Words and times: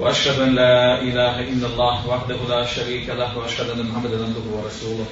وأشهد 0.00 0.40
أن 0.40 0.54
لا 0.54 1.02
إله 1.02 1.40
إلا 1.40 1.66
الله 1.66 2.08
وحده 2.08 2.38
لا 2.48 2.64
شريك 2.64 3.08
له 3.08 3.38
وأشهد 3.38 3.70
أن 3.70 3.86
محمدا 3.86 4.16
عبده 4.24 4.46
ورسوله 4.48 5.04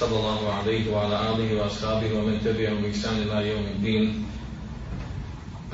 صلى 0.00 0.16
الله 0.16 0.52
عليه 0.52 0.92
وعلى 0.92 1.16
آله 1.32 1.48
وأصحابه 1.56 2.12
ومن 2.12 2.44
تبعهم 2.44 2.82
بإحسان 2.82 3.16
إلى 3.24 3.48
يوم 3.48 3.64
الدين. 3.64 4.04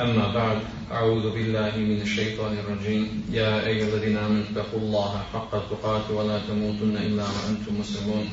أما 0.00 0.26
بعد 0.34 0.58
أعوذ 0.92 1.34
بالله 1.34 1.72
من 1.76 2.00
الشيطان 2.06 2.54
الرجيم. 2.62 3.26
يا 3.34 3.66
أيها 3.66 3.88
الذين 3.90 4.16
آمنوا 4.16 4.44
اتقوا 4.54 4.80
الله 4.80 5.12
حق 5.34 5.52
تقاته 5.70 6.14
ولا 6.14 6.38
تموتن 6.46 6.96
إلا 6.96 7.24
وأنتم 7.26 7.80
مسلمون. 7.80 8.26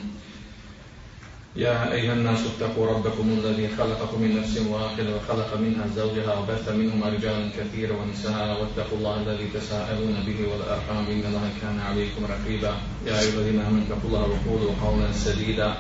يا 1.56 1.94
أيها 1.94 2.14
الناس 2.14 2.40
اتقوا 2.46 2.88
ربكم 2.88 3.30
الذي 3.30 3.68
خلقكم 3.78 4.22
من 4.22 4.38
نفس 4.38 4.58
واحدة 4.58 5.16
وخلق 5.16 5.58
منها 5.58 5.88
زوجها 5.96 6.40
وبث 6.40 6.70
منهما 6.70 7.10
رجالا 7.10 7.50
كثيرا 7.58 7.96
ونساء 7.96 8.62
واتقوا 8.62 8.98
الله 8.98 9.16
الذي 9.22 9.48
تساءلون 9.54 10.16
به 10.28 10.40
والأرحام 10.52 11.06
إن 11.06 11.24
الله 11.26 11.50
كان 11.62 11.80
عليكم 11.80 12.26
رقيبا. 12.26 12.74
يا 13.08 13.20
أيها 13.20 13.34
الذين 13.34 13.60
آمنوا 13.60 13.84
اتقوا 13.88 14.10
الله 14.10 14.22
وقولوا 14.22 14.72
قولا 14.82 15.12
سديدا. 15.12 15.74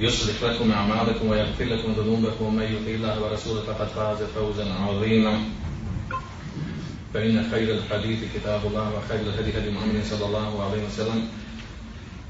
يصلح 0.00 0.42
لكم 0.42 0.72
أعمالكم 0.72 1.28
ويغفر 1.28 1.64
لكم 1.64 1.92
ذنوبكم. 1.92 2.44
ومن 2.44 2.62
يطع 2.62 2.90
الله 2.90 3.22
ورسوله 3.22 3.62
فقد 3.62 3.86
فاز 3.86 4.18
فوزا 4.34 4.66
عظيما. 4.74 5.40
فإن 7.14 7.50
خير 7.50 7.74
الحديث 7.74 8.18
كتاب 8.34 8.60
الله 8.66 8.86
وخير 8.96 9.20
الهدي 9.20 9.58
هدي 9.58 9.70
محمد 9.70 10.02
صلى 10.10 10.26
الله 10.26 10.62
عليه 10.64 10.86
وسلم. 10.86 11.28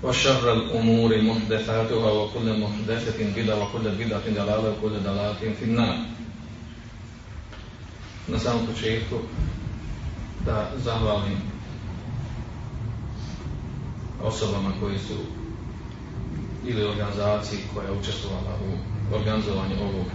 وشر 0.03 0.53
الأمور 0.53 1.21
محدثاتها 1.21 2.11
وكل 2.11 2.59
محدثة 2.59 3.19
بدعة 3.35 3.63
وكل 3.63 3.85
بدعة 4.05 4.25
ضلالة 4.29 4.69
وكل 4.69 4.93
ضلالة 5.03 5.53
في 5.59 5.65
النار 5.65 5.97
Na 8.27 8.39
samom 8.39 8.67
početku 8.67 9.15
da 10.45 10.71
zahvalim 10.83 11.37
osobama 14.23 14.71
koji 14.79 14.99
su 14.99 15.17
ili 16.65 16.83
organizaciji 16.85 17.59
koja 17.73 17.85
je 17.85 17.99
učestvovala 17.99 18.57
u 18.67 19.15
organizovanju 19.15 19.75
ovog 19.81 20.05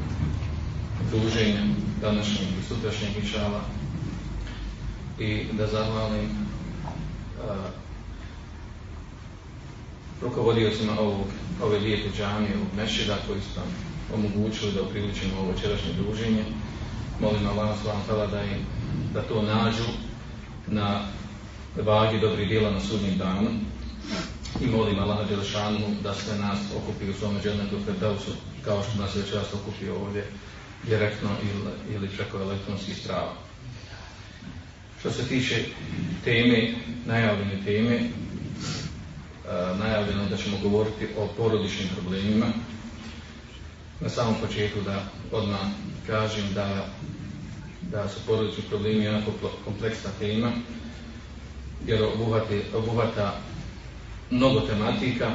druženja 1.11 1.61
današnjeg 2.01 2.48
i 2.61 2.65
sutrašnjeg 2.69 3.11
inšala 3.23 3.61
i 5.19 5.45
da 5.53 5.67
zahvalim 5.67 6.25
uh, 6.25 7.56
rukovodiocima 10.22 11.00
ovog, 11.00 11.28
ove 11.64 11.80
lijepe 11.80 12.10
džamije, 12.18 12.56
ovog 12.56 12.68
mešida 12.78 13.18
koji 13.28 13.42
su 13.42 13.60
nam 13.60 13.70
omogućili 14.14 14.72
da 14.72 14.82
upriličimo 14.82 15.40
ovo 15.40 15.52
večerašnje 15.52 15.94
druženje. 15.94 16.44
Molim 17.22 17.48
Allah 17.48 17.78
s.w.t. 17.78 18.28
da, 18.32 18.44
im, 18.44 18.66
da 19.14 19.22
to 19.22 19.42
nađu 19.42 19.84
na 20.68 21.02
vagi 21.76 22.20
dobrih 22.20 22.48
djela 22.48 22.72
na 22.72 22.82
sudnjem 22.82 23.18
danu 23.18 23.50
i 24.62 24.68
molim 24.68 25.00
Allah 25.00 25.30
Đelešanu 25.30 25.80
da 26.04 26.14
sve 26.14 26.38
nas 26.38 26.59
okupi 26.78 27.09
u 27.09 27.14
svome 27.14 27.40
dželnetu 27.44 27.76
Ferdausu 27.86 28.31
kao 28.66 28.84
što 28.84 29.02
nas 29.02 29.16
večeras 29.16 29.54
okupi 29.54 29.90
ovdje 29.90 30.26
direktno 30.84 31.30
ili, 31.42 31.96
ili 31.96 32.08
preko 32.08 32.38
elektronskih 32.38 32.98
strava. 32.98 33.34
Što 35.00 35.12
se 35.12 35.28
tiče 35.28 35.56
teme, 36.24 36.74
najavljene 37.06 37.62
teme, 37.66 38.00
najavljeno 39.80 40.25
da 40.30 40.38
ćemo 40.38 40.58
govoriti 40.63 41.08
o 41.18 41.28
porodičnim 41.38 41.90
problemima. 41.96 42.46
Na 44.00 44.09
samom 44.09 44.35
početku 44.41 44.81
da 44.81 45.03
odmah 45.31 45.59
kažem 46.08 46.53
da, 46.53 46.88
da 47.91 48.09
su 48.09 48.19
porodični 48.28 48.63
problemi 48.69 49.03
jako 49.03 49.31
kompleksna 49.66 50.09
tema, 50.19 50.52
jer 51.85 52.03
obuhvata, 52.03 52.53
obuhvata 52.75 53.40
mnogo 54.31 54.59
tematika, 54.59 55.31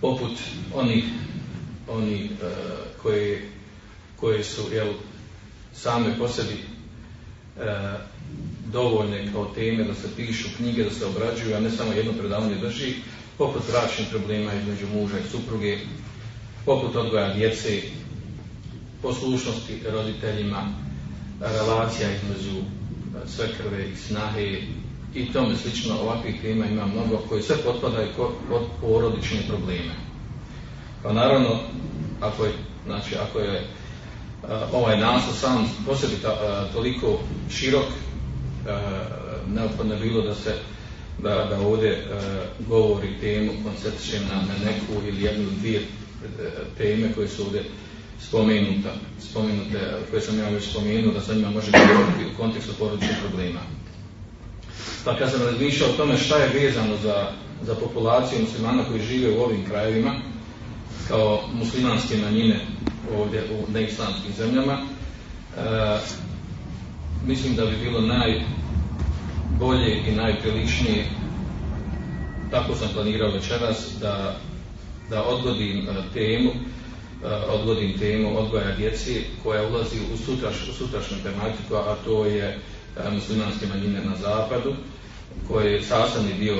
poput 0.00 0.32
onih, 0.74 1.04
onih 1.88 2.30
e, 2.30 2.34
koje, 3.02 3.48
koje 4.16 4.44
su 4.44 4.62
jel, 4.72 4.92
same 5.72 6.18
po 6.18 6.28
sebi 6.28 6.54
e, 7.60 7.94
dovoljne 8.72 9.32
kao 9.32 9.44
teme 9.54 9.84
da 9.84 9.94
se 9.94 10.08
pišu 10.16 10.48
knjige, 10.56 10.84
da 10.84 10.90
se 10.90 11.06
obrađuju, 11.06 11.56
a 11.56 11.60
ne 11.60 11.70
samo 11.70 11.92
jedno 11.92 12.12
predavanje 12.12 12.54
drži, 12.54 12.94
poput 13.38 13.62
bračnih 13.72 14.08
problema 14.10 14.54
između 14.54 14.86
muža 14.94 15.18
i 15.18 15.30
supruge, 15.30 15.78
poput 16.64 16.96
odgoja 16.96 17.34
djece, 17.34 17.82
poslušnosti 19.02 19.80
roditeljima, 19.92 20.72
relacija 21.40 22.08
između 22.10 22.62
svekrve 23.26 23.88
i 23.88 23.96
snahe 23.96 24.60
i 25.14 25.32
tome 25.32 25.56
slično 25.56 25.94
ovakvih 26.00 26.40
tema 26.42 26.66
ima 26.66 26.86
mnogo 26.86 27.16
koji 27.28 27.42
sve 27.42 27.56
potpadaju 27.56 28.08
pod 28.48 28.62
porodične 28.80 29.38
probleme. 29.48 29.94
Pa 31.02 31.12
naravno, 31.12 31.58
ako 32.20 32.44
je, 32.44 32.52
znači, 32.86 33.14
ako 33.28 33.38
je 33.38 33.66
ovaj 34.72 35.00
naslov 35.00 35.34
sam 35.34 35.70
po 35.86 35.96
sebi 35.96 36.16
ta, 36.22 36.68
toliko 36.72 37.18
širok, 37.50 37.84
neophodno 39.48 39.94
je 39.94 40.00
bilo 40.00 40.22
da 40.22 40.34
se 40.34 40.54
da, 41.22 41.46
da 41.50 41.60
ovdje 41.60 42.06
govori 42.68 43.20
temu 43.20 43.52
koncentrišem 43.64 44.22
na, 44.28 44.34
na 44.34 44.54
neku 44.64 45.08
ili 45.08 45.22
jednu 45.22 45.42
ili 45.42 45.56
dvije 45.56 45.80
teme 46.78 47.12
koje 47.14 47.28
su 47.28 47.42
ovdje 47.42 47.64
spomenuta, 48.20 48.92
spomenute, 49.20 49.78
koje 50.10 50.22
sam 50.22 50.38
ja 50.38 50.48
već 50.48 50.70
spomenuo, 50.70 51.12
da 51.12 51.20
sa 51.20 51.34
njima 51.34 51.50
može 51.50 51.70
govoriti 51.70 52.34
u 52.34 52.36
kontekstu 52.36 52.72
porodičnih 52.78 53.16
problema. 53.28 53.60
Pa 55.04 55.16
kad 55.16 55.30
sam 55.30 55.42
razmišljao 55.42 55.90
o 55.90 55.96
tome 55.96 56.18
šta 56.18 56.36
je 56.36 56.60
vezano 56.60 56.96
za, 57.02 57.32
za 57.62 57.74
populaciju 57.74 58.40
muslimana 58.40 58.84
koji 58.84 59.02
žive 59.02 59.30
u 59.30 59.40
ovim 59.40 59.64
krajevima, 59.66 60.14
kao 61.08 61.42
muslimanske 61.52 62.16
manjine 62.16 62.60
ovdje 63.16 63.44
u 63.50 63.72
neislamskim 63.72 64.32
zemljama, 64.38 64.78
e, 65.56 65.98
mislim 67.26 67.56
da 67.56 67.66
bi 67.66 67.76
bilo 67.76 68.00
najbolje 68.00 70.08
i 70.08 70.12
najpriličnije, 70.12 71.06
tako 72.50 72.74
sam 72.74 72.88
planirao 72.94 73.30
večeras, 73.30 73.88
da, 74.00 74.36
da 75.10 75.24
odgodim 75.24 75.88
e, 75.88 75.92
temu, 76.14 76.50
e, 76.50 77.28
odgodim 77.28 77.98
temu 77.98 78.38
odgoja 78.38 78.76
djeci 78.76 79.24
koja 79.42 79.68
ulazi 79.68 79.96
u, 80.14 80.16
sutraš, 80.16 80.68
u 80.70 80.72
sutrašnju 80.72 81.16
tematiku, 81.22 81.74
a 81.74 81.96
to 82.04 82.26
je 82.26 82.58
muslimanske 83.12 83.66
manjine 83.66 84.04
na 84.04 84.16
zapadu, 84.16 84.74
koje 85.48 85.72
je 85.72 85.82
sastavni 85.82 86.34
dio 86.34 86.56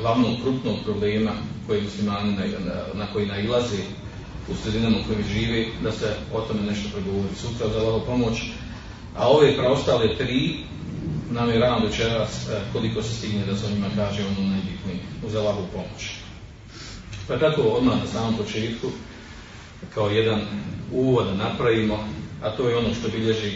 glavnog 0.00 0.32
krupnog 0.42 0.76
problema 0.84 1.30
koji 1.66 1.82
muslimani 1.82 2.32
na, 2.32 2.44
na, 2.94 3.06
koji 3.12 3.26
nailaze 3.26 3.78
u 4.50 4.54
sredinama 4.62 4.96
u 4.96 5.06
kojim 5.06 5.24
žive, 5.32 5.66
da 5.82 5.92
se 5.92 6.16
o 6.34 6.40
tome 6.40 6.62
nešto 6.62 6.88
pregovori 6.92 7.34
sutra 7.34 7.68
za 7.68 7.78
Allaho 7.78 8.06
pomoć. 8.06 8.42
A 9.16 9.28
ove 9.28 9.56
preostale 9.56 10.16
tri 10.16 10.56
nam 11.30 11.50
je 11.50 11.58
rano 11.58 11.86
večeras 11.86 12.46
koliko 12.72 13.02
se 13.02 13.14
stigne 13.14 13.46
da 13.46 13.56
se 13.56 13.66
o 13.66 13.70
njima 13.70 13.86
kaže 13.96 14.22
ono 14.22 14.48
najbitnije 14.48 14.98
uz 15.26 15.34
Allaho 15.34 15.62
pomoć. 15.72 16.10
Pa 17.28 17.38
tako 17.38 17.62
odmah 17.62 17.98
na 17.98 18.06
samom 18.06 18.36
početku 18.36 18.88
kao 19.94 20.08
jedan 20.08 20.40
uvod 20.92 21.26
napravimo, 21.36 22.08
a 22.42 22.50
to 22.50 22.68
je 22.68 22.76
ono 22.76 22.94
što 22.94 23.08
bilježi 23.08 23.52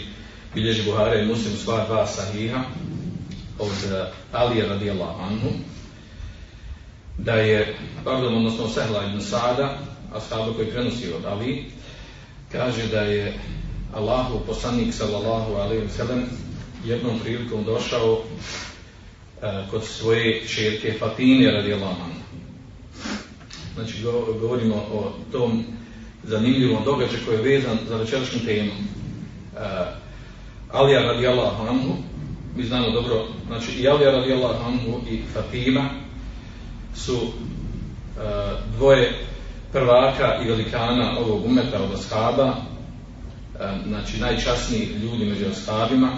bilježi 0.54 0.82
Buhara 0.82 1.14
i 1.14 1.26
Muslim 1.26 1.56
sva 1.56 1.84
dva 1.86 2.06
sahiha 2.06 2.62
od 3.58 4.06
Alija 4.32 4.66
radijallahu 4.68 5.22
anhu 5.22 5.48
da 7.18 7.32
je, 7.32 7.76
pardon, 8.04 8.36
odnosno 8.36 8.68
Sehla 8.68 9.04
ibn 9.04 9.20
Sada, 9.20 9.78
ashaba 10.14 10.52
koji 10.52 10.70
prenosi 10.70 11.12
od 11.12 11.24
Ali, 11.24 11.64
kaže 12.52 12.86
da 12.86 13.00
je 13.00 13.38
Allahu 13.94 14.40
poslanik 14.46 14.94
sallallahu 14.94 15.54
alaihi 15.54 15.88
sallam 15.88 16.24
jednom 16.84 17.18
prilikom 17.18 17.64
došao 17.64 18.12
uh, 18.12 19.70
kod 19.70 19.84
svoje 19.84 20.46
čerke 20.46 20.94
Fatine 20.98 21.50
radijallahu 21.50 22.02
anhu. 22.02 22.20
Znači, 23.74 24.02
govorimo 24.40 24.74
o 24.74 25.12
tom 25.32 25.64
zanimljivom 26.24 26.84
događaju 26.84 27.20
koji 27.26 27.36
je 27.36 27.42
vezan 27.42 27.78
za 27.88 27.96
večerašnju 27.96 28.40
temu. 28.44 28.70
Uh, 28.72 29.60
Alija 30.72 31.00
radijallahu 31.00 31.66
anhu, 31.68 31.94
mi 32.56 32.64
znamo 32.64 32.90
dobro, 32.90 33.26
znači 33.46 33.72
i 33.72 33.88
Alija 33.88 34.10
radijallahu 34.10 34.64
anhu 34.64 35.00
i 35.10 35.20
Fatima, 35.34 35.90
su 36.94 37.14
uh, 37.16 37.32
dvoje 38.76 39.12
prvaka 39.72 40.40
i 40.44 40.48
velikana 40.48 41.18
ovog 41.18 41.44
umeta 41.44 41.82
od 41.82 41.94
ashaba, 41.94 42.54
znači 43.88 44.20
najčasniji 44.20 44.88
ljudi 45.02 45.24
među 45.24 45.44
ashabima, 45.50 46.12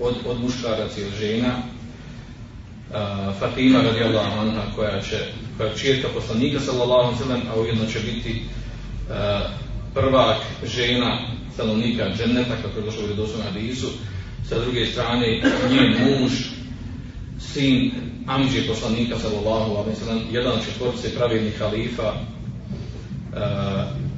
od, 0.00 0.14
od 0.26 0.40
muškaraca 0.40 1.00
i 1.00 1.04
od 1.04 1.12
žena, 1.20 1.54
Fatima 3.38 3.82
radijallahu 3.82 4.40
anha 4.40 4.62
koja 4.76 5.00
će 5.00 5.16
koja 5.56 5.68
je 5.68 5.76
čirka 5.76 6.08
poslanika 6.14 6.60
sallallahu 6.60 7.24
alejhi 7.24 7.48
a 7.48 7.60
ujedno 7.60 7.86
će 7.86 8.00
biti 8.00 8.42
prvak 9.94 10.36
žena 10.64 11.18
stanovnika 11.54 12.10
dženneta 12.16 12.56
kako 12.62 12.78
je 12.78 12.84
došlo 12.84 13.02
u 13.02 13.06
vjerodostojnom 13.06 13.52
hadisu. 13.52 13.86
Sa 14.48 14.58
druge 14.58 14.86
strane 14.86 15.42
njen 15.70 15.94
muž, 16.04 16.32
sin 17.38 17.90
Amđe 18.26 18.66
poslanika 18.68 19.18
sallallahu 19.18 19.76
alejhi 19.76 20.34
jedan 20.34 20.52
od 20.52 20.64
četvorice 20.64 21.14
pravilnih 21.14 21.58
halifa, 21.58 22.12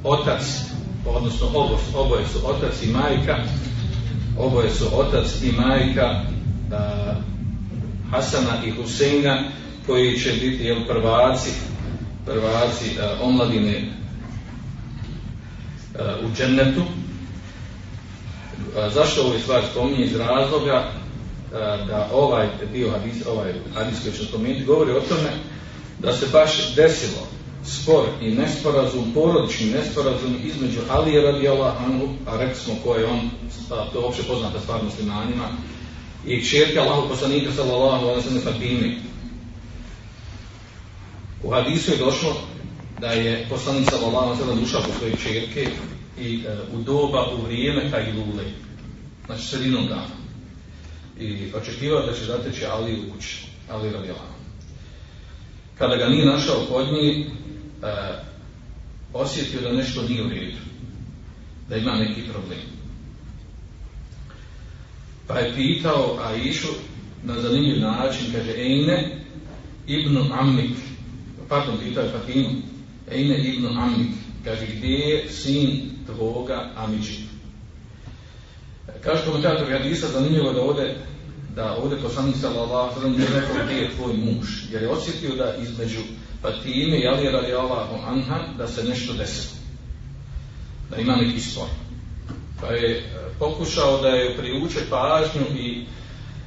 otac, 0.03 0.41
odnosno 1.05 1.47
obo, 1.47 1.79
oboje 1.95 2.25
su 2.27 2.39
otac 2.43 2.83
i 2.83 2.87
majka, 2.87 3.37
oboje 4.39 4.69
su 4.69 4.85
otac 4.99 5.41
i 5.43 5.51
majka 5.51 6.21
uh, 6.21 7.15
Hasana 8.11 8.65
i 8.65 8.71
Huseina 8.71 9.43
koji 9.85 10.19
će 10.19 10.31
biti 10.31 10.63
jel, 10.63 10.77
prvaci, 10.87 11.49
prvaci 12.25 12.85
uh, 12.85 13.27
omladine 13.27 13.91
uh, 15.93 16.25
u 16.25 16.35
džennetu. 16.35 16.81
Zašto 18.93 19.21
ovo 19.21 19.39
stvar 19.39 19.61
spominje 19.71 20.05
iz 20.05 20.15
razloga 20.15 20.91
da 21.87 22.09
ovaj 22.13 22.47
dio 22.73 22.91
hadis, 22.91 23.25
ovaj 23.27 23.53
hadis 23.75 24.03
koji 24.03 24.13
ću 24.13 24.25
spomenuti 24.25 24.65
govori 24.65 24.91
o 24.91 24.99
tome 24.99 25.31
da 25.99 26.13
se 26.13 26.25
baš 26.31 26.75
desilo 26.75 27.27
spor 27.65 28.05
i 28.21 28.31
nesporazum, 28.31 29.11
porodični 29.13 29.65
nesporazum 29.65 30.35
između 30.43 30.79
Alije 30.89 31.21
radijallahu 31.21 31.85
anhu, 31.85 32.07
a 32.27 32.37
rekli 32.37 32.55
smo 32.55 32.73
ko 32.83 32.95
je 32.95 33.05
on, 33.05 33.29
to 33.69 33.99
je 33.99 34.05
opće 34.05 34.23
poznata 34.23 34.59
stvar 34.59 34.83
muslimanima, 34.83 35.49
i 36.25 36.45
čerke 36.45 36.79
Allahu 36.79 37.09
poslanika 37.09 37.51
sallallahu 37.51 38.05
alaihi 38.05 38.21
sallam 38.21 38.43
Fatime. 38.43 38.97
U 41.43 41.51
hadisu 41.51 41.91
je 41.91 41.97
došlo 41.97 42.35
da 42.99 43.07
je 43.07 43.47
poslanik 43.49 43.89
sallallahu 43.89 44.25
alaihi 44.25 44.41
sallam 44.41 44.63
ušao 44.63 44.81
po 44.81 44.99
svoje 44.99 45.13
čerke 45.23 45.67
i 46.19 46.43
e, 46.47 46.57
u 46.73 46.81
doba, 46.81 47.31
u 47.31 47.41
vrijeme 47.41 47.91
taj 47.91 48.11
lule, 48.11 48.43
znači 49.25 49.45
sredinom 49.45 49.87
dana. 49.87 50.15
I 51.19 51.53
očekivao 51.53 52.05
da 52.05 52.13
će 52.13 52.25
zateći 52.25 52.65
Ali 52.65 52.99
u 52.99 53.13
kući, 53.13 53.45
Ali 53.69 53.91
radijallahu 53.91 54.35
Kada 55.77 55.95
ga 55.95 56.09
nije 56.09 56.25
našao 56.25 56.65
kod 56.69 56.93
njih, 56.93 57.27
osjetio 59.13 59.61
da 59.61 59.73
nešto 59.73 60.01
nije 60.01 60.23
u 60.23 60.29
redu, 60.29 60.57
da 61.69 61.75
ima 61.75 61.95
neki 61.95 62.21
problem. 62.21 62.59
Pa 65.27 65.39
je 65.39 65.53
pitao 65.55 66.19
Aishu 66.23 66.73
na 67.23 67.41
zanimljiv 67.41 67.81
način, 67.81 68.25
kaže 68.33 68.51
Ejne 68.51 69.25
ibn 69.87 70.17
Amnik, 70.31 70.77
pardon, 71.49 71.77
pitao 71.83 72.03
je 72.03 72.11
Fatimu, 72.11 72.49
Ejne 73.11 73.37
ibn 73.37 73.65
Amnik, 73.77 74.11
kaže 74.43 74.65
gdje 74.65 74.93
je 74.93 75.29
sin 75.29 75.89
tvoga 76.05 76.71
Amidži. 76.75 77.19
Kaže 79.03 79.25
komentator 79.25 79.71
Hadisa, 79.71 80.07
zanimljivo 80.07 80.53
da 80.53 80.61
ovdje 80.61 80.95
da 81.55 81.77
ovdje 81.77 82.01
poslanik 82.01 82.35
sallallahu 82.35 82.99
alejhi 82.99 83.17
ve 83.17 83.39
rekao 83.39 83.65
gdje 83.65 83.75
je 83.75 83.91
tvoj 83.95 84.13
muž, 84.13 84.47
jer 84.71 84.81
je 84.81 84.89
osjetio 84.89 85.35
da 85.35 85.55
između 85.55 85.99
Fatime 86.45 86.97
i 86.97 87.07
Ali 87.07 87.31
radijallahu 87.31 87.95
anha 88.07 88.39
da 88.57 88.67
se 88.67 88.83
nešto 88.83 89.13
desilo. 89.13 89.55
Da 90.89 90.97
ima 90.97 91.15
neki 91.15 91.39
spor. 91.39 91.67
Pa 92.61 92.67
je 92.67 93.03
pokušao 93.39 94.01
da 94.01 94.07
je 94.07 94.37
priuče 94.37 94.79
pažnju 94.89 95.57
i, 95.59 95.85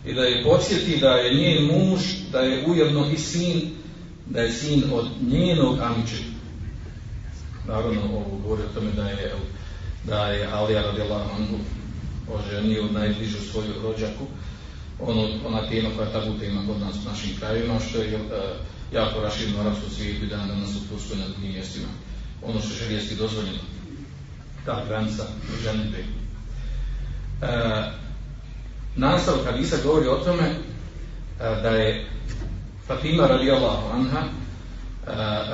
i 0.06 0.14
da 0.14 0.22
je 0.22 0.44
podsjeti 0.44 0.96
da 1.00 1.10
je 1.10 1.34
njen 1.34 1.64
muž, 1.64 2.00
da 2.32 2.40
je 2.40 2.64
ujedno 2.66 3.10
i 3.10 3.16
sin, 3.18 3.70
da 4.26 4.40
je 4.40 4.52
sin 4.52 4.82
od 4.92 5.06
njenog 5.20 5.78
Amiće. 5.78 6.22
Naravno, 7.66 8.02
ovo 8.02 8.38
govori 8.42 8.62
o 8.62 8.74
tome 8.74 8.90
da 8.92 9.08
je, 9.08 9.34
da 10.04 10.26
je 10.26 10.46
Alija 10.52 10.82
radijallahu 10.82 11.30
anhu 11.38 11.56
oženio 12.34 12.84
najbližu 12.92 13.38
svoju 13.52 13.72
rođaku, 13.82 14.24
ono, 15.00 15.28
ona 15.46 15.68
tema 15.68 15.88
koja 15.96 16.12
tabu 16.12 16.38
tema 16.38 16.66
kod 16.66 16.80
nas 16.80 16.96
u 16.96 17.08
našim 17.08 17.36
krajevima, 17.38 17.80
što 17.88 17.98
je 17.98 18.16
uh, 18.16 18.22
jako 18.92 19.20
raširno 19.20 19.58
u 19.58 19.60
arapskom 19.60 19.90
svijetu 19.90 20.24
i 20.24 20.28
dan 20.28 20.48
danas 20.48 20.70
u 20.76 21.16
na 21.16 21.28
drugim 21.28 21.52
mjestima. 21.52 21.88
Ono 22.42 22.60
što 22.60 22.74
šerijski 22.74 23.14
dozvoljeno, 23.14 23.58
ta 24.64 24.84
granica 24.88 25.24
ženitbe. 25.62 25.98
E, 25.98 27.46
nastavak 28.96 29.44
hadisa 29.44 29.76
govori 29.84 30.06
o 30.06 30.14
tome 30.14 30.44
e, 30.44 30.54
da 31.38 31.68
je 31.68 32.06
Fatima 32.86 33.26
radijallahu 33.26 33.92
anha 33.92 34.18
e, 34.18 34.30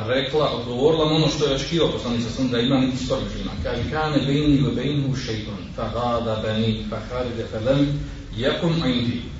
rekla, 0.06 0.50
odgovorila 0.50 1.04
ono 1.04 1.28
što 1.28 1.46
je 1.46 1.54
očekivao 1.54 1.92
poslanica 1.92 2.30
sam 2.30 2.48
da 2.48 2.60
ima 2.60 2.82
spor 3.04 3.18
među 3.24 3.38
njima. 3.38 3.50
Kaže, 3.62 3.90
kane 3.90 4.26
bejni 4.26 4.56
ili 4.56 4.74
bejnu 4.74 5.16
šeitan, 5.16 5.54
fa 5.76 5.90
gada 5.94 6.42
beni, 6.42 6.84
fa 6.90 6.96
haride, 7.10 7.44
fa 7.50 7.58
lem, 7.58 8.00
jakum 8.36 8.72
indi. 8.86 9.33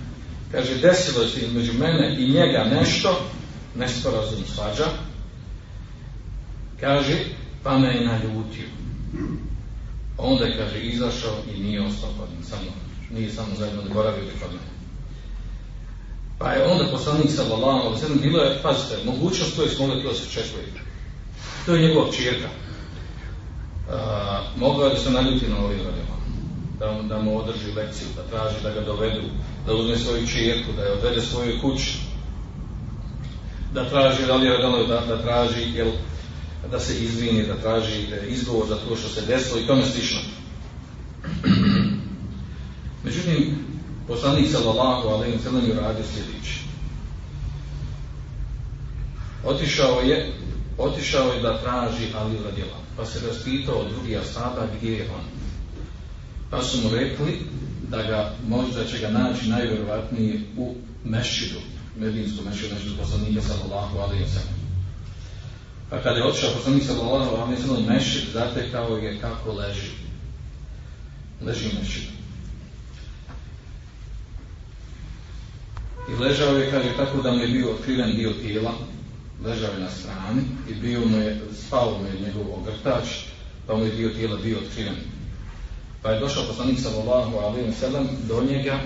Kaže, 0.55 0.75
desilo 0.79 1.27
se 1.27 1.41
između 1.41 1.73
mene 1.73 2.17
i 2.19 2.31
njega 2.31 2.65
nešto, 2.65 3.21
nesporazum 3.75 4.45
svađa, 4.55 4.85
kaže, 6.81 7.17
pa 7.63 7.79
me 7.79 7.89
je 7.89 8.07
naljutio. 8.07 8.69
Onda 10.19 10.45
je, 10.45 10.57
kaže, 10.59 10.81
izašao 10.81 11.37
i 11.55 11.63
nije 11.63 11.83
ostao 11.83 12.11
kod 12.19 12.29
samo, 12.49 12.71
nije 13.11 13.31
samo 13.31 13.55
zajedno 13.59 13.83
da 13.83 13.95
boravio 13.95 14.25
kod 14.41 14.51
mene. 14.51 14.75
Pa 16.39 16.53
je 16.53 16.67
onda 16.67 16.91
poslanik 16.93 17.31
sallallahu 17.31 17.89
alejhi 17.89 18.21
bilo 18.23 18.43
je 18.43 18.63
pazite 18.63 19.05
mogućnost 19.05 19.57
koju 19.57 19.69
smo 19.69 19.87
mogli 19.87 20.03
to 20.03 20.15
se 20.15 20.31
čekuje. 20.31 20.65
To 21.67 21.75
je 21.75 21.89
njegova 21.89 22.13
čirka. 22.13 22.49
A, 23.91 24.43
mogao 24.57 24.89
da 24.89 24.97
se 24.97 25.11
naljuti 25.11 25.49
na 25.49 25.59
ovim 25.59 25.79
radima. 25.79 26.15
Da, 26.79 27.03
da 27.09 27.19
mu 27.19 27.39
održi 27.39 27.73
lekciju, 27.73 28.09
da 28.17 28.23
traži 28.23 28.63
da 28.63 28.71
ga 28.71 28.81
dovedu, 28.81 29.23
da 29.67 29.75
uzme 29.75 29.99
svoju 29.99 30.27
čirku, 30.27 30.73
da 30.77 30.83
je 30.83 30.93
odvede 30.93 31.21
svoju 31.21 31.61
kuću, 31.61 31.93
da 33.75 33.89
traži, 33.89 34.27
da 34.27 34.37
li 34.37 34.47
je 34.47 34.59
da, 34.89 35.01
da 35.09 35.23
traži, 35.23 35.63
jel, 35.75 35.91
da 36.71 36.81
se 36.81 37.05
izvini, 37.05 37.47
da 37.47 37.57
traži 37.57 38.07
izgovor 38.29 38.67
za 38.67 38.77
to 38.77 38.97
što 38.97 39.09
se 39.09 39.27
desilo 39.27 39.61
i 39.61 39.67
tome 39.67 39.83
slično. 39.87 40.21
Međutim, 43.05 43.59
poslanik 44.09 44.51
sallallahu 44.51 45.09
alejhi 45.09 45.37
ve 45.37 45.43
sellem 45.43 45.67
je 45.67 45.75
radio 45.75 46.05
sljedeće. 46.05 46.61
Otišao 49.45 50.01
je, 50.01 50.33
otišao 50.79 51.33
je 51.33 51.43
da 51.43 51.61
traži 51.63 52.07
Ali 52.15 52.37
radijala, 52.45 52.79
pa 52.97 53.07
se 53.07 53.27
raspitao 53.27 53.75
od 53.75 53.91
drugih 53.91 54.19
asaba 54.19 54.67
gdje 54.77 54.93
je 54.93 55.11
on. 55.11 55.44
Pa 56.55 56.63
su 56.63 56.79
mu 56.83 56.89
rekli 56.89 57.41
da 57.89 58.03
ga 58.03 58.35
možda 58.49 58.85
će 58.85 58.99
ga 58.99 59.11
naći 59.11 59.49
najvjerovatnije 59.49 60.41
u 60.57 60.75
mešidu, 61.05 61.59
medinskom 61.99 62.45
mešidu, 62.45 62.75
mešidu 62.75 62.97
poslanika 62.97 63.41
sallallahu 63.43 63.99
alejhi 63.99 64.25
ve 64.25 64.29
sellem. 64.29 64.55
Pa 65.91 66.03
kada 66.03 66.17
je 66.17 66.25
otišao 66.25 66.55
poslanik 66.55 66.85
sallallahu 66.85 67.37
alejhi 67.37 67.63
ve 67.63 67.67
sellem 67.67 67.85
mešid, 67.85 68.23
zatekao 68.33 68.97
je 68.97 69.21
kako 69.21 69.53
leži. 69.53 69.91
Leži 71.47 71.69
mešid. 71.81 72.05
I 76.09 76.23
ležao 76.23 76.57
je, 76.57 76.71
kaže, 76.71 76.97
tako 76.97 77.23
da 77.23 77.33
mu 77.33 77.41
je 77.41 77.49
bio 77.49 77.71
otkriven 77.71 78.17
dio 78.17 78.33
tijela, 78.33 78.73
ležao 79.45 79.73
je 79.73 79.81
na 79.81 79.91
strani 79.91 80.43
i 80.71 80.75
bio 80.75 81.01
mu 81.01 81.17
je, 81.17 81.41
spao 81.67 81.99
mu 81.99 82.07
je 82.07 82.27
njegov 82.27 82.55
ogrtač, 82.59 83.05
pa 83.67 83.77
mu 83.77 83.85
je 83.85 83.91
dio 83.91 84.09
tijela 84.09 84.37
bio 84.37 84.59
otkriven. 84.59 85.14
Pa 86.05 86.11
je 86.11 86.21
došao 86.21 86.45
poslanik 86.45 86.81
sallallahu 86.81 87.39
alejhi 87.39 87.67
ve 87.67 87.73
sellem 87.73 88.09
do 88.29 88.43
njega, 88.51 88.81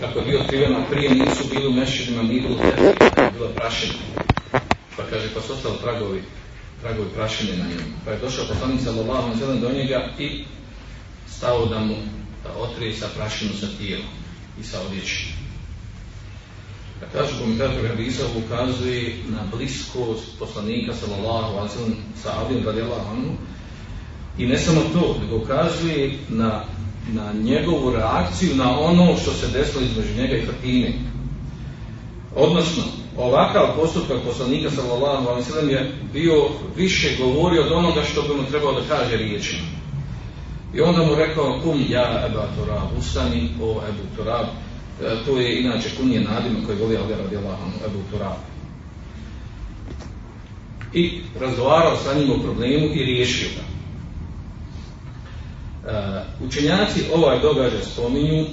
kako 0.00 0.18
je 0.18 0.24
bio 0.24 0.40
otkriven, 0.40 0.76
a 0.76 0.84
prije 0.90 1.10
nisu 1.10 1.44
bili 1.50 1.66
u 1.66 1.72
mešidima, 1.72 2.22
nije 2.22 2.42
bilo 2.42 2.56
tepih, 2.56 3.32
bilo 3.32 3.48
prašina. 3.48 3.94
Pa 4.96 5.02
kaže, 5.10 5.34
pa 5.34 5.40
su 5.40 5.52
ostali 5.52 5.76
tragovi, 5.82 6.22
tragovi 6.80 7.08
prašine 7.14 7.56
na 7.56 7.64
njemu. 7.64 7.92
Pa 8.04 8.10
je 8.10 8.18
došao 8.18 8.46
poslanik 8.46 8.80
sallallahu 8.80 9.22
alejhi 9.22 9.40
ve 9.40 9.46
sellem 9.46 9.60
do 9.60 9.72
njega 9.72 10.08
i 10.18 10.44
stao 11.28 11.66
da 11.66 11.78
mu 11.78 11.94
da 12.44 12.50
otrije 12.58 12.96
sa 12.96 13.06
prašinu 13.16 13.52
sa 13.60 13.66
tijelom 13.78 14.06
i 14.60 14.64
sa 14.64 14.80
odjećom. 14.86 15.28
Kad 17.00 17.12
kažu 17.12 17.40
komentator 17.40 17.88
Hadisa 17.88 18.24
ukazuje 18.44 19.16
na 19.28 19.40
bliskost 19.56 20.38
poslanika 20.38 20.94
sallallahu 20.94 21.56
alejhi 21.56 21.68
ve 21.68 21.74
sellem 21.74 21.96
sa 22.22 22.30
Alijom 22.40 22.64
radijallahu 22.64 23.10
anhu 23.10 23.32
i 24.38 24.46
ne 24.46 24.58
samo 24.58 24.80
to, 24.92 25.16
nego 25.22 25.36
ukazuje 25.36 26.18
na 26.28 26.64
na 27.12 27.32
njegovu 27.32 27.90
reakciju 27.90 28.56
na 28.56 28.80
ono 28.80 29.16
što 29.16 29.32
se 29.32 29.48
desilo 29.48 29.84
između 29.84 30.22
njega 30.22 30.36
i 30.36 30.46
Fatime. 30.46 30.92
Odnosno, 32.36 32.82
ovakav 33.16 33.66
postupak 33.76 34.18
poslanika 34.26 34.70
sallallahu 34.70 35.28
alejhi 35.28 35.72
je 35.72 35.92
bio 36.12 36.48
više 36.76 37.16
govorio 37.18 37.62
od 37.62 37.72
onoga 37.72 38.02
što 38.02 38.22
bi 38.22 38.34
mu 38.34 38.46
trebalo 38.46 38.80
da 38.80 38.88
kaže 38.88 39.16
riječima. 39.16 39.62
I 40.74 40.80
onda 40.80 41.02
mu 41.02 41.14
rekao 41.14 41.60
kum 41.62 41.84
ja 41.88 42.26
Ebu 42.26 42.38
Turab, 42.56 42.98
ustani 42.98 43.50
o 43.62 43.80
Ebu 43.88 44.16
Turab. 44.16 44.46
E, 45.02 45.24
to 45.26 45.38
je 45.40 45.60
inače 45.60 45.88
kunije 45.96 46.20
nadima 46.20 46.58
koji 46.66 46.78
voli 46.78 46.96
Ali 46.96 47.14
radijallahu 47.22 47.62
Ebu 47.86 47.98
Turab. 48.10 48.36
I 50.92 51.20
razgovarao 51.40 51.96
sa 51.96 52.14
njim 52.14 52.30
o 52.30 52.42
problemu 52.42 52.86
i 52.94 53.04
riješio 53.04 53.48
ga. 53.56 53.75
E, 55.86 56.22
učenjaci 56.44 57.04
ovaj 57.14 57.40
događaj 57.40 57.82
spominju 57.82 58.42
e, 58.42 58.46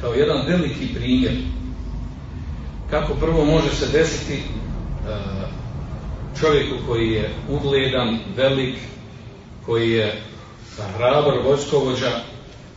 kao 0.00 0.14
jedan 0.14 0.46
veliki 0.46 0.94
primjer 0.94 1.32
kako 2.90 3.14
prvo 3.14 3.44
može 3.44 3.70
se 3.70 3.86
desiti 3.92 4.34
e, 4.34 4.40
čovjeku 6.40 6.74
koji 6.86 7.10
je 7.10 7.30
ugledan, 7.48 8.18
velik, 8.36 8.74
koji 9.66 9.90
je 9.90 10.22
hrabar 10.96 11.38
vojskovođa, 11.44 12.20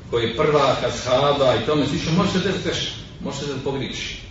koji 0.09 0.23
je 0.23 0.37
prva 0.37 0.75
kashaba 0.81 1.55
i 1.55 1.65
tome 1.65 1.85
slično, 1.85 2.11
može 2.11 2.31
se 2.31 2.39
desiti 2.39 2.63
greška, 2.63 2.91
može 3.23 3.37
se 3.37 3.45
desiti. 3.47 4.21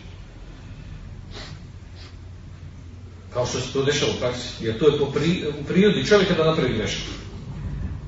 Kao 3.32 3.46
što 3.46 3.60
se 3.60 3.72
to 3.72 3.84
dešava 3.84 4.12
u 4.12 4.20
praksi, 4.20 4.48
jer 4.60 4.78
to 4.78 4.86
je 4.88 4.98
po 4.98 5.04
u 5.60 5.64
prirodi 5.64 6.06
čovjeka 6.06 6.34
da 6.34 6.44
napravi 6.44 6.74
grešku. 6.74 7.10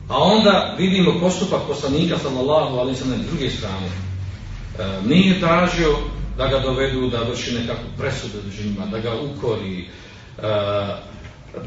A 0.08 0.22
onda 0.22 0.74
vidimo 0.78 1.20
postupak 1.20 1.60
poslanika 1.68 2.18
sallallahu 2.18 2.78
alaihi 2.78 2.98
sallam 2.98 3.22
druge 3.30 3.50
strane. 3.50 3.86
E, 3.86 5.08
nije 5.08 5.40
tražio 5.40 5.96
da 6.36 6.46
ga 6.46 6.58
dovedu 6.58 7.08
da 7.08 7.22
vrši 7.22 7.54
nekakvu 7.54 7.84
presudu 7.98 8.38
njima, 8.64 8.86
da 8.86 8.98
ga 8.98 9.12
ukori, 9.20 9.80
e, 9.80 9.88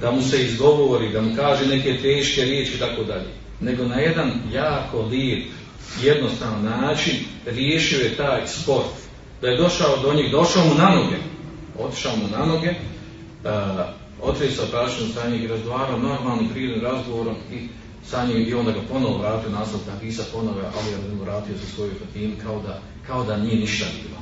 da 0.02 0.12
mu 0.12 0.22
se 0.22 0.46
izgovori, 0.46 1.12
da 1.12 1.22
mu 1.22 1.36
kaže 1.36 1.66
neke 1.66 1.98
teške 2.02 2.42
riječi 2.42 2.76
i 2.76 2.80
tako 2.80 3.04
dalje. 3.04 3.30
Nego 3.62 3.86
na 3.86 3.96
jedan 3.96 4.32
jako 4.54 5.02
lijep, 5.02 5.46
jednostavan 6.02 6.64
način 6.64 7.16
riješio 7.46 8.00
je 8.00 8.18
taj 8.18 8.48
spor. 8.48 8.84
Da 9.42 9.48
je 9.48 9.58
došao 9.58 9.98
do 9.98 10.14
njih, 10.14 10.32
došao 10.32 10.66
mu 10.66 10.76
na 10.76 10.90
noge, 10.90 11.18
otišao 11.80 12.16
mu 12.16 12.28
na 12.38 12.46
noge, 12.46 12.74
se 14.50 14.72
prašenom 14.72 15.12
sa 15.14 15.30
njih 15.30 15.44
i 15.44 15.48
razgovarao 15.48 15.98
normalnim 15.98 16.50
prirodnim 16.50 16.84
razgovorom 16.84 17.36
i 17.52 17.68
sa 18.10 18.26
njim 18.26 18.48
i 18.48 18.54
onda 18.54 18.72
ga 18.72 18.80
ponovo 18.92 19.18
vratio 19.18 19.50
naslov 19.50 19.82
Hadisa 19.92 20.24
ponove, 20.34 20.62
ali 20.62 20.92
je 20.92 21.22
vratio 21.24 21.56
za 21.58 21.68
svoju 21.76 21.92
Fatinu 22.00 22.34
kao 22.44 22.62
da, 22.62 22.82
kao 23.08 23.24
da 23.24 23.38
nije 23.38 23.56
ništa 23.56 23.86
bilo. 24.04 24.18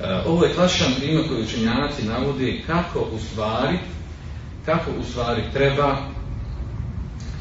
E, 0.00 0.22
ovo 0.26 0.44
je 0.44 0.54
klasičan 0.54 0.92
primjer 0.98 1.28
koji 1.28 1.42
učenjaci 1.42 2.04
navode 2.04 2.62
kako 2.66 3.00
u 3.00 3.18
stvari, 3.18 3.78
kako 4.64 4.90
u 5.00 5.04
stvari 5.04 5.42
treba, 5.52 5.96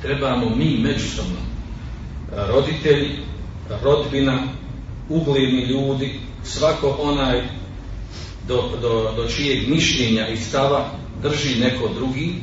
trebamo 0.02 0.56
mi 0.56 0.78
međusobno, 0.78 1.40
e, 1.40 2.48
roditelji, 2.48 3.20
rodbina, 3.84 4.44
ugledni 5.10 5.66
ljudi, 5.66 6.20
svako 6.44 6.98
onaj 7.02 7.42
do, 8.48 8.64
do, 8.82 9.14
do 9.16 9.28
čijeg 9.28 9.70
mišljenja 9.70 10.28
i 10.28 10.38
stava 10.38 10.86
drži 11.22 11.60
neko 11.60 11.90
drugi, 11.96 12.36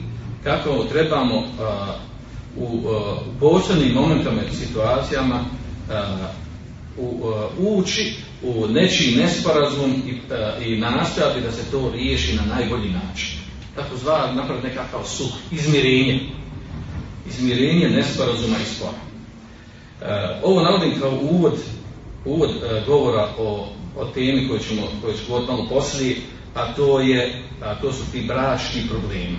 kako 0.45 0.85
trebamo 0.85 1.43
u, 2.57 2.65
u 2.65 3.41
posebnim 3.41 3.93
momentama 3.93 4.43
i 4.43 4.55
situacijama 4.55 5.45
u, 6.99 7.33
ući 7.59 8.15
u 8.43 8.67
nečiji 8.67 9.17
nesporazum 9.17 10.03
i, 10.07 10.21
i 10.65 10.81
nastojati 10.81 11.41
da 11.41 11.53
se 11.53 11.71
to 11.71 11.91
riješi 11.95 12.37
na 12.37 12.55
najbolji 12.55 12.91
način. 12.91 13.39
Tako 13.75 13.97
zva 13.97 14.33
napraviti 14.33 14.67
nekakav 14.67 15.01
suh, 15.05 15.33
izmirenje. 15.53 16.21
Izmirenje 17.29 17.89
nesporazuma 17.89 18.57
i 18.57 18.75
spora. 18.75 18.99
Ovo 20.43 20.63
navodim 20.63 21.01
kao 21.01 21.19
uvod, 21.31 21.55
uvod 22.25 22.51
govora 22.87 23.29
o, 23.39 23.69
o 23.97 24.05
temi 24.05 24.49
koju 24.49 24.61
ćemo, 24.61 24.83
koju 25.03 25.15
ćemo 25.15 25.41
malo 25.41 25.67
poslije, 25.69 26.17
a 26.55 26.73
to, 26.75 27.01
je, 27.01 27.43
a 27.63 27.75
to 27.75 27.93
su 27.93 28.13
ti 28.13 28.25
bračni 28.29 28.83
problemi 28.89 29.39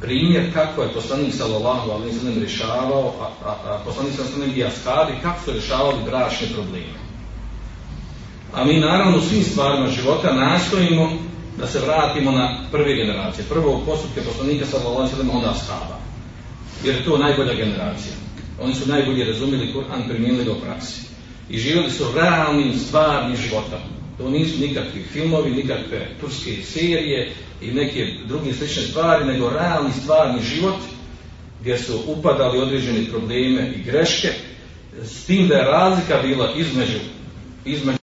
primjer 0.00 0.52
kako 0.54 0.82
je 0.82 0.92
poslanik 0.94 1.34
sallallahu 1.34 1.90
alejhi 1.90 2.14
ve 2.14 2.20
sellem 2.20 2.38
rješavao, 2.38 3.14
a, 3.20 3.48
a, 3.48 3.50
a 3.50 3.80
poslanik 3.84 4.12
sallallahu 4.14 4.42
alejhi 4.42 4.62
ve 4.62 5.22
kako 5.22 5.44
su 5.44 5.52
rješavali 5.52 6.04
bračne 6.04 6.46
probleme. 6.54 7.00
A 8.54 8.64
mi 8.64 8.80
naravno 8.80 9.18
u 9.18 9.20
svim 9.20 9.42
stvarima 9.42 9.86
života 9.86 10.32
nastojimo 10.32 11.10
da 11.58 11.66
se 11.66 11.80
vratimo 11.80 12.30
na 12.30 12.58
prve 12.72 12.94
generacije. 12.94 13.44
Prvo 13.48 13.82
postupke 13.86 14.20
poslanika 14.20 14.66
sallallahu 14.66 14.96
alejhi 14.96 15.16
ve 15.16 15.16
sellem 15.16 15.36
onda 15.36 15.50
ashaba. 15.50 15.98
Jer 16.84 16.94
je 16.94 17.04
to 17.04 17.18
najbolja 17.18 17.54
generacija. 17.54 18.12
Oni 18.62 18.74
su 18.74 18.88
najbolje 18.88 19.24
razumjeli 19.24 19.72
Kur'an, 19.72 20.08
primijenili 20.08 20.44
ga 20.44 20.52
u 20.52 20.60
praksi. 20.60 21.00
I 21.50 21.58
živjeli 21.58 21.90
su 21.90 22.04
realnim, 22.14 22.78
stvarnim 22.78 23.36
životom. 23.36 23.78
To 24.18 24.30
nisu 24.30 24.60
nikakvi 24.60 25.02
filmovi, 25.12 25.50
nikakve 25.50 26.08
turske 26.20 26.62
serije 26.62 27.32
i 27.60 27.70
neke 27.70 28.06
druge 28.26 28.52
slične 28.52 28.82
stvari, 28.82 29.24
nego 29.24 29.50
realni 29.50 29.92
stvarni 30.02 30.42
život 30.42 30.76
gdje 31.60 31.78
su 31.78 32.00
upadali 32.06 32.58
određene 32.58 33.10
probleme 33.10 33.72
i 33.76 33.82
greške, 33.82 34.28
s 35.02 35.24
tim 35.26 35.48
da 35.48 35.54
je 35.54 35.64
razlika 35.64 36.18
bila 36.22 36.52
između, 36.56 36.98
između 37.64 37.98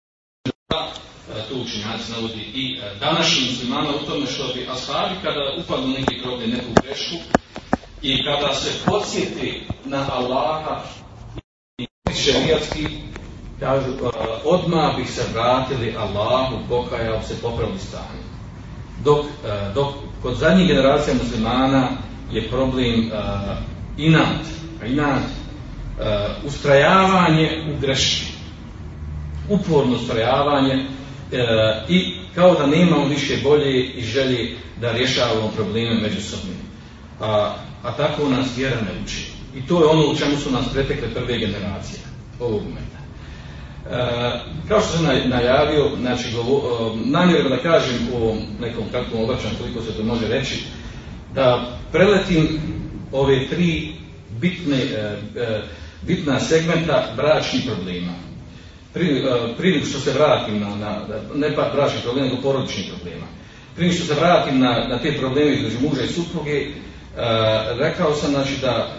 tu 1.49 1.61
učinjaci 1.61 2.13
navodi 2.13 2.41
i 2.55 2.81
današnji 3.01 3.47
muslimana 3.51 3.91
u 3.91 4.07
tome 4.07 4.27
što 4.27 4.55
bi 4.55 4.67
ashabi 4.71 5.15
kada 5.23 5.55
upadnu 5.65 5.89
neki 5.89 6.23
problem, 6.23 6.51
neku 6.51 6.73
grešku 6.83 7.17
i 8.03 8.25
kada 8.25 8.55
se 8.55 8.71
podsjeti 8.87 9.63
na 9.85 10.07
Allaha 10.13 10.83
i 11.79 11.87
šerijatski 12.25 12.87
kažu, 13.61 13.91
odmah 14.45 14.97
bi 14.97 15.05
se 15.05 15.23
vratili 15.33 15.97
Allahu, 15.99 16.57
pokajao 16.69 17.23
se, 17.23 17.43
popravili 17.43 17.79
stanje. 17.79 18.24
Dok, 19.05 19.25
e, 19.25 19.73
dok 19.75 19.95
kod 20.23 20.37
zadnjih 20.37 20.69
generacija 20.69 21.15
muslimana 21.23 21.89
je 22.33 22.49
problem 22.49 23.01
uh, 23.01 23.57
inat, 23.99 24.41
inat, 24.87 25.23
uh, 25.23 26.47
ustrajavanje 26.47 27.63
u 27.69 27.81
greški, 27.81 28.27
uporno 29.49 29.95
ustrajavanje 29.95 30.85
i 31.89 32.15
kao 32.35 32.55
da 32.55 32.67
nemamo 32.67 33.07
više 33.09 33.37
bolje 33.43 33.85
i 33.85 34.03
želje 34.03 34.57
da 34.81 34.93
rješavamo 34.93 35.51
probleme 35.57 36.01
međusobno. 36.01 36.55
A, 37.21 37.57
a 37.83 37.93
tako 37.97 38.29
nas 38.29 38.47
vjera 38.57 38.77
ne 38.77 39.05
uči. 39.05 39.31
I 39.57 39.67
to 39.67 39.81
je 39.81 39.87
ono 39.87 40.11
u 40.11 40.17
čemu 40.17 40.37
su 40.37 40.51
nas 40.51 40.65
pretekle 40.73 41.15
prve 41.15 41.39
generacije 41.39 42.01
ovog 42.41 42.63
momenta. 42.63 42.99
E, 43.91 43.97
kao 44.69 44.81
što 44.81 44.97
sam 44.97 45.05
najavio, 45.25 45.91
znači, 46.01 46.29
namjerno 47.05 47.49
da 47.49 47.63
kažem 47.63 48.09
u 48.15 48.37
nekom 48.61 48.85
kratkom 48.91 49.21
obraćanju, 49.21 49.55
koliko 49.61 49.83
se 49.83 49.97
to 49.97 50.03
može 50.03 50.29
reći, 50.29 50.65
da 51.35 51.79
preletim 51.93 52.61
ove 53.13 53.49
tri 53.49 53.93
bitne, 54.41 54.77
e, 54.77 55.17
e, 55.37 55.63
bitna 56.03 56.41
segmenta 56.41 57.13
bračnih 57.17 57.63
problema. 57.67 58.13
Prije 59.59 59.85
što 59.85 59.99
se 59.99 60.13
vratim 60.13 60.61
na, 60.61 60.69
na 60.77 60.99
ne 61.35 61.57
pa 61.57 61.71
bračnih 61.75 62.03
problema, 62.03 62.29
nego 62.29 62.43
porodičnih 62.43 62.93
problema. 62.95 63.27
Prije 63.77 63.93
što 63.93 64.05
se 64.05 64.21
vratim 64.21 64.61
na, 64.61 64.87
na 64.89 64.99
te 64.99 65.19
probleme 65.19 65.55
između 65.55 65.77
muža 65.81 66.03
i 66.03 66.09
supruge, 66.09 66.67
rekao 67.79 68.15
sam 68.15 68.31
znači, 68.31 68.57
da 68.61 68.97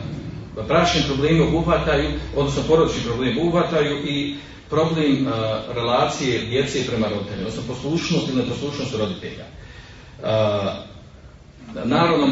bračni 0.67 1.01
problemi 1.07 1.41
obuhvataju, 1.41 2.09
odnosno 2.35 2.63
porodični 2.67 3.03
problemi 3.03 3.39
obuhvataju 3.39 3.97
i 4.07 4.35
problem 4.75 5.27
relacije 5.75 6.45
djece 6.45 6.87
prema 6.87 7.07
roditeljima, 7.07 7.47
odnosno 7.47 7.73
poslušnost 7.73 8.27
ili 8.29 8.41
neposlušnost 8.43 8.95
roditelja. 8.95 9.45
naravno, 11.85 12.27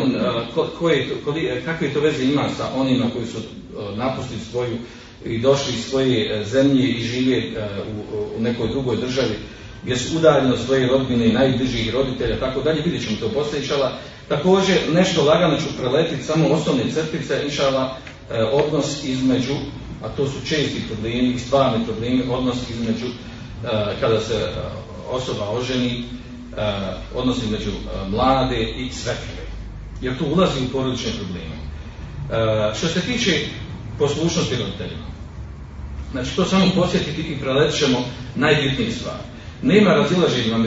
kakve 1.65 1.93
to 1.93 1.99
veze 1.99 2.23
ima 2.23 2.49
sa 2.57 2.65
onima 2.75 3.05
koji 3.13 3.25
su 3.25 3.37
napustili 3.95 4.39
svoju 4.51 4.77
i 5.25 5.39
došli 5.39 5.73
iz 5.73 5.85
svoje 5.85 6.41
e, 6.41 6.45
zemlje 6.45 6.87
i 6.89 7.03
žive 7.03 7.37
e, 7.37 7.51
u, 8.37 8.41
nekoj 8.41 8.67
drugoj 8.67 8.97
državi 8.97 9.35
gdje 9.83 9.97
su 9.97 10.17
udaljeni 10.17 10.53
od 10.53 10.59
svoje 10.65 10.87
rodbine 10.87 11.27
i 11.27 11.33
najbližih 11.33 11.93
roditelja, 11.93 12.39
tako 12.39 12.61
dalje, 12.61 12.81
vidjet 12.81 13.03
ćemo 13.03 13.17
to 13.19 13.29
posljedičala. 13.29 13.91
Također, 14.27 14.77
nešto 14.93 15.23
lagano 15.23 15.57
ću 15.57 15.77
preletiti, 15.79 16.23
samo 16.23 16.47
osnovne 16.47 16.83
crtice, 16.91 17.41
inšala, 17.45 17.97
e, 18.31 18.43
odnos 18.43 19.03
između 19.03 19.53
a 20.03 20.09
to 20.09 20.27
su 20.27 20.45
česti 20.45 20.83
problemi 20.87 21.33
i 21.33 21.39
stvarni 21.39 21.85
problemi, 21.85 22.23
odnos 22.29 22.57
između 22.69 23.05
e, 23.05 23.69
kada 23.99 24.19
se 24.19 24.33
e, 24.33 24.49
osoba 25.11 25.49
oženi, 25.49 26.03
e, 26.57 26.73
odnos 27.15 27.37
između 27.43 27.71
mlade 28.09 28.63
i 28.77 28.89
svetljive. 28.91 29.43
Jer 30.01 30.17
tu 30.17 30.25
ulazi 30.25 30.59
u 30.65 30.71
porodične 30.71 31.11
probleme. 31.11 31.53
Što 32.75 32.87
se 32.87 33.01
tiče 33.01 33.31
poslušnosti 33.99 34.55
roditeljima, 34.55 35.05
znači 36.11 36.35
to 36.35 36.45
samo 36.45 36.65
posjetiti 36.75 37.21
i 37.21 37.39
preletit 37.39 37.79
ćemo 37.79 37.97
najbitnije 38.35 38.91
stvari. 38.91 39.23
nema 39.61 39.93
razilaženja, 39.93 40.57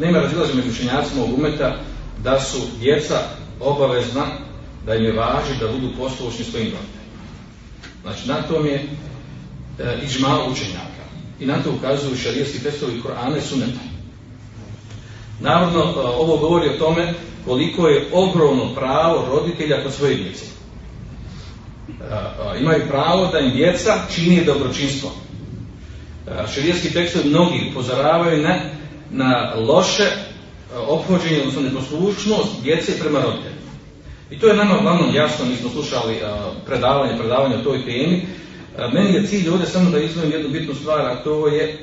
nema 0.00 0.18
razilaženja 0.18 0.62
među 0.64 0.72
ovog 1.20 1.38
umeta 1.38 1.76
da 2.22 2.40
su 2.40 2.58
djeca 2.80 3.20
obavezna 3.60 4.26
da 4.86 4.94
im 4.94 5.04
je 5.04 5.12
važi 5.12 5.58
da 5.60 5.68
budu 5.68 5.96
poslušni 5.98 6.44
svojim 6.44 6.66
roditeljima. 6.72 6.95
Znači, 8.06 8.28
na 8.28 8.42
tom 8.42 8.66
je 8.66 8.74
e, 9.78 9.98
iđma 10.04 10.38
učenjaka. 10.52 11.04
I 11.40 11.46
na 11.46 11.62
to 11.62 11.70
ukazuju 11.70 12.16
šarijski 12.16 12.62
testovi 12.62 13.00
Korane 13.00 13.40
suneta. 13.40 13.80
Naravno, 15.40 15.80
e, 15.80 15.98
ovo 15.98 16.36
govori 16.36 16.68
o 16.68 16.78
tome 16.78 17.14
koliko 17.44 17.88
je 17.88 18.08
ogromno 18.12 18.74
pravo 18.74 19.26
roditelja 19.30 19.82
kod 19.82 19.92
svoje 19.92 20.14
djece. 20.14 20.44
E, 20.44 22.14
e, 22.14 22.60
imaju 22.60 22.88
pravo 22.88 23.26
da 23.26 23.38
im 23.38 23.50
djeca 23.50 23.92
čini 24.14 24.44
dobročinstvo. 24.44 25.10
Šarijski 26.54 26.92
tekstovi 26.92 27.28
mnogi 27.28 27.68
upozoravaju 27.70 28.42
na, 28.42 28.60
na 29.10 29.54
loše 29.54 30.10
ophođenje, 30.88 31.38
odnosno 31.38 31.62
neposlušnost 31.62 32.62
djece 32.62 32.98
prema 32.98 33.20
roditeljima. 33.20 33.55
I 34.30 34.38
to 34.38 34.46
je 34.46 34.56
nama 34.56 34.78
uglavnom 34.78 35.14
jasno, 35.14 35.44
mi 35.44 35.56
smo 35.56 35.70
slušali 35.70 36.16
predavanje, 36.66 37.18
predavanje 37.18 37.56
o 37.56 37.64
toj 37.64 37.84
temi. 37.84 38.26
Meni 38.92 39.14
je 39.14 39.26
cilj 39.26 39.48
ovdje 39.50 39.66
samo 39.66 39.90
da 39.90 39.98
izvojim 39.98 40.32
jednu 40.32 40.48
bitnu 40.48 40.74
stvar, 40.74 41.00
a 41.00 41.22
to 41.24 41.48
je 41.48 41.78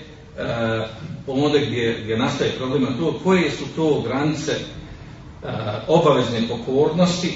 ovdje 1.28 1.66
gdje, 1.66 2.00
gdje 2.04 2.18
nastaje 2.18 2.52
problem, 2.52 2.84
a 2.84 2.98
to 2.98 3.20
koje 3.24 3.52
su 3.52 3.64
to 3.76 4.02
granice 4.02 4.52
obavezne 5.88 6.48
pokornosti 6.48 7.34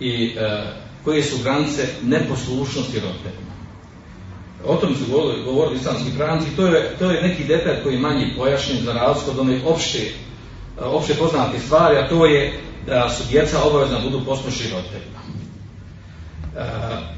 i 0.00 0.34
koje 1.04 1.22
su 1.22 1.42
granice 1.42 1.86
neposlušnosti 2.02 3.00
roditeljima. 3.00 3.46
O 4.64 4.76
tom 4.76 4.94
su 4.94 5.12
govorili, 5.12 5.44
govorili 5.44 5.76
islamski 5.76 6.10
pravnici, 6.16 6.56
to 6.56 6.66
je, 6.66 6.96
to 6.98 7.10
je 7.10 7.22
neki 7.22 7.44
detalj 7.44 7.82
koji 7.82 7.94
je 7.94 8.00
manje 8.00 8.26
pojašnjen 8.36 8.78
za 8.84 8.92
razliku 8.92 9.30
od 9.30 9.38
onih 9.38 9.62
opšte, 9.66 10.10
opšte 10.80 11.14
poznate 11.14 11.58
stvari, 11.58 11.96
a 11.96 12.08
to 12.08 12.26
je 12.26 12.60
da 12.86 13.10
su 13.10 13.22
djeca 13.30 13.62
obavezna 13.64 13.98
budu 14.00 14.24
poslušni 14.24 14.70
roditeljima. 14.70 15.20
E, 16.56 16.64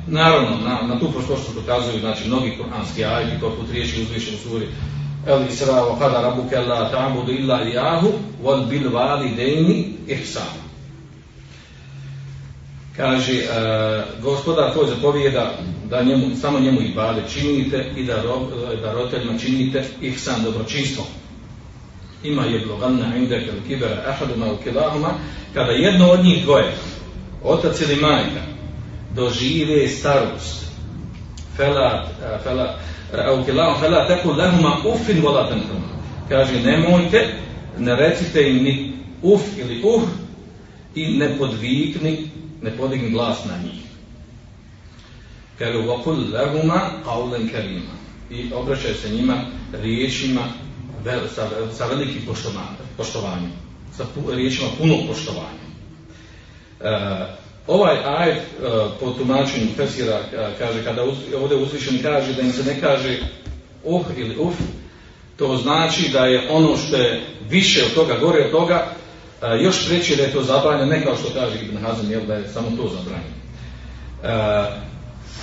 naravno, 0.06 0.50
na, 0.68 0.94
na 0.94 1.00
tu 1.00 1.12
poslušnost 1.12 1.54
dokazuju 1.54 2.00
znači, 2.00 2.28
mnogi 2.28 2.56
kuranski 2.56 3.04
ajki, 3.04 3.40
poput 3.40 3.70
riječi 3.72 4.02
uzvišen 4.02 4.38
suri 4.38 4.68
El 5.26 5.46
Isra 5.48 5.72
wa 5.72 5.98
kada 5.98 6.20
rabuke 6.20 6.56
la 6.56 6.90
ta'budu 6.90 7.32
illa 7.32 7.64
iyahu 7.64 8.12
wal 8.44 8.66
bil 8.68 8.90
validejni 8.92 9.94
ihsan. 10.06 10.58
Kaže, 12.96 13.32
e, 13.32 13.44
gospodar 14.22 14.72
tvoj 14.72 14.86
zapovijeda 14.86 15.54
da 15.90 16.02
njemu, 16.02 16.36
samo 16.40 16.60
njemu 16.60 16.80
i 16.80 16.94
bade 16.94 17.22
činite 17.32 17.92
i 17.96 18.04
da, 18.04 18.22
da 18.82 18.92
roditeljima 18.92 19.38
činite 19.38 19.84
ihsan 20.00 20.42
dobročinstvo. 20.44 21.04
Ima 22.24 22.44
je 22.44 22.66
bloganna 22.66 23.16
indeke 23.16 23.50
u 23.50 23.68
kibera 23.68 24.02
ahaduma 24.06 24.52
u 24.52 24.56
kilahuma, 24.64 25.08
kada 25.54 25.72
jedno 25.72 26.10
od 26.10 26.24
njih 26.24 26.44
dvoje, 26.44 26.72
otac 27.44 27.80
ili 27.80 27.96
majka, 27.96 28.42
dožive 29.14 29.88
starost, 29.88 30.66
fela, 31.56 32.08
fela, 32.42 32.78
kilahum, 33.46 33.80
fela 33.80 34.06
teku 34.06 34.32
lehuma 34.32 34.76
ufin 34.84 35.22
vola 35.22 35.48
tenhuma. 35.48 35.88
Kaže, 36.28 36.60
nemojte, 36.60 37.34
ne 37.78 37.96
recite 37.96 38.50
im 38.50 38.64
ni 38.64 38.92
uf 39.22 39.42
ili 39.58 39.82
uh 39.84 40.02
i 40.94 41.16
ne 41.16 41.38
podvikni, 41.38 42.30
ne 42.62 42.76
podigni 42.76 43.10
glas 43.10 43.44
na 43.44 43.52
njih. 43.64 43.82
Kaže, 45.58 45.78
vakul 45.78 46.16
lehuma 46.32 46.80
qawlen 47.06 47.50
karima. 47.52 47.98
I 48.30 48.52
obraćaju 48.54 48.94
se 48.94 49.10
njima 49.10 49.34
riječima 49.82 50.42
sa, 51.34 51.48
sa 51.72 51.86
velikim 51.86 52.22
poštovanjem, 52.96 53.52
sa 53.96 54.04
pu, 54.14 54.30
riječima 54.30 54.68
punog 54.78 54.98
poštovanja. 55.08 55.64
E, 56.80 57.26
ovaj 57.66 57.96
ajet 58.04 58.36
e, 58.36 58.42
po 59.00 59.10
tumačenju 59.10 59.66
Fesira 59.76 60.20
kaže, 60.58 60.84
kada 60.84 61.04
uz, 61.04 61.16
ovdje 61.42 61.56
uzvišeni 61.56 62.02
kaže 62.02 62.34
da 62.34 62.42
im 62.42 62.52
se 62.52 62.64
ne 62.64 62.80
kaže 62.80 63.18
uh 63.84 64.02
ili 64.16 64.36
uf, 64.38 64.54
to 65.36 65.56
znači 65.56 66.08
da 66.08 66.24
je 66.26 66.50
ono 66.50 66.76
što 66.76 66.96
je 66.96 67.22
više 67.48 67.84
od 67.84 67.94
toga, 67.94 68.18
gore 68.18 68.44
od 68.44 68.50
toga, 68.50 68.86
e, 69.42 69.62
još 69.62 69.88
preći 69.88 70.16
da 70.16 70.22
je 70.22 70.32
to 70.32 70.42
zabranjeno, 70.42 70.86
ne 70.86 71.04
kao 71.04 71.16
što 71.16 71.40
kaže 71.40 71.58
Ibn 71.58 71.76
Hazan, 71.76 72.10
jel 72.10 72.26
da 72.26 72.34
je 72.34 72.48
samo 72.48 72.68
to 72.76 72.88
zabranjeno. 72.88 73.38
E, 74.22 74.88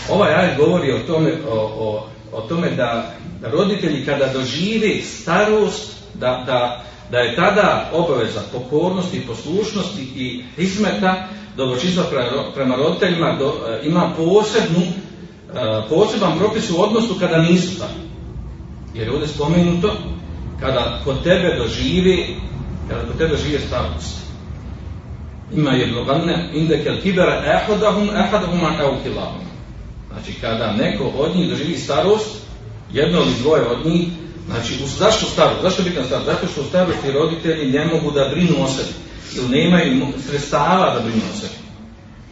ovaj 0.09 0.33
ajet 0.33 0.57
govori 0.57 0.91
o 0.91 0.99
tome, 0.99 1.31
o, 1.49 1.55
o, 1.55 2.09
o 2.31 2.41
tome 2.41 2.69
da, 2.69 3.13
roditelji 3.41 4.05
kada 4.05 4.33
dožive 4.33 5.01
starost, 5.01 5.93
da, 6.13 6.43
da, 6.45 6.83
da 7.11 7.17
je 7.17 7.35
tada 7.35 7.89
obaveza 7.93 8.41
pokornosti, 8.51 9.27
poslušnosti 9.27 10.01
i 10.01 10.43
izmeta 10.57 11.27
dobročinstva 11.57 12.03
prema 12.55 12.75
roditeljima 12.75 13.35
do, 13.39 13.53
ima 13.83 14.13
posebnu, 14.17 14.81
poseban 15.89 16.37
propis 16.37 16.69
u 16.69 16.81
odnosu 16.81 17.15
kada 17.19 17.37
nisu 17.37 17.79
tako. 17.79 18.05
Jer 18.93 19.07
je 19.07 19.13
ovdje 19.13 19.27
spomenuto 19.27 19.93
kada 20.59 21.01
kod 21.03 21.23
tebe 21.23 21.55
doživi 21.57 22.35
kada 22.89 23.01
kod 23.01 23.17
tebe 23.17 23.37
žive 23.37 23.59
starost. 23.59 24.25
Ima 25.53 25.71
je 25.71 25.93
indekel 26.53 27.01
kibera 27.01 27.43
ehadahum 27.45 28.09
ehadahum 28.09 28.59
kilahum. 29.03 29.41
Znači 30.15 30.39
kada 30.41 30.71
neko 30.71 31.11
od 31.17 31.35
njih 31.35 31.49
doživi 31.49 31.77
starost, 31.77 32.29
jedno 32.93 33.19
ili 33.19 33.33
dvoje 33.41 33.67
od 33.67 33.85
njih, 33.85 34.07
znači 34.45 34.73
zašto 34.97 35.25
starost? 35.25 35.61
Zašto 35.61 35.83
na 35.83 36.05
starost? 36.05 36.25
Zato 36.25 36.47
što 36.47 36.63
starosti 36.63 37.11
roditelji 37.11 37.71
ne 37.71 37.85
mogu 37.85 38.11
da 38.11 38.29
brinu 38.29 38.63
o 38.63 38.67
sebi 38.67 38.93
ili 39.35 39.61
nemaju 39.61 40.07
sredstava 40.27 40.93
da 40.93 40.99
brinu 40.99 41.21
o 41.33 41.37
sebi. 41.37 41.53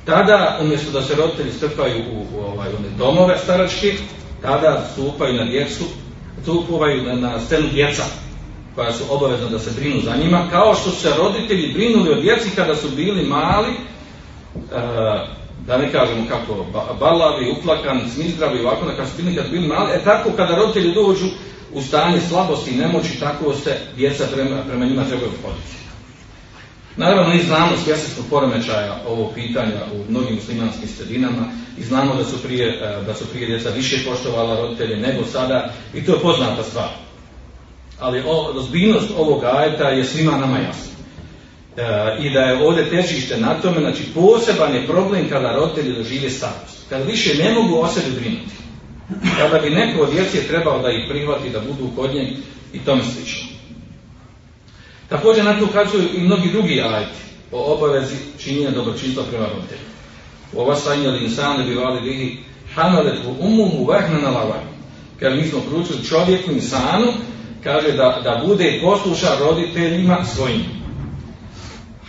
Tada, 0.06 0.60
umjesto 0.62 0.92
da 0.92 1.02
se 1.02 1.16
roditelji 1.16 1.52
strpaju 1.52 2.04
u, 2.12 2.38
u 2.38 2.42
ovaj, 2.42 2.68
one 2.68 2.90
domove 2.98 3.38
staračke, 3.38 3.94
tada 4.42 4.90
stupaju 4.94 5.34
na 5.34 5.46
djecu, 5.46 5.84
stupaju 6.42 7.04
na, 7.04 7.14
na 7.16 7.40
scenu 7.40 7.68
djeca 7.74 8.04
koja 8.76 8.94
su 8.94 9.04
obavezna 9.10 9.50
da 9.50 9.60
se 9.60 9.72
brinu 9.72 10.02
za 10.02 10.16
njima, 10.16 10.48
kao 10.52 10.76
što 10.76 10.90
su 10.90 11.02
se 11.02 11.10
roditelji 11.18 11.74
brinuli 11.74 12.12
o 12.12 12.22
djeci 12.22 12.50
kada 12.56 12.76
su 12.76 12.90
bili 12.96 13.26
mali, 13.26 13.70
e, 13.70 15.43
da 15.68 15.78
ne 15.78 15.92
kažemo 15.92 16.26
kako, 16.30 16.66
balavi, 17.00 17.52
uplakani, 17.60 18.10
smizdravi, 18.10 18.60
ovako, 18.60 18.86
kada 18.86 19.08
su 19.08 19.22
bili, 19.22 19.36
kad 19.36 19.50
bili 19.52 19.68
mali, 19.68 19.92
e 19.92 20.04
tako 20.04 20.30
kada 20.32 20.56
roditelji 20.56 20.94
dođu 20.94 21.26
u 21.74 21.82
stanje 21.82 22.22
slabosti 22.30 22.72
i 22.72 22.78
nemoći, 22.78 23.20
tako 23.20 23.54
se 23.54 23.78
djeca 23.96 24.24
prema, 24.34 24.64
prema 24.68 24.86
njima 24.86 25.04
trebaju 25.04 25.32
podići. 25.44 25.84
Naravno, 26.98 27.34
mi 27.34 27.44
znamo 27.44 27.72
svjesni 27.84 28.10
smo 28.10 28.24
poremećaja 28.30 29.02
ovog 29.08 29.34
pitanja 29.36 29.80
u 29.94 30.12
mnogim 30.12 30.36
muslimanskim 30.36 30.90
sredinama 30.90 31.46
i 31.78 31.84
znamo 31.84 32.16
da 32.16 32.24
su 32.24 32.44
prije, 32.44 32.80
da 33.06 33.14
su 33.14 33.26
prije 33.28 33.48
djeca 33.48 33.70
više 33.70 34.10
poštovala 34.10 34.62
roditelje 34.62 34.98
nego 34.98 35.26
sada 35.26 35.74
i 35.94 36.06
to 36.06 36.14
je 36.14 36.20
poznata 36.20 36.64
stvar. 36.64 36.90
Ali 38.00 38.24
o, 38.28 38.52
ozbiljnost 38.56 39.12
ovog 39.18 39.44
ajeta 39.44 39.90
je 39.90 40.06
svima 40.06 40.38
nama 40.38 40.58
jasna. 40.58 40.93
E, 41.78 41.82
I 42.20 42.30
da 42.30 42.40
je 42.40 42.64
ovdje 42.64 42.90
težište 42.90 43.38
na 43.38 43.54
tome, 43.62 43.80
znači 43.80 44.04
poseban 44.14 44.76
je 44.76 44.88
problem 44.88 45.30
kada 45.30 45.56
roditelji 45.56 45.96
dožive 45.96 46.30
starost. 46.30 46.90
Kada 46.90 47.04
više 47.04 47.44
ne 47.44 47.54
mogu 47.54 47.76
o 47.76 47.88
sebi 47.88 48.12
brinuti. 48.20 48.56
Kada 49.38 49.60
bi 49.60 49.70
neko 49.70 50.04
od 50.04 50.12
djece 50.12 50.48
trebao 50.48 50.82
da 50.82 50.90
ih 50.90 51.06
prihvati, 51.10 51.50
da 51.50 51.60
budu 51.60 51.90
kod 51.96 52.14
njeg 52.14 52.28
i 52.74 52.80
tome 52.80 53.04
slično. 53.04 53.48
Također 55.10 55.46
na 55.46 55.60
to 55.60 55.66
ukazuju 55.66 56.10
i 56.16 56.20
mnogi 56.20 56.50
drugi 56.52 56.82
ajti 56.82 57.24
o 57.52 57.74
obavezi 57.74 58.16
činjenja 58.40 58.72
dobročinstva 58.72 59.24
prema 59.30 59.46
roditeljima. 59.46 59.94
U 60.54 60.60
ova 60.60 60.76
stanje 60.76 61.08
li 61.08 61.24
insane 61.24 61.64
bi 61.64 61.76
vali 61.76 62.02
bihi 62.02 62.38
hamalet 62.76 63.20
u 63.28 63.46
umumu 63.46 63.86
vahna 63.86 64.20
na 64.20 64.30
lavaj. 64.30 64.64
Kaže, 65.20 65.36
mi 65.36 65.48
smo 65.48 65.60
pručili 65.60 66.06
čovjeku 66.06 66.52
insanu, 66.52 67.08
kaže 67.64 67.92
da, 67.92 68.22
da 68.24 68.44
bude 68.46 68.80
posluša 68.84 69.28
roditeljima 69.40 70.26
svojim. 70.26 70.83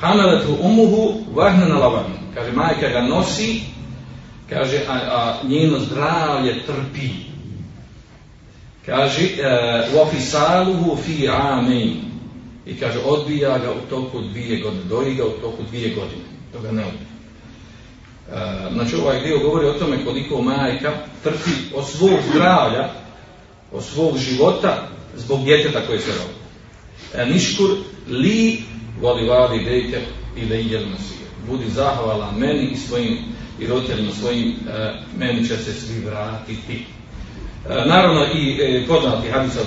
Hamalet 0.00 0.44
u 0.48 0.66
umuhu 0.66 1.14
vahna 1.35 1.66
na 1.68 1.78
lavaj. 1.78 2.04
Kaže, 2.35 2.52
majka 2.52 2.88
ga 2.88 3.00
nosi, 3.00 3.61
kaže, 4.50 4.80
a, 4.88 4.92
a 4.92 5.48
njeno 5.48 5.78
zdravlje 5.78 6.62
trpi. 6.66 7.09
Kaže, 8.87 9.28
u 9.94 10.00
ofisaluhu 10.00 10.96
fi 10.96 11.28
amin 11.28 12.14
i 12.66 12.76
kaže 12.76 12.98
odbija 12.98 13.59
ga 13.59 13.70
u 13.70 13.90
toku 13.90 14.20
dvije 14.20 14.61
godine, 14.61 14.85
doji 14.85 15.14
ga 15.14 15.24
u 15.24 15.30
toku 15.30 15.62
dvije 15.62 15.94
godine, 15.94 16.24
to 16.52 16.61
ga 16.61 16.72
ne 16.72 16.85
odbija. 16.85 17.14
E, 18.33 18.72
znači 18.72 18.96
ovaj 18.96 19.20
dio 19.20 19.38
govori 19.38 19.66
o 19.66 19.72
tome 19.72 20.04
koliko 20.04 20.42
majka 20.42 20.92
trpi 21.22 21.50
od 21.74 21.88
svog 21.88 22.18
zdravlja, 22.30 22.88
od 23.72 23.85
svog 23.85 24.18
života 24.18 24.88
zbog 25.16 25.44
djeteta 25.44 25.87
koje 25.87 25.98
se 25.98 26.11
rodi. 26.11 26.35
E, 27.14 27.33
niškur 27.33 27.70
li 28.09 28.62
voli 29.00 29.28
vali 29.28 29.64
dejte 29.64 30.00
i 30.37 30.40
ide 30.40 30.59
nasije. 30.59 31.26
Budi 31.48 31.70
zahvala 31.70 32.33
meni 32.38 32.70
i 32.72 32.76
svojim 32.76 33.18
i 33.61 33.66
roditeljima 33.66 34.12
svojim, 34.12 34.48
e, 34.48 34.92
meni 35.18 35.48
će 35.48 35.57
se 35.57 35.72
svi 35.72 36.00
vratiti. 36.00 36.87
E, 37.68 37.88
naravno 37.88 38.24
i 38.35 38.59
e, 38.61 38.87
poznati 38.87 39.30
hadis 39.30 39.57
e, 39.57 39.61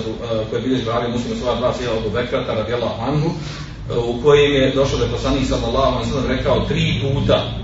koji 0.50 0.60
je 0.60 0.62
bilježi 0.62 0.84
Buhari 0.84 1.12
muslim 1.12 1.38
sva 1.38 1.54
dva 1.54 1.74
sjela 1.74 1.96
od 2.06 2.12
Bekrata 2.12 2.54
radijallahu 2.54 3.02
anhu 3.02 3.30
u 4.06 4.22
kojem 4.22 4.52
je 4.52 4.72
došao 4.74 4.98
da 4.98 5.04
je 5.04 5.10
poslanik 5.10 5.46
sallallahu 5.46 5.96
alejhi 5.96 6.12
ve 6.12 6.36
rekao 6.36 6.60
tri 6.68 7.00
puta 7.02 7.58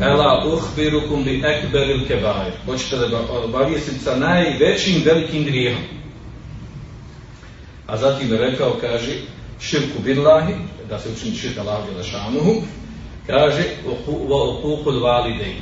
Ela 0.00 0.44
uhbirukum 0.46 1.24
bi 1.24 1.42
ekberil 1.46 2.06
kebair. 2.06 2.52
Hoćete 2.66 2.96
da 2.96 3.20
obavijestim 3.44 3.94
sa 3.98 4.16
najvećim 4.16 5.02
velikim 5.04 5.44
grijehom. 5.44 5.82
A 7.86 7.96
zatim 7.96 8.32
je 8.32 8.38
rekao, 8.38 8.76
kaže, 8.80 9.12
širku 9.60 10.02
billahi, 10.04 10.54
da 10.88 10.98
se 10.98 11.08
učini 11.08 11.36
širka 11.36 11.60
Allahu 11.60 12.02
šanuhu, 12.02 12.62
kaže, 13.26 13.64
uqukul 13.86 15.00
validej. 15.02 15.54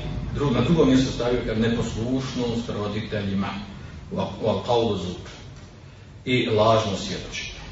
na 0.51 0.61
drugom 0.61 0.89
mjestu 0.89 1.13
stavio 1.13 1.41
kad 1.47 1.61
neposlušnost 1.61 2.69
roditeljima 2.69 3.49
u 4.13 4.21
i 6.25 6.47
lažno 6.47 6.97
svjedočenje. 6.97 7.63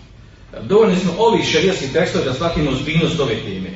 Dovoljni 0.62 0.96
smo 0.96 1.12
ovih 1.18 1.44
šerijskih 1.44 1.92
tekstova 1.92 2.24
da 2.24 2.34
shvatimo 2.34 2.70
ozbiljnost 2.70 3.20
ove 3.20 3.34
teme. 3.34 3.70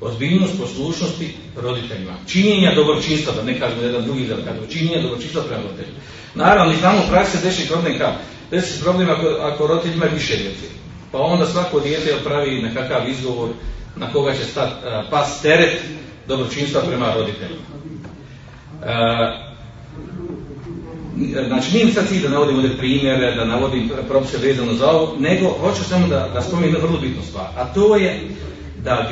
Ozbiljnost 0.00 0.58
poslušnosti 0.60 1.34
roditeljima. 1.56 2.12
Činjenja 2.26 2.74
dobročinstva, 2.74 3.32
da 3.32 3.42
ne 3.42 3.58
kažemo 3.58 3.82
jedan 3.82 4.04
drugi 4.04 4.26
da 4.26 4.36
kažemo, 4.36 4.66
činjenja 4.66 5.02
dobročinstva 5.02 5.42
prema 5.42 5.62
roditeljima. 5.62 5.98
Naravno, 6.34 6.74
i 6.74 6.80
tamo 6.80 6.98
u 6.98 7.10
praksi 7.10 7.38
deši 7.42 7.68
problem 7.68 7.98
kad? 7.98 8.14
Desi 8.50 8.72
se 8.72 8.82
problem 8.82 9.10
ako, 9.10 9.26
ako 9.26 9.66
roditelj 9.66 9.94
ima 9.94 10.06
više 10.06 10.36
djece. 10.36 10.66
Pa 11.12 11.18
onda 11.18 11.46
svako 11.46 11.80
dijete 11.80 12.14
pravi 12.24 12.62
nekakav 12.62 13.08
izgovor 13.08 13.48
na 13.96 14.12
koga 14.12 14.34
će 14.34 14.44
stati 14.44 14.74
pas 15.10 15.42
teret 15.42 15.80
dobročinstva 16.28 16.80
prema 16.80 17.14
roditeljima. 17.14 17.66
Znači, 21.48 21.72
nije 21.74 21.92
sad 21.92 22.08
cilj 22.08 22.22
da 22.22 22.28
navodim 22.28 22.56
ovdje 22.56 22.78
primjere, 22.78 23.34
da 23.34 23.44
navodim 23.44 23.90
propise 24.08 24.38
vezano 24.38 24.74
za 24.74 24.90
ovo, 24.90 25.16
nego 25.18 25.48
hoću 25.48 25.84
samo 25.84 26.06
da, 26.06 26.30
da 26.34 26.42
spomenem 26.42 26.82
vrlo 26.82 26.98
bitnu 27.00 27.22
stvar, 27.22 27.46
a 27.56 27.64
to 27.64 27.96
je 27.96 28.28
da, 28.84 29.08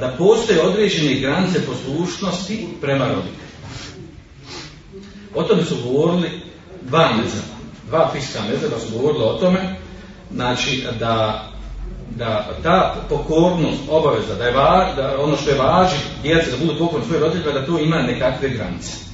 da 0.00 0.14
postoje 0.18 0.62
određene 0.62 1.20
granice 1.20 1.66
poslušnosti 1.66 2.66
prema 2.80 3.04
roditeljima. 3.04 3.44
O 5.34 5.42
tome 5.42 5.64
su 5.64 5.76
govorili 5.84 6.30
dva 6.82 7.12
mezeba, 7.16 7.54
dva 7.88 8.10
fiska 8.12 8.40
mezeba 8.50 8.78
su 8.78 8.98
govorili 8.98 9.24
o 9.24 9.32
tome, 9.32 9.76
znači 10.34 10.84
da, 10.98 11.44
da 12.16 12.48
ta 12.62 12.94
pokornost, 13.08 13.80
obaveza, 13.90 14.34
da 14.34 14.44
je 14.44 14.52
da 14.96 15.16
ono 15.20 15.36
što 15.36 15.50
je 15.50 15.58
važi 15.58 15.96
djece 16.22 16.50
da 16.50 16.56
budu 16.56 16.78
pokorni 16.78 17.06
svoje 17.06 17.20
roditelja, 17.20 17.52
da 17.52 17.66
to 17.66 17.78
ima 17.78 18.02
nekakve 18.02 18.48
granice. 18.48 19.04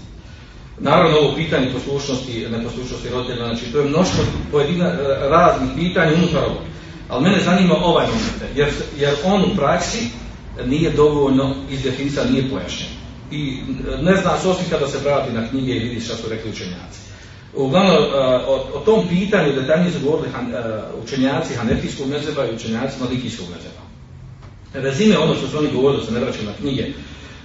Naravno, 0.79 1.19
ovo 1.19 1.35
pitanje 1.37 1.73
poslušnosti, 1.73 2.47
neposlušnosti 2.51 3.09
roditelja, 3.09 3.47
znači 3.47 3.73
to 3.73 3.79
je 3.79 3.89
mnoštvo 3.89 4.25
pojedina 4.51 4.87
e, 4.87 4.97
raznih 5.29 5.71
pitanja 5.77 6.15
unutar 6.15 6.45
ovog. 6.45 6.63
Ali 7.09 7.23
mene 7.23 7.41
zanima 7.45 7.75
ovaj 7.75 8.07
moment, 8.07 8.57
jer, 8.57 8.69
jer 8.99 9.15
on 9.25 9.43
u 9.43 9.57
praksi 9.57 10.09
nije 10.67 10.91
dovoljno 10.91 11.55
izdefinisan, 11.71 12.33
nije 12.33 12.51
pojašnjen. 12.51 12.91
I 13.31 13.63
ne 14.03 14.17
zna 14.17 14.39
se 14.39 14.49
osim 14.49 14.65
kada 14.71 14.89
se 14.89 14.99
vrati 14.99 15.33
na 15.33 15.49
knjige 15.49 15.73
i 15.73 15.79
vidi 15.79 16.01
što 16.01 16.17
su 16.17 16.29
rekli 16.29 16.51
učenjaci. 16.51 17.10
Uglavnom, 17.55 17.95
e, 17.95 18.17
o, 18.47 18.55
o 18.75 18.81
tom 18.85 19.09
pitanju 19.09 19.53
detaljnije 19.53 19.93
su 19.93 19.99
govorili 20.05 20.29
han, 20.29 20.55
e, 20.55 20.83
učenjaci 21.05 21.55
Hanefijskog 21.55 22.09
mezeba 22.09 22.47
i 22.47 22.55
učenjaci 22.55 23.01
Malikijskog 23.01 23.47
mezeba. 23.49 23.83
Rezime 24.75 25.19
ono 25.19 25.35
što 25.35 25.49
su 25.49 25.59
oni 25.59 25.69
govorili, 25.73 26.05
se 26.07 26.13
ne 26.13 26.21
vraćaju 26.21 26.47
na 26.47 26.53
knjige, 26.61 26.87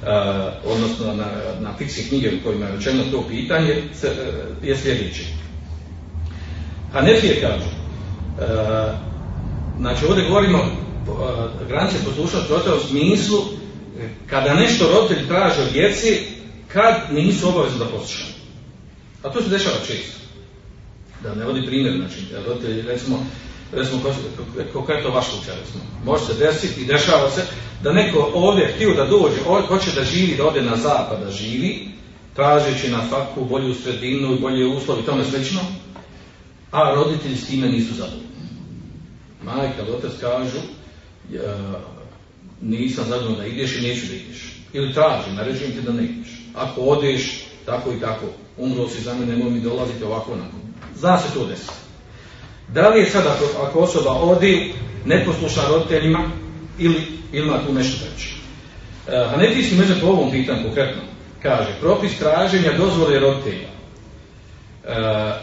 Eh, 0.03 0.51
odnosno 0.65 1.13
na, 1.13 1.25
na 1.59 1.73
fikske 1.77 2.01
knjige 2.09 2.29
u 2.29 2.43
kojima 2.43 2.65
je 2.65 2.75
rečeno 2.75 3.03
to 3.11 3.27
pitanje, 3.27 3.83
je 4.63 4.77
sljedeći. 4.77 5.25
Hanefije 6.93 7.41
kažu, 7.41 7.69
znači 9.79 10.05
ovdje 10.05 10.27
govorimo 10.27 10.65
granice 11.67 11.97
poslušnosti 12.05 12.51
roditelja 12.51 12.75
u 12.75 12.87
smislu 12.87 13.39
kada 14.29 14.53
nešto 14.53 14.91
roditelj 14.93 15.27
traže 15.27 15.61
od 15.61 15.71
djeci 15.71 16.19
kad 16.67 16.95
nisu 17.11 17.49
obavezni 17.49 17.79
da 17.79 17.85
poslušaju. 17.85 18.34
A 19.25 19.29
to 19.29 19.41
se 19.41 19.49
dešava 19.49 19.75
često. 19.87 20.19
Da 21.23 21.35
ne 21.35 21.45
vodi 21.45 21.65
primjer, 21.65 21.97
znači, 21.97 22.45
roditelji 22.47 22.81
recimo 22.81 23.25
recimo 23.71 24.01
to 25.03 25.09
vaš 25.11 25.25
slučaj 25.29 25.55
recimo. 25.59 25.83
Može 26.05 26.25
se 26.25 26.33
desiti 26.33 26.81
i 26.81 26.85
dešava 26.85 27.29
se 27.29 27.45
da 27.83 27.93
neko 27.93 28.31
ovdje 28.33 28.73
htio 28.75 28.93
da 28.93 29.05
dođe, 29.05 29.67
hoće 29.67 29.91
da 29.95 30.03
živi, 30.03 30.37
da 30.37 30.45
ode 30.45 30.61
na 30.61 30.75
zapad 30.75 31.19
da 31.25 31.31
živi, 31.31 31.87
tražeći 32.35 32.91
na 32.91 33.01
faku 33.09 33.45
bolju 33.45 33.73
sredinu 33.73 34.35
i 34.35 34.39
bolje 34.39 34.65
uslovi 34.65 35.01
i 35.01 35.05
tome 35.05 35.23
slično, 35.25 35.61
a 36.71 36.95
roditelji 36.95 37.35
s 37.35 37.47
time 37.47 37.67
nisu 37.67 37.93
zadovoljni. 37.93 38.25
Majka 39.43 39.83
otac 39.97 40.11
kažu, 40.21 40.59
nisam 42.61 43.05
zadovoljna 43.09 43.37
da 43.37 43.45
ideš 43.45 43.77
i 43.77 43.81
neću 43.81 44.05
da 44.07 44.13
ideš. 44.13 44.55
Ili 44.73 44.93
traži, 44.93 45.31
naređujem 45.35 45.71
ti 45.71 45.81
da 45.81 45.91
ne 45.91 46.03
ideš. 46.03 46.29
Ako 46.55 46.81
odeš, 46.81 47.45
tako 47.65 47.91
i 47.91 47.99
tako, 47.99 48.25
umro 48.57 48.89
si 48.89 49.01
za 49.01 49.13
mene, 49.13 49.35
nemoj 49.35 49.51
mi 49.51 49.59
dolaziti 49.59 50.03
ovako 50.03 50.31
onako. 50.31 50.55
Zna 50.95 51.17
se 51.17 51.33
to 51.33 51.45
desiti. 51.45 51.73
Da 52.67 52.89
li 52.89 52.99
je 52.99 53.09
sad 53.09 53.23
ako, 53.61 53.79
osoba 53.79 54.11
odi 54.11 54.73
neposlušna 55.05 55.63
roditeljima 55.69 56.29
ili 56.79 57.01
ima 57.33 57.59
tu 57.67 57.73
nešto 57.73 58.05
reći? 58.11 58.35
E, 59.07 59.27
Hanefijski 59.29 59.75
među 59.75 59.93
po 60.01 60.07
ovom 60.07 60.31
pitanju 60.31 60.63
konkretno 60.63 61.01
kaže 61.41 61.69
propis 61.79 62.17
traženja 62.17 62.77
dozvole 62.77 63.19
roditelja. 63.19 63.67
E, 63.67 64.91
e, 64.91 65.35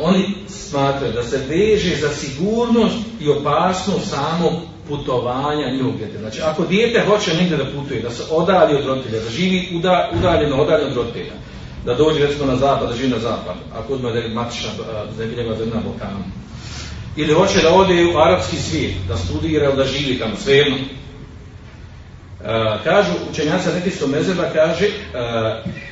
oni 0.00 0.34
smatraju 0.48 1.12
da 1.12 1.22
se 1.22 1.40
veže 1.48 1.96
za 1.96 2.08
sigurnost 2.08 2.96
i 3.20 3.28
opasnost 3.28 4.10
samog 4.10 4.52
putovanja 4.88 5.70
njihovog 5.70 5.96
djeteta. 5.98 6.18
Znači, 6.18 6.40
ako 6.42 6.64
dijete 6.66 7.04
hoće 7.06 7.34
negdje 7.34 7.56
da 7.56 7.64
putuje, 7.64 8.02
da 8.02 8.10
se 8.10 8.22
odalji 8.30 8.74
od 8.74 8.86
roditelja, 8.86 9.22
da 9.22 9.30
živi 9.30 9.68
udaljeno, 10.18 10.62
udaljeno 10.62 10.90
od 10.90 10.96
roditelja, 10.96 11.32
da 11.84 11.94
dođe 11.94 12.26
recimo 12.26 12.46
na 12.46 12.56
zapad, 12.56 12.88
da 12.88 12.96
živi 12.96 13.08
na 13.08 13.18
zapad, 13.18 13.56
ako 13.74 13.94
uzme 13.94 14.12
da 14.12 14.18
je 14.18 14.28
matična 14.28 14.70
zemlja 15.16 15.42
na 15.44 15.80
Balkanu, 15.80 16.24
ili 17.16 17.34
hoće 17.34 17.62
da 17.62 17.74
ode 17.74 18.06
u 18.06 18.18
arapski 18.18 18.56
svijet, 18.56 18.94
da 19.08 19.16
studira 19.16 19.66
ili 19.66 19.76
da 19.76 19.84
živi 19.84 20.18
tamo, 20.18 20.36
svejedno. 20.36 20.76
E, 20.76 20.84
kažu, 22.84 23.10
učenjaca 23.30 23.74
Netijskog 23.74 24.10
mezeba 24.10 24.42
kaže 24.52 24.86
e, 24.86 24.90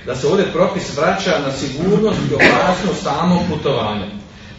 da 0.06 0.16
se 0.16 0.26
ovdje 0.26 0.52
propis 0.52 0.96
vraća 0.96 1.38
na 1.46 1.52
sigurnost 1.52 2.18
i 2.30 2.34
opasnost 2.34 3.02
samog 3.02 3.40
putovanja. 3.50 4.06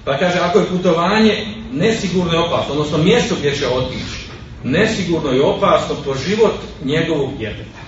Pa 0.06 0.18
kaže, 0.18 0.40
ako 0.40 0.60
je 0.60 0.66
putovanje 0.66 1.46
nesigurno 1.72 2.34
i 2.34 2.38
opasno, 2.38 2.74
odnosno 2.74 2.98
mjesto 2.98 3.36
gdje 3.40 3.56
će 3.56 3.68
otići, 3.68 4.28
nesigurno 4.64 5.34
i 5.34 5.40
opasno 5.40 5.96
po 6.06 6.14
život 6.28 6.56
njegovog 6.84 7.38
djeteta. 7.38 7.80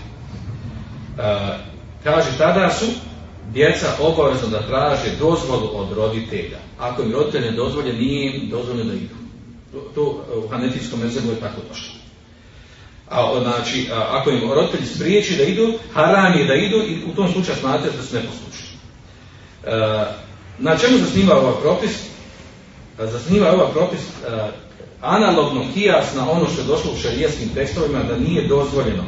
E, 1.19 1.57
kaže, 2.03 2.27
tada 2.37 2.69
su 2.69 2.85
djeca 3.53 3.87
obavezno 3.99 4.47
da 4.47 4.67
traže 4.67 5.11
dozvolu 5.19 5.69
od 5.73 5.91
roditelja. 5.97 6.57
Ako 6.79 7.01
im 7.01 7.11
roditelj 7.11 7.41
ne 7.41 7.51
dozvolje, 7.51 7.93
nije 7.93 8.35
im 8.35 8.49
dozvoljeno 8.49 8.89
da 8.89 8.95
idu. 8.95 9.15
To, 9.95 10.25
u 10.45 10.47
hanetijskom 10.47 10.99
mezebu 10.99 11.29
je 11.29 11.39
tako 11.39 11.61
došlo. 11.69 11.93
A, 13.09 13.39
znači, 13.43 13.89
ako 13.91 14.29
im 14.29 14.51
roditelji 14.51 14.85
spriječi 14.85 15.35
da 15.35 15.43
idu, 15.43 15.73
haram 15.93 16.39
je 16.39 16.45
da 16.45 16.53
idu 16.53 16.77
i 16.77 17.11
u 17.11 17.15
tom 17.15 17.31
slučaju 17.31 17.57
smatraju 17.57 17.93
da 17.97 18.03
su 18.03 18.15
neposlušni. 18.15 18.77
E, 19.63 20.05
na 20.59 20.77
čemu 20.77 20.97
zasniva 20.97 21.39
ovaj 21.39 21.61
propis? 21.61 21.91
E, 22.99 23.07
zasniva 23.07 23.51
ovaj 23.53 23.71
propis 23.73 23.99
e, 23.99 24.51
analogno 25.01 25.65
kijas 25.73 26.15
na 26.15 26.31
ono 26.31 26.45
što 26.49 26.61
je 26.61 26.67
došlo 26.67 26.91
u 26.91 27.01
šarijetskim 27.01 27.49
tekstovima 27.49 28.03
da 28.03 28.17
nije 28.17 28.47
dozvoljeno 28.47 29.03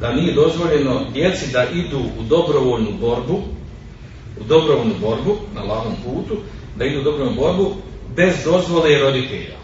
da 0.00 0.12
nije 0.12 0.34
dozvoljeno 0.34 1.00
djeci 1.12 1.52
da 1.52 1.64
idu 1.64 1.98
u 1.98 2.22
dobrovoljnu 2.22 2.92
borbu 3.00 3.42
u 4.40 4.44
dobrovoljnu 4.44 4.94
borbu 5.00 5.36
na 5.54 5.62
lahom 5.62 5.92
putu, 6.04 6.36
da 6.76 6.84
idu 6.84 7.00
u 7.00 7.04
dobrovoljnu 7.04 7.40
borbu 7.40 7.74
bez 8.16 8.34
dozvole 8.44 8.98
roditelja. 8.98 9.58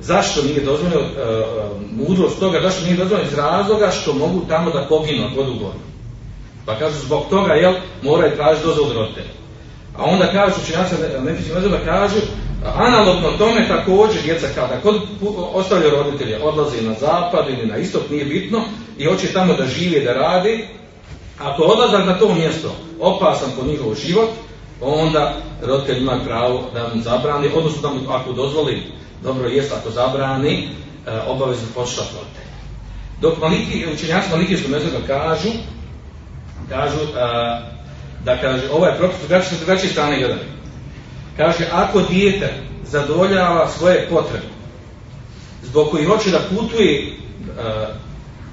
Zašto 0.00 0.42
nije 0.42 0.60
dozvoljeno? 0.60 1.00
E, 1.00 1.04
e, 1.04 1.44
mudrost 1.96 2.40
toga, 2.40 2.60
zašto 2.62 2.84
nije 2.84 2.96
dozvoljeno? 2.96 3.30
Iz 3.30 3.38
razloga 3.38 3.90
što 3.90 4.12
mogu 4.12 4.40
tamo 4.48 4.70
da 4.70 4.86
poginu 4.88 5.26
ako 5.26 5.40
odu 5.40 5.52
borbu. 5.52 5.88
Pa 6.66 6.78
kažu 6.78 6.98
zbog 6.98 7.22
toga, 7.30 7.52
jel, 7.52 7.74
moraju 8.02 8.36
tražiti 8.36 8.66
dozvolu 8.66 8.92
roditelja. 8.92 9.32
A 9.96 10.04
onda 10.04 10.32
kažu, 10.32 10.54
učinjaci 10.62 10.94
nefični 11.24 11.70
da 11.70 11.84
kažu, 11.84 12.20
analogno 12.76 13.30
tome 13.38 13.68
također 13.68 14.22
djeca 14.22 14.46
kada 14.54 14.80
kod 14.80 15.00
ostavljaju 15.52 15.90
roditelje, 15.90 16.42
odlaze 16.42 16.82
na 16.82 16.94
zapad 17.00 17.48
ili 17.48 17.66
na 17.66 17.76
istok, 17.76 18.02
nije 18.10 18.24
bitno, 18.24 18.60
i 18.98 19.04
hoće 19.04 19.32
tamo 19.32 19.54
da 19.54 19.66
žive, 19.66 20.00
da 20.00 20.12
radi, 20.12 20.68
ako 21.40 21.62
odlazak 21.62 22.06
na 22.06 22.18
to 22.18 22.34
mjesto 22.34 22.74
opasan 23.00 23.50
po 23.58 23.66
njihov 23.66 23.94
život, 23.94 24.28
onda 24.80 25.34
roditelj 25.62 25.98
ima 25.98 26.20
pravo 26.24 26.70
da 26.74 26.90
mu 26.94 27.02
zabrani, 27.02 27.48
odnosno 27.54 27.82
da 27.82 27.88
mu 27.88 28.10
ako 28.10 28.32
dozvoli, 28.32 28.82
dobro 29.22 29.48
jest 29.48 29.72
ako 29.72 29.90
zabrani, 29.90 30.68
e, 31.06 31.20
obavezno 31.28 31.66
poslušati 31.74 32.14
roditelj. 32.14 32.48
Dok 33.20 33.38
maliki, 33.40 33.86
učenjaci 33.94 34.30
malikijskog 34.30 34.70
metoda 34.70 35.06
kažu, 35.06 35.50
kažu 36.68 36.98
e, 36.98 37.08
da 38.24 38.36
kaže, 38.40 38.70
ovaj 38.72 38.96
propis 38.96 39.18
drugačije, 39.18 39.58
drugačije 39.58 39.92
strane 39.92 40.18
gledaju. 40.18 40.48
Kaže, 41.36 41.68
ako 41.72 42.00
dijete 42.00 42.54
zadovoljava 42.84 43.68
svoje 43.68 44.08
potrebe, 44.10 44.46
zbog 45.62 45.90
koji 45.90 46.04
hoće 46.04 46.30
da 46.30 46.40
putuje 46.56 47.02
e, 47.02 47.12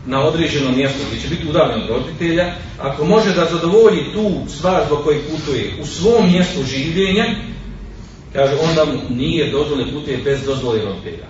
na 0.06 0.24
određeno 0.24 0.72
mjesto 0.72 1.00
gdje 1.08 1.22
će 1.22 1.28
biti 1.28 1.48
udaljen 1.48 1.82
od 1.82 1.90
roditelja, 1.90 2.54
ako 2.80 3.06
može 3.06 3.34
da 3.34 3.46
zadovolji 3.46 4.14
tu 4.14 4.32
stvar 4.48 4.84
zbog 4.88 5.04
koji 5.04 5.20
putuje 5.20 5.74
u 5.82 5.86
svom 5.86 6.32
mjestu 6.32 6.64
življenja, 6.64 7.26
kaže, 8.34 8.54
onda 8.70 8.86
mu 8.86 9.16
nije 9.16 9.52
dozvoljeno 9.52 9.92
putuje 9.92 10.18
bez 10.18 10.44
dozvole 10.46 10.82
roditelja. 10.82 11.28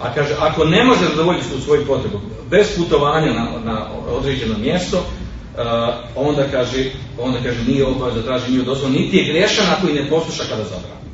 A 0.00 0.14
kaže, 0.14 0.34
ako 0.40 0.64
ne 0.64 0.84
može 0.84 1.04
zadovoljiti 1.04 1.50
tu 1.50 1.60
svoju 1.60 1.86
potrebu 1.86 2.20
bez 2.50 2.76
putovanja 2.76 3.32
na, 3.32 3.50
na 3.64 3.86
određeno 4.10 4.58
mjesto, 4.58 5.04
onda 6.14 6.44
kaže, 6.50 6.90
onda 7.18 7.38
kaže 7.42 7.64
nije 7.66 7.86
obaveza 7.86 8.20
da 8.20 8.26
traži 8.26 8.50
nije 8.50 8.62
dozvoljeno, 8.62 9.00
niti 9.00 9.16
je 9.16 9.32
grešan 9.32 9.66
ako 9.78 9.88
i 9.88 9.92
ne 9.92 10.10
posluša 10.10 10.42
kada 10.48 10.64
zabrani. 10.64 11.08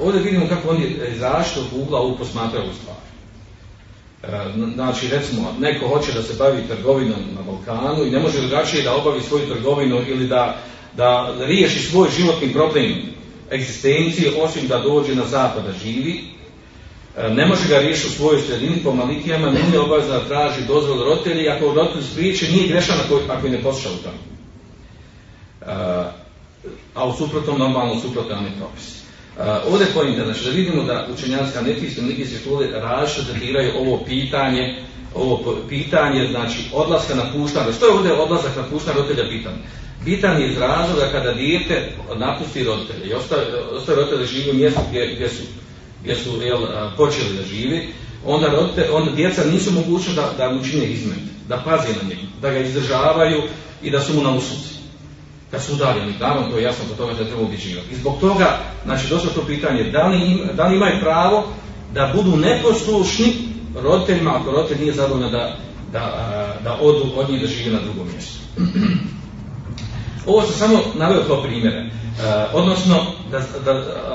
Ovdje 0.00 0.22
vidimo 0.22 0.48
kako 0.48 0.68
oni 0.68 0.96
različitog 1.20 1.64
ugla 1.82 2.00
ovu 2.00 2.16
posmatraju 2.18 2.72
stvar. 2.82 3.09
Uh, 4.22 4.28
znači, 4.74 5.08
recimo, 5.08 5.54
neko 5.60 5.88
hoće 5.88 6.12
da 6.12 6.22
se 6.22 6.34
bavi 6.38 6.68
trgovinom 6.68 7.20
na 7.34 7.42
Balkanu 7.42 8.04
i 8.04 8.10
ne 8.10 8.18
može 8.18 8.40
drugačije 8.40 8.82
da 8.82 8.96
obavi 8.96 9.20
svoju 9.20 9.48
trgovinu 9.48 10.02
ili 10.08 10.26
da, 10.28 10.56
da 10.96 11.34
riješi 11.40 11.78
svoj 11.78 12.08
životni 12.18 12.52
problem 12.52 12.94
egzistencije, 13.52 14.32
osim 14.42 14.68
da 14.68 14.78
dođe 14.78 15.14
na 15.14 15.24
zapad 15.26 15.64
da 15.64 15.72
živi, 15.72 16.30
E, 17.16 17.30
ne 17.30 17.46
može 17.46 17.68
ga 17.68 17.78
riješiti 17.78 18.08
u 18.08 18.10
svojoj 18.10 18.42
sredini 18.42 18.82
po 18.84 18.92
malikijama, 18.92 19.50
nije 19.50 19.80
obavezno 19.80 20.14
da 20.14 20.28
traži 20.28 20.66
dozvol 20.66 21.04
roditelji, 21.04 21.48
ako 21.48 21.74
roditelj 21.74 22.02
spriječe, 22.02 22.52
nije 22.52 22.68
grešan 22.68 22.96
ako, 23.04 23.20
ako 23.28 23.48
ne 23.48 23.62
posluša 23.62 23.88
u 23.90 24.02
tome. 24.02 24.18
Uh, 25.60 25.66
a 26.94 27.06
u 27.06 27.12
suprotnom, 27.12 27.58
normalno 27.58 28.00
suprotan 28.00 28.44
je 28.44 28.50
propis. 28.58 28.99
Uh, 29.36 29.72
ovdje 29.72 29.86
je 29.86 29.94
pojenta, 29.94 30.24
znači 30.24 30.44
da 30.44 30.50
vidimo 30.50 30.82
da 30.82 31.06
učenjanska 31.14 31.58
anetijske 31.58 32.38
škole 32.40 32.66
različito 32.70 33.32
tretiraju 33.32 33.72
ovo 33.78 34.04
pitanje, 34.04 34.82
ovo 35.14 35.56
pitanje, 35.68 36.28
znači 36.30 36.58
odlaska 36.72 37.14
na 37.14 37.32
puštanje. 37.32 37.72
Što 37.72 37.86
je 37.86 37.92
ovdje 37.92 38.12
odlazak 38.12 38.56
na 38.56 38.62
puštanje 38.62 38.96
roditelja 38.96 39.28
pitanje? 39.28 39.58
Bitan 40.04 40.40
je 40.40 40.50
iz 40.50 40.58
razloga 40.58 41.08
kada 41.12 41.32
dijete 41.32 41.92
napusti 42.16 42.64
roditelje 42.64 43.06
i 43.10 43.14
ostaje, 43.14 43.42
ostaje 43.72 43.96
roditelje 43.96 44.26
živi 44.26 44.50
u 44.50 44.54
mjestu 44.54 44.80
gdje, 44.90 45.14
gdje 45.14 45.28
su 45.28 45.42
gdje 46.02 46.16
su 46.16 46.42
jel, 46.42 46.58
počeli 46.96 47.36
da 47.36 47.42
živi, 47.42 47.88
onda, 48.26 48.48
rodite, 48.48 48.90
onda 48.92 49.12
djeca 49.12 49.44
nisu 49.44 49.72
mogućni 49.72 50.14
da, 50.14 50.32
da 50.38 50.52
mu 50.52 50.64
čine 50.64 50.86
izmet, 50.86 51.18
da 51.48 51.62
paze 51.64 51.88
na 52.02 52.08
njega, 52.08 52.20
da 52.42 52.50
ga 52.50 52.58
izdržavaju 52.58 53.42
i 53.82 53.90
da 53.90 54.00
su 54.00 54.14
mu 54.14 54.22
na 54.22 54.34
usluci. 54.34 54.79
Kad 55.50 55.62
su 55.62 55.74
udaljeni, 55.74 56.14
naravno 56.20 56.50
to 56.50 56.56
je 56.56 56.62
jasno, 56.62 56.84
po 56.88 56.94
toga 56.94 57.12
da 57.12 57.24
treba 57.24 57.42
ubiđivati. 57.42 57.92
I 57.92 57.96
zbog 57.96 58.20
toga, 58.20 58.58
znači, 58.84 59.08
došlo 59.08 59.30
to 59.30 59.46
pitanje, 59.46 59.90
da 59.90 60.06
li, 60.06 60.26
im, 60.26 60.40
da 60.56 60.66
li 60.66 60.76
imaju 60.76 61.00
pravo 61.00 61.48
da 61.94 62.12
budu 62.16 62.36
neposlušni 62.36 63.32
roditeljima, 63.82 64.36
ako 64.36 64.50
roditelj 64.50 64.80
nije 64.80 64.92
zadovoljno 64.92 65.30
da, 65.30 65.56
da, 65.92 66.02
da 66.64 66.78
odu 66.80 67.04
od 67.16 67.30
njih 67.30 67.40
da 67.40 67.46
žive 67.46 67.72
na 67.72 67.82
drugom 67.82 68.08
mjestu. 68.12 68.38
Ovo 70.26 70.42
sam 70.42 70.54
samo 70.54 70.78
naveo 70.98 71.24
kao 71.26 71.42
primjere, 71.42 71.90
odnosno 72.52 72.96
da, 73.30 73.40
da, 73.64 73.72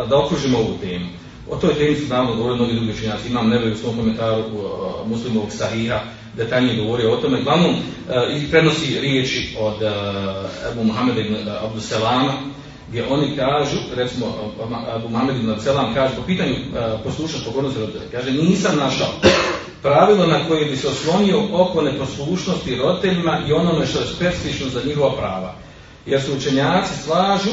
da 0.10 0.17
okružimo 0.17 0.58
ovu 0.58 0.78
temu. 0.82 1.06
O 1.50 1.56
toj 1.56 1.74
temi 1.74 1.95
su 1.95 2.08
naravno 2.08 2.36
govorili 2.36 2.60
mnogi 2.60 2.74
drugi 2.74 2.91
učenjaci. 2.91 3.30
Imam 3.30 3.50
nebe 3.50 3.71
u 3.71 3.78
svom 3.78 3.98
komentaru 3.98 4.39
uh, 4.39 5.08
muslimovog 5.08 5.52
sahiha 5.52 6.00
detaljnije 6.38 6.84
govorio 6.84 7.13
o 7.13 7.17
tome. 7.17 7.41
Glavnom, 7.41 7.71
uh, 7.71 8.50
prenosi 8.52 9.00
riječi 9.00 9.56
od 9.60 9.74
uh, 9.74 10.71
Ebu 10.71 10.84
Muhammeda 10.84 11.21
ibn 11.21 11.36
Abdu 11.63 11.82
Selama, 11.82 12.34
gdje 12.89 13.08
oni 13.10 13.36
kažu, 13.36 13.78
recimo, 13.95 14.26
Abu 14.95 15.10
Muhammed 15.10 15.36
ibn 15.36 15.60
Selam 15.60 15.93
kaže, 15.93 16.15
po 16.15 16.21
pitanju 16.21 16.54
uh, 16.54 17.00
poslušnosti 17.04 17.45
pokornosti 17.45 17.80
roditelja, 17.80 18.06
kaže, 18.12 18.32
nisam 18.32 18.78
našao 18.78 19.08
pravilo 19.82 20.28
na 20.28 20.48
koje 20.48 20.65
bi 20.65 20.78
se 20.78 20.88
oslonio 20.88 21.43
oko 21.54 21.82
neposlušnosti 21.82 22.76
roditeljima 22.76 23.39
i 23.48 23.54
onome 23.54 23.86
što 23.86 24.00
je 24.00 24.06
specifično 24.06 24.69
za 24.69 24.82
njihova 24.86 25.12
prava. 25.12 25.56
Jer 26.06 26.21
su 26.21 26.34
učenjaci 26.34 26.93
slažu 27.04 27.50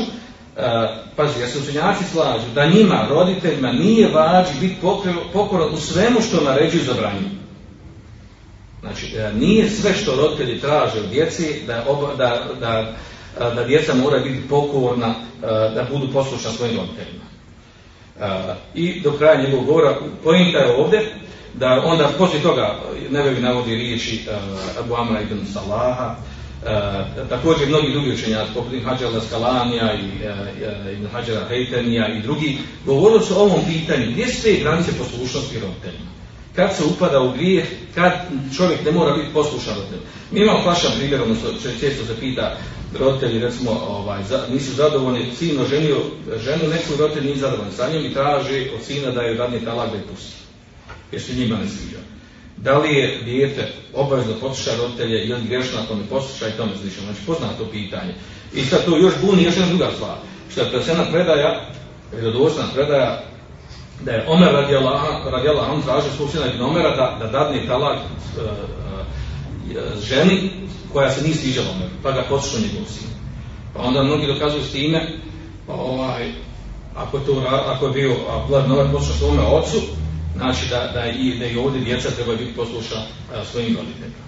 pazi, 1.17 1.41
ja 1.41 1.49
se 1.49 1.59
učenjaci 1.59 2.05
slažu 2.13 2.45
da 2.55 2.67
njima, 2.67 3.07
roditeljima, 3.11 3.73
nije 3.73 4.09
vađi 4.09 4.53
biti 4.61 4.77
pokoran 5.33 5.75
u 5.75 5.77
svemu 5.77 6.21
što 6.21 6.45
naređuju 6.45 6.85
zabranju. 6.85 7.42
Znači, 8.83 9.07
uh, 9.07 9.41
nije 9.41 9.71
sve 9.71 9.95
što 9.95 10.17
roditelji 10.17 10.61
traže 10.61 11.01
od 11.01 11.09
djeci 11.11 11.63
da, 11.67 11.85
da, 12.19 12.47
da, 12.61 12.95
uh, 13.41 13.55
da 13.55 13.65
djeca 13.65 13.95
mora 13.95 14.19
biti 14.19 14.49
pokorna, 14.49 15.09
uh, 15.09 15.49
da 15.49 15.87
budu 15.91 16.13
poslušna 16.13 16.51
svojim 16.51 16.77
roditeljima. 16.77 17.23
I 18.75 19.01
do 19.01 19.13
kraja 19.13 19.43
njegovog 19.43 19.67
govora, 19.67 19.99
pojenta 20.25 20.59
je 20.59 20.77
ovdje, 20.77 21.15
da 21.55 21.83
onda 21.85 22.11
poslije 22.19 22.43
toga 22.43 22.79
nebevi 23.11 23.41
navodi 23.41 23.75
riječi 23.75 24.21
Abu 24.79 24.95
Amra 24.95 25.21
ibn 25.21 25.47
Salaha, 25.53 26.17
E, 26.67 27.29
također 27.29 27.69
mnogi 27.69 27.93
drugi 27.93 28.13
učenjaci, 28.13 28.51
poput 28.55 28.73
Ibn 28.73 28.85
Hađara 28.85 29.11
i 29.95 30.25
e, 30.25 30.93
Ibn 30.93 31.07
Hejtenija 31.49 32.09
i 32.09 32.23
drugi, 32.23 32.59
govorili 32.87 33.25
su 33.25 33.35
o 33.35 33.43
ovom 33.43 33.61
pitanju, 33.67 34.07
gdje 34.11 34.29
su 34.29 34.43
te 34.43 34.53
granice 34.61 34.99
poslušnosti 34.99 35.59
roditeljima? 35.61 36.11
Kad 36.57 36.77
se 36.77 36.85
upada 36.85 37.21
u 37.21 37.33
grijeh, 37.33 37.65
kad 37.95 38.13
čovjek 38.57 38.85
ne 38.85 38.93
mora 38.93 39.17
biti 39.17 39.33
poslušan 39.33 39.75
roditeljima? 39.75 40.07
Mi 40.31 40.41
imamo 40.41 40.65
pašan 40.65 40.93
primjer, 40.99 41.23
odnosno 41.23 41.49
često 41.81 42.05
se 42.07 42.21
pita 42.21 42.57
roditelji, 42.99 43.39
recimo, 43.39 43.71
ovaj, 43.71 44.23
za, 44.29 44.47
nisu 44.53 44.73
zadovoljni, 44.73 45.33
sin 45.39 45.61
oženio 45.61 45.97
ženu, 46.45 46.69
neku 46.69 46.97
roditelj 46.99 47.25
nije 47.25 47.37
zadovoljni 47.37 47.73
sa 47.73 47.91
njom 47.93 48.05
i 48.05 48.15
traži 48.15 48.71
od 48.75 48.85
sina 48.85 49.11
da 49.11 49.21
je 49.23 49.35
dadne 49.35 49.61
talak 49.61 49.91
da 49.91 49.97
je 49.97 50.03
pusti. 50.03 50.37
Jer 51.13 51.23
se 51.23 51.35
njima 51.35 51.57
ne 51.57 51.69
sviđa 51.69 51.99
da 52.65 52.79
li 52.79 52.95
je 52.95 53.19
dijete 53.25 53.73
obavezno 53.95 54.35
posluša 54.41 54.77
roditelje 54.77 55.25
ili 55.25 55.49
grešno 55.49 55.79
ako 55.85 55.95
ne 55.95 56.03
posluša 56.11 56.49
i 56.49 56.57
tome 56.57 56.73
slično. 56.81 57.03
Znači 57.03 57.21
poznato 57.27 57.65
pitanje. 57.73 58.15
I 58.55 58.65
sad 58.65 58.85
to 58.85 58.97
još 58.97 59.15
buni 59.23 59.43
još 59.43 59.57
jedna 59.57 59.69
druga 59.69 59.91
stvar. 59.95 60.17
Što 60.53 60.61
je 60.61 60.71
presena 60.71 61.05
predaja, 61.13 61.71
vjerodostojna 62.13 62.71
predaja, 62.75 63.25
da 64.05 64.13
je 64.13 64.25
Omer 64.29 64.49
radijala, 65.33 65.73
on 65.73 65.83
traži 65.83 66.09
sina 66.33 66.47
Ibn 66.47 66.63
Omera 66.63 66.97
da, 66.97 67.17
da 67.19 67.27
dadne 67.27 67.67
talak 67.67 67.99
uh, 67.99 68.43
uh, 68.43 70.03
ženi 70.03 70.51
koja 70.93 71.11
se 71.11 71.23
nije 71.23 71.35
sviđala 71.35 71.67
Omeru, 71.71 71.91
pa 72.03 72.13
ga 72.13 72.25
posluša 72.29 72.67
njegov 72.67 72.89
sin. 72.89 73.09
Pa 73.75 73.83
onda 73.83 74.03
mnogi 74.03 74.27
dokazuju 74.27 74.63
s 74.65 74.73
time, 74.73 75.09
pa 75.67 75.73
ovaj, 75.73 76.33
ako 76.97 77.17
je, 77.17 77.27
to, 77.27 77.43
ako 77.67 77.87
je 77.87 77.93
bio 77.93 78.17
Vlad 78.49 78.71
Omer 78.71 78.87
posluša 78.93 79.19
svome 79.19 79.43
ocu, 79.43 79.81
znači 80.37 80.69
da, 80.71 80.91
da, 80.95 81.07
i, 81.07 81.39
da 81.39 81.47
i 81.47 81.57
ovdje 81.57 81.81
djeca 81.81 82.11
treba 82.11 82.35
biti 82.37 82.57
posluša 82.57 82.97
a, 82.97 83.45
svojim 83.45 83.77
roditeljima. 83.77 84.23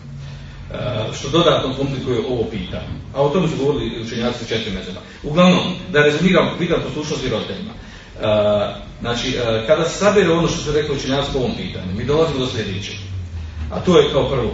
Što 1.18 1.28
dodatno 1.28 1.74
komplikuje 1.76 2.18
ovo 2.28 2.44
pitanje. 2.44 2.94
A 3.14 3.22
o 3.22 3.28
tome 3.28 3.48
su 3.48 3.56
govorili 3.56 4.02
učenjaci 4.02 4.48
četiri 4.48 4.72
mezeba. 4.72 5.00
Uglavnom, 5.22 5.74
da 5.92 6.02
rezumiram 6.02 6.50
pitan 6.58 6.80
poslušnosti 6.82 7.28
roditeljima. 7.28 7.72
A, 8.22 8.74
znači, 9.00 9.38
a, 9.38 9.66
kada 9.66 9.88
se 9.88 9.98
sabere 9.98 10.32
ono 10.32 10.48
što 10.48 10.58
su 10.58 10.72
rekli 10.72 10.96
učenjaci 10.96 11.32
po 11.32 11.38
ovom 11.38 11.52
pitanju, 11.56 11.94
mi 11.96 12.04
dolazimo 12.04 12.38
do 12.38 12.46
sljedećeg. 12.46 12.96
A 13.72 13.80
to 13.80 13.98
je 13.98 14.12
kao 14.12 14.28
prvo. 14.30 14.52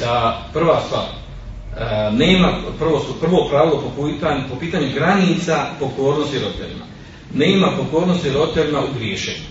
Da 0.00 0.46
prva 0.52 0.80
stvar, 0.86 1.06
a, 1.76 2.10
nema 2.10 2.52
prvo, 2.78 3.04
prvo 3.20 3.48
pravilo 3.50 3.82
po 3.96 4.06
pitanju, 4.06 4.42
po 4.50 4.56
pitanju 4.56 4.88
granica 4.94 5.66
pokornosti 5.80 6.38
roditeljima. 6.38 6.84
Nema 7.34 7.68
pokornosti 7.76 8.30
roditeljima 8.30 8.80
u 8.80 8.98
griješenju. 8.98 9.46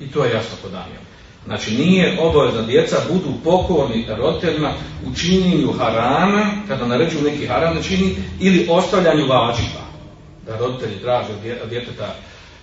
I 0.00 0.06
to 0.10 0.24
je 0.24 0.34
jasno 0.34 0.56
podanio. 0.62 1.00
Znači 1.46 1.70
nije 1.74 2.18
obavezno 2.20 2.62
djeca 2.62 2.96
budu 3.12 3.34
pokorni 3.44 4.06
roditeljima 4.08 4.72
u 5.06 5.14
činjenju 5.14 5.72
harama, 5.72 6.46
kada 6.68 6.86
naređuju 6.86 7.22
neki 7.22 7.46
haram 7.46 7.74
da 7.74 7.82
čini, 7.82 8.16
ili 8.40 8.66
ostavljanju 8.70 9.26
vađiva. 9.26 9.79
Da 10.50 10.56
roditelji 10.56 11.00
traže 11.00 11.28
od 11.62 11.68
djeteta, 11.68 12.14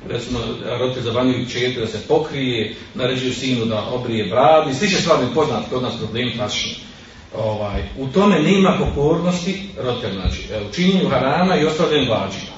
recimo 0.09 0.39
roditelj 0.79 1.03
zabranjuju 1.03 1.49
čete 1.49 1.79
da 1.79 1.87
se 1.87 2.07
pokrije, 2.07 2.75
naređuju 2.95 3.33
sinu 3.33 3.65
da 3.65 3.83
obrije 3.91 4.29
bradu 4.29 4.69
i 4.69 4.73
sliče 4.73 4.95
stvari 4.95 5.25
poznat 5.35 5.69
kod 5.69 5.83
nas 5.83 5.93
problem 5.97 6.37
tačni. 6.37 6.75
Ovaj, 7.35 7.81
u 7.97 8.07
tome 8.07 8.39
nema 8.39 8.77
pokornosti 8.79 9.69
roditelja, 9.83 10.13
znači 10.13 10.47
u 10.69 10.73
činjenju 10.73 11.09
harama 11.09 11.55
i 11.55 11.65
ostavljanju 11.65 12.11
vađiva. 12.11 12.57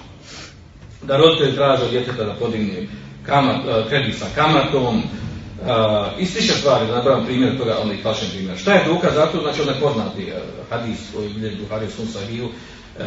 Da 1.01 1.17
roditelj 1.17 1.55
traže 1.55 1.83
od 1.83 1.91
djeteta 1.91 2.23
da 2.23 2.33
podigne 2.33 2.87
kamat, 3.25 3.65
e, 3.65 3.89
kredit 3.89 4.15
sa 4.17 4.25
kamatom 4.35 4.97
uh, 4.97 5.03
i 6.19 6.25
slične 6.25 6.55
stvari, 6.55 6.87
da 6.87 6.95
napravim 6.95 7.25
primjer 7.25 7.57
toga, 7.57 7.77
onaj 7.83 8.01
klašen 8.01 8.29
primjer. 8.29 8.57
Šta 8.57 8.73
je 8.73 8.85
dokaz 8.85 9.13
za 9.13 9.25
to? 9.25 9.41
Znači, 9.41 9.61
onaj 9.61 9.79
poznati 9.79 10.23
uh, 10.23 10.37
hadis 10.69 10.99
koji 11.15 11.29
bilježi 11.29 11.57
Buhari 11.57 11.85
u 11.85 12.49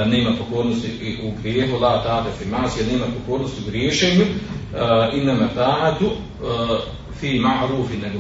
nema 0.07 0.31
pokornosti 0.39 1.19
u 1.23 1.43
grijehu, 1.43 1.79
la 1.79 2.03
tate 2.03 2.31
firmacije, 2.39 2.87
nema 2.87 3.05
pokornosti 3.21 3.61
u 3.63 3.71
griješenju, 3.71 4.23
uh, 4.23 5.19
i 5.19 5.25
nema 5.25 5.49
tatu 5.55 6.07
uh, 6.07 6.13
fi 7.21 7.41
ma'rufi, 7.41 8.03
nego 8.03 8.19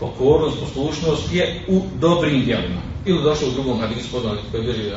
pokornost, 0.00 0.60
poslušnost 0.60 1.32
je 1.32 1.64
u 1.68 1.82
dobrim 2.00 2.44
djelima. 2.44 2.80
ili 3.06 3.22
došlo 3.22 3.48
u 3.48 3.50
drugom 3.50 3.80
hadisu 3.80 4.12
poznat 4.12 4.38
koji 4.50 4.62
bili 4.62 4.92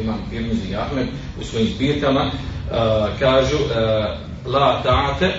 imam 0.00 0.18
Tirmizi 0.30 0.74
Ahmed 0.76 1.06
u 1.40 1.44
svojim 1.44 1.68
zbirkama, 1.68 2.30
kažu 3.18 3.56
la 4.46 4.82
ta'ate 4.84 5.30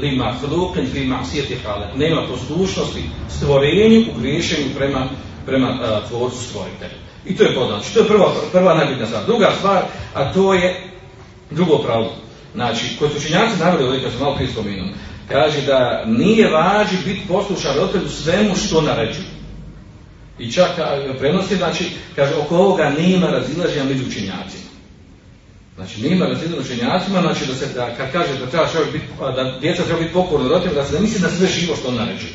li 0.00 0.16
mahluqin 0.16 0.86
fi 0.92 0.98
ma'siyati 0.98 1.56
khaliq. 1.64 1.96
Nema 1.96 2.22
poslušnosti 2.28 3.02
stvorenju 3.28 4.00
u 4.00 4.20
griješenju 4.20 4.66
prema 4.76 5.08
prema 5.46 6.00
tvorcu 6.08 6.42
stvoritelju. 6.42 7.09
I 7.26 7.36
to 7.36 7.44
je 7.44 7.54
poznato. 7.54 7.84
To 7.94 8.00
je 8.00 8.08
prva, 8.08 8.32
prva 8.52 8.74
najbitna 8.74 9.06
stvar. 9.06 9.24
Druga 9.26 9.50
stvar, 9.58 9.82
a 10.14 10.32
to 10.32 10.54
je 10.54 10.90
drugo 11.50 11.78
pravo. 11.78 12.12
Znači, 12.54 12.96
koji 12.98 13.10
su 13.10 13.16
učenjaci 13.16 13.60
naveli 13.60 13.84
ovdje, 13.84 14.02
kad 14.02 14.12
sam 14.12 14.20
malo 14.20 14.36
prije 14.36 14.52
spomenuo, 14.52 14.88
kaže 15.28 15.62
da 15.62 16.04
nije 16.06 16.50
važi 16.50 16.96
biti 17.04 17.28
poslušan 17.28 17.76
roditelju 17.76 18.08
svemu 18.08 18.56
što 18.56 18.80
naređuje. 18.80 19.26
I 20.38 20.52
čak 20.52 20.70
prenosi, 21.18 21.56
znači, 21.56 21.84
kaže, 22.16 22.34
oko 22.34 22.56
ovoga 22.56 22.92
nema 22.98 23.26
razilaženja 23.26 23.84
među 23.84 24.04
učenjacima. 24.08 24.70
Znači, 25.76 26.02
nema 26.02 26.26
razilaženja 26.26 26.60
učenjacima, 26.60 27.20
znači, 27.20 27.46
da 27.46 27.54
se, 27.54 27.66
da, 27.74 27.94
kad 27.96 28.12
kaže 28.12 28.38
da 28.38 28.46
treba 28.46 28.66
biti, 28.92 29.04
da 29.18 29.58
djeca 29.60 29.82
treba 29.82 30.00
biti 30.00 30.12
pokorno 30.12 30.48
roditelju, 30.48 30.74
da 30.74 30.84
se 30.84 30.94
ne 30.94 31.00
misli 31.00 31.20
na 31.20 31.28
sve 31.28 31.46
živo 31.46 31.76
što 31.76 31.88
on 31.88 31.94
naređuje. 31.94 32.32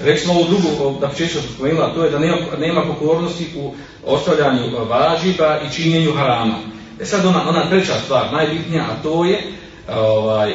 Rekli 0.00 0.20
smo 0.20 0.32
ovu 0.32 0.44
drugu, 0.44 1.00
da 1.00 1.10
sam 1.14 1.42
spomenula, 1.54 1.94
to 1.94 2.04
je 2.04 2.10
da 2.10 2.18
nema, 2.58 2.82
pokornosti 2.82 3.46
u 3.56 3.74
ostavljanju 4.06 4.84
važiba 4.88 5.60
i 5.66 5.74
činjenju 5.74 6.12
harama. 6.12 6.58
E 7.00 7.04
sad 7.04 7.26
ona, 7.26 7.48
ona 7.48 7.68
treća 7.68 7.92
stvar, 8.04 8.32
najbitnija, 8.32 8.82
a 8.82 9.02
to 9.02 9.24
je, 9.24 9.42
ovaj, 9.88 10.54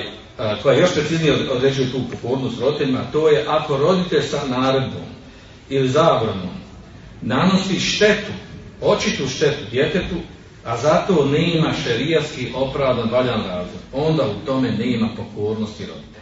koja 0.63 0.79
još 0.79 0.93
preciznije 0.93 1.51
određuje 1.51 1.91
tu 1.91 1.99
pokornost 2.11 2.59
roditeljima, 2.59 2.99
to 3.11 3.29
je 3.29 3.45
ako 3.47 3.77
roditelj 3.77 4.21
sa 4.21 4.41
naredbom 4.47 5.05
ili 5.69 5.89
zabranom 5.89 6.55
nanosi 7.21 7.79
štetu, 7.79 8.31
očitu 8.81 9.27
štetu 9.27 9.63
djetetu, 9.71 10.15
a 10.65 10.77
zato 10.77 11.25
nema 11.25 11.73
šerijatski 11.83 12.47
opravdan 12.55 13.09
valjan 13.11 13.43
razlog, 13.47 13.81
onda 13.93 14.23
u 14.23 14.45
tome 14.45 14.71
nema 14.71 15.09
pokornosti 15.17 15.85
roditelja. 15.85 16.14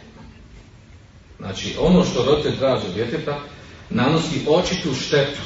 Znači, 1.44 1.74
ono 1.80 2.04
što 2.04 2.24
roditelj 2.24 2.58
traži 2.58 2.86
od 2.86 2.94
djeteta, 2.94 3.38
nanosi 3.90 4.40
očitu 4.48 4.94
štetu, 4.94 5.40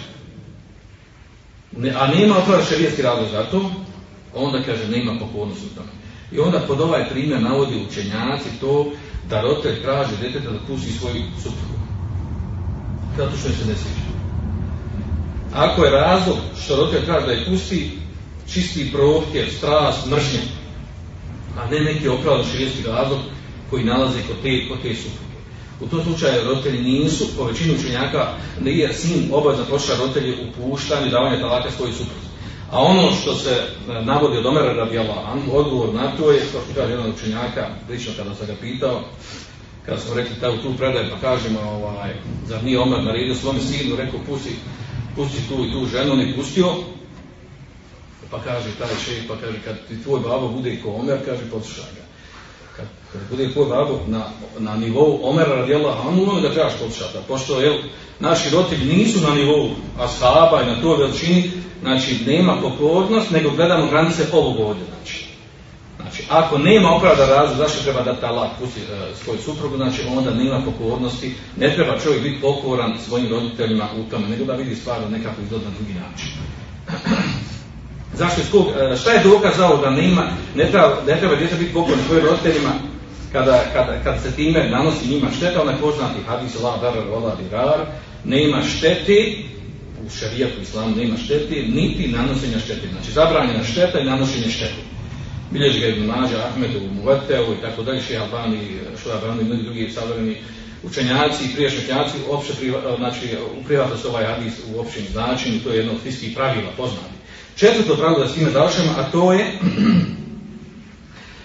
a 2.01 2.07
nema 2.07 2.39
opravdan 2.39 2.67
šerijatski 2.67 3.03
razlog 3.03 3.29
za 3.33 3.45
to, 3.45 3.71
onda 4.35 4.63
kaže 4.63 4.89
nema 4.89 5.19
pokornosti 5.21 5.67
u 5.67 5.75
tome. 5.77 5.89
I 6.33 6.39
onda 6.39 6.65
pod 6.67 6.81
ovaj 6.81 7.09
primjer 7.09 7.43
navodi 7.43 7.87
učenjaci 7.89 8.49
to 8.61 8.93
da 9.31 9.41
roditelj 9.41 9.83
traži 9.83 10.17
djeteta 10.21 10.51
da 10.51 10.59
pusti 10.69 10.93
svoju 10.93 11.23
suprugu. 11.37 11.79
Zato 13.17 13.37
što 13.37 13.49
se 13.49 13.67
ne 13.67 13.75
sviđa. 13.75 14.09
Ako 15.55 15.85
je 15.85 15.91
razlog 15.91 16.37
što 16.65 16.77
roditelj 16.77 17.05
traži 17.05 17.27
da 17.27 17.33
je 17.33 17.47
pusti, 17.47 17.99
čisti 18.53 18.93
prohtjev, 18.93 19.47
strast, 19.57 20.07
mržnje, 20.07 20.41
a 21.59 21.71
ne 21.71 21.81
neki 21.81 22.09
opravdan 22.09 22.47
širijski 22.53 22.83
razlog 22.87 23.19
koji 23.71 23.85
nalazi 23.85 24.19
kod 24.29 24.37
te, 24.43 24.69
kod 24.69 24.83
te 24.83 24.95
supruge. 24.95 25.28
U 25.81 25.87
tom 25.87 26.03
slučaju 26.05 26.45
roditelji 26.45 26.83
nisu, 26.83 27.25
po 27.37 27.45
većinu 27.45 27.75
učenjaka, 27.75 28.29
nije 28.61 28.95
sin 28.95 29.31
obavezno 29.33 29.65
posluša 29.71 30.01
roditelji 30.01 30.33
u 30.33 30.53
puštanju 30.61 31.11
davanja 31.11 31.41
talaka 31.41 31.71
svojoj 31.71 31.93
supruzi. 31.93 32.29
A 32.71 32.83
ono 32.83 33.13
što 33.23 33.35
se 33.35 33.51
e, 33.51 34.03
navodi 34.05 34.39
od 34.39 34.47
Omera 34.47 34.73
radijala, 34.73 35.37
odgovor 35.53 35.95
na 35.95 36.17
to 36.17 36.31
je, 36.31 36.41
kao 36.53 36.61
što 36.61 36.75
kaže 36.75 36.93
jedan 36.93 37.11
učenjaka, 37.11 37.69
lično 37.91 38.13
kada 38.17 38.35
sam 38.35 38.47
ga 38.47 38.55
pitao, 38.61 39.01
kada 39.87 40.01
smo 40.01 40.15
rekli 40.15 40.41
taj, 40.41 40.63
tu 40.63 40.75
predaj, 40.79 41.11
pa 41.11 41.21
kažemo, 41.21 41.61
ovaj, 41.61 42.15
zar 42.47 42.65
nije 42.65 42.81
Omer 42.81 43.05
naredio 43.05 43.35
svome 43.35 43.61
sinu, 43.61 43.97
rekao, 43.97 44.21
pusti, 44.27 44.51
pusti 45.17 45.49
tu 45.49 45.65
i 45.65 45.73
tu 45.73 45.87
ženu, 45.87 46.17
ne 46.17 46.35
pustio, 46.37 46.67
pa 48.31 48.39
kaže 48.41 48.69
taj 48.79 48.95
šejh, 49.05 49.25
pa 49.29 49.37
kaže, 49.37 49.59
kad 49.65 49.77
ti 49.89 50.03
tvoj 50.03 50.21
babo 50.21 50.49
bude 50.49 50.81
ko 50.83 50.91
Omer, 50.91 51.19
kaže, 51.25 51.43
poslušaj 51.51 51.93
ga. 51.97 52.08
Kad, 53.13 53.21
bude 53.31 53.53
tvoj 53.53 53.67
babo 53.67 54.01
na, 54.07 54.25
na 54.59 54.77
nivou 54.77 55.21
Omera 55.23 55.55
radijala, 55.55 55.93
a 55.93 56.09
on 56.09 56.43
da 56.43 56.53
trebaš 56.53 56.73
poslušati, 56.73 57.19
pošto, 57.29 57.61
jel, 57.61 57.75
naši 58.21 58.51
roditelji 58.51 58.97
nisu 58.97 59.21
na 59.21 59.35
nivou 59.35 59.71
ashaba 59.99 60.63
i 60.63 60.67
na 60.67 60.81
toj 60.83 60.97
veličini, 60.97 61.51
znači 61.83 62.19
nema 62.27 62.57
pokornost, 62.63 63.31
nego 63.31 63.51
gledamo 63.51 63.87
granice 63.87 64.27
ovog 64.33 64.61
ovdje, 64.61 64.85
znači. 64.85 65.29
Znači, 66.01 66.23
ako 66.29 66.59
nema 66.59 66.91
opravda 66.91 67.27
razlog 67.27 67.59
zašto 67.59 67.83
treba 67.83 68.03
da 68.03 68.21
talak 68.21 68.51
pusti 68.61 68.81
e, 68.81 69.15
svoju 69.25 69.39
suprugu, 69.39 69.77
znači 69.77 70.03
onda 70.17 70.31
nema 70.31 70.63
pokornosti, 70.65 71.35
ne 71.57 71.75
treba 71.75 71.99
čovjek 71.99 72.23
biti 72.23 72.41
pokoran 72.41 72.99
svojim 73.07 73.31
roditeljima 73.31 73.89
u 73.97 74.11
tome, 74.11 74.29
nego 74.29 74.45
da 74.45 74.53
vidi 74.53 74.75
stvar 74.75 75.11
nekako 75.11 75.43
izgleda 75.43 75.65
na 75.65 75.71
drugi 75.71 75.95
način. 75.95 76.29
zašto 78.21 78.45
skog, 78.45 78.67
e, 78.69 78.97
šta 78.97 79.13
je 79.13 79.25
dokaz 79.25 79.57
za 79.57 79.77
da 79.83 79.91
nema, 79.91 80.23
ne 80.55 80.71
treba, 80.71 81.03
ne 81.07 81.19
treba 81.19 81.37
djeca 81.37 81.57
biti 81.57 81.73
pokoran 81.73 82.01
svojim 82.07 82.25
roditeljima 82.25 82.71
kada, 83.33 83.65
kada, 83.73 84.01
kada 84.05 84.21
se 84.21 84.33
time 84.37 84.71
nanosi 84.71 85.09
njima 85.09 85.31
šteta, 85.37 85.63
onaj 85.63 85.77
poznati 85.81 86.21
hadis 86.27 86.57
Allah 86.57 86.81
darar 86.81 87.09
vola 87.09 87.37
dirar, 87.43 87.87
nema 88.25 88.63
štete 88.63 89.37
u 90.07 90.11
šarijatu 90.11 90.61
islamu 90.63 90.97
nema 90.97 91.17
štete, 91.17 91.55
niti 91.55 92.09
nanosenja 92.09 92.59
štete. 92.59 92.89
Znači, 92.93 93.13
zabranjena 93.13 93.65
šteta 93.65 94.01
i 94.01 94.05
nanošenje 94.05 94.51
štete. 94.51 94.83
Bilježi 95.51 95.81
ga 95.81 95.87
Ibn 95.87 96.11
Ahmedu, 96.11 96.81
Muveteu 96.93 97.53
i 97.53 97.61
tako 97.63 97.83
dalje, 97.83 98.03
Šeha 98.03 98.25
Albani, 98.25 98.59
Šeha 99.03 99.41
i 99.41 99.45
mnogi 99.45 99.63
drugi 99.63 99.91
savremeni 99.91 100.37
učenjaci 100.83 101.45
i 101.45 101.55
priješnjaci 101.55 102.17
opšte 102.31 102.53
priva, 102.55 102.97
znači, 102.97 103.37
u 103.61 103.65
privatnost 103.65 104.05
ovaj 104.05 104.25
hadis 104.25 104.53
u 104.75 104.81
općem 104.81 105.03
značenju, 105.13 105.61
to 105.65 105.71
je 105.71 105.77
jedno 105.77 105.93
od 105.93 106.01
fiskih 106.03 106.33
pravila 106.35 106.71
poznati. 106.77 107.15
Četvrto 107.57 107.97
pravilo 107.97 108.25
da 108.25 108.29
s 108.29 108.35
time 108.35 108.51
završamo, 108.51 108.91
a 108.99 109.11
to 109.11 109.33
je 109.33 109.47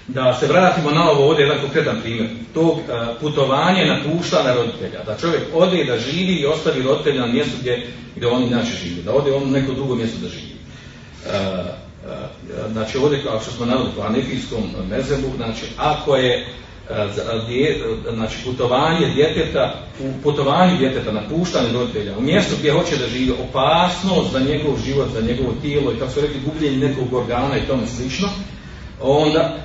da 0.08 0.38
se 0.40 0.48
vratimo 0.48 0.92
na 0.92 1.10
ovo 1.10 1.30
ovdje 1.30 1.44
jedan 1.44 1.62
konkretan 1.62 2.02
primjer. 2.02 2.30
Tog 2.54 2.80
putovanja 3.22 3.86
napuštanja 3.86 4.54
roditelja. 4.54 5.04
Da 5.04 5.18
čovjek 5.18 5.42
ode 5.54 5.84
da 5.84 6.00
živi 6.00 6.34
i 6.34 6.46
ostavi 6.46 6.82
roditelja 6.82 7.26
na 7.26 7.34
mjestu 7.34 7.58
gdje, 7.60 7.88
gdje 8.16 8.28
oni 8.28 8.48
inače 8.48 8.72
žive. 8.84 9.02
Da 9.02 9.14
ode 9.14 9.32
on 9.32 9.52
neko 9.52 9.74
drugo 9.74 9.96
mjesto 9.96 10.18
da 10.22 10.28
živi. 10.30 10.56
A, 11.32 11.38
a, 11.38 12.28
znači 12.72 12.98
ovdje 12.98 13.24
kao 13.24 13.40
što 13.40 13.52
smo 13.52 13.66
navili 13.66 13.90
po 13.96 14.02
anefijskom 14.02 14.64
mezebu 14.90 15.28
znači 15.38 15.66
ako 15.78 16.16
je 16.16 16.48
znači 18.14 18.38
putovanje 18.46 19.08
djeteta 19.16 19.74
u 20.00 20.24
putovanju 20.24 20.78
djeteta 20.78 21.12
napuštanje 21.12 21.74
roditelja 21.74 22.18
u 22.18 22.22
mjestu 22.22 22.56
gdje 22.60 22.72
hoće 22.72 22.98
da 22.98 23.08
živi 23.08 23.34
opasnost 23.50 24.32
za 24.32 24.40
njegov 24.40 24.78
život 24.86 25.08
za 25.14 25.22
njegovo 25.22 25.54
tijelo 25.62 25.92
i 25.92 26.00
kako 26.00 26.12
su 26.12 26.22
rekli 26.22 26.42
gubljenje 26.46 26.88
nekog 26.88 27.14
organa 27.14 27.58
i 27.58 27.68
tome 27.68 27.88
slično 27.88 28.30
onda 29.04 29.58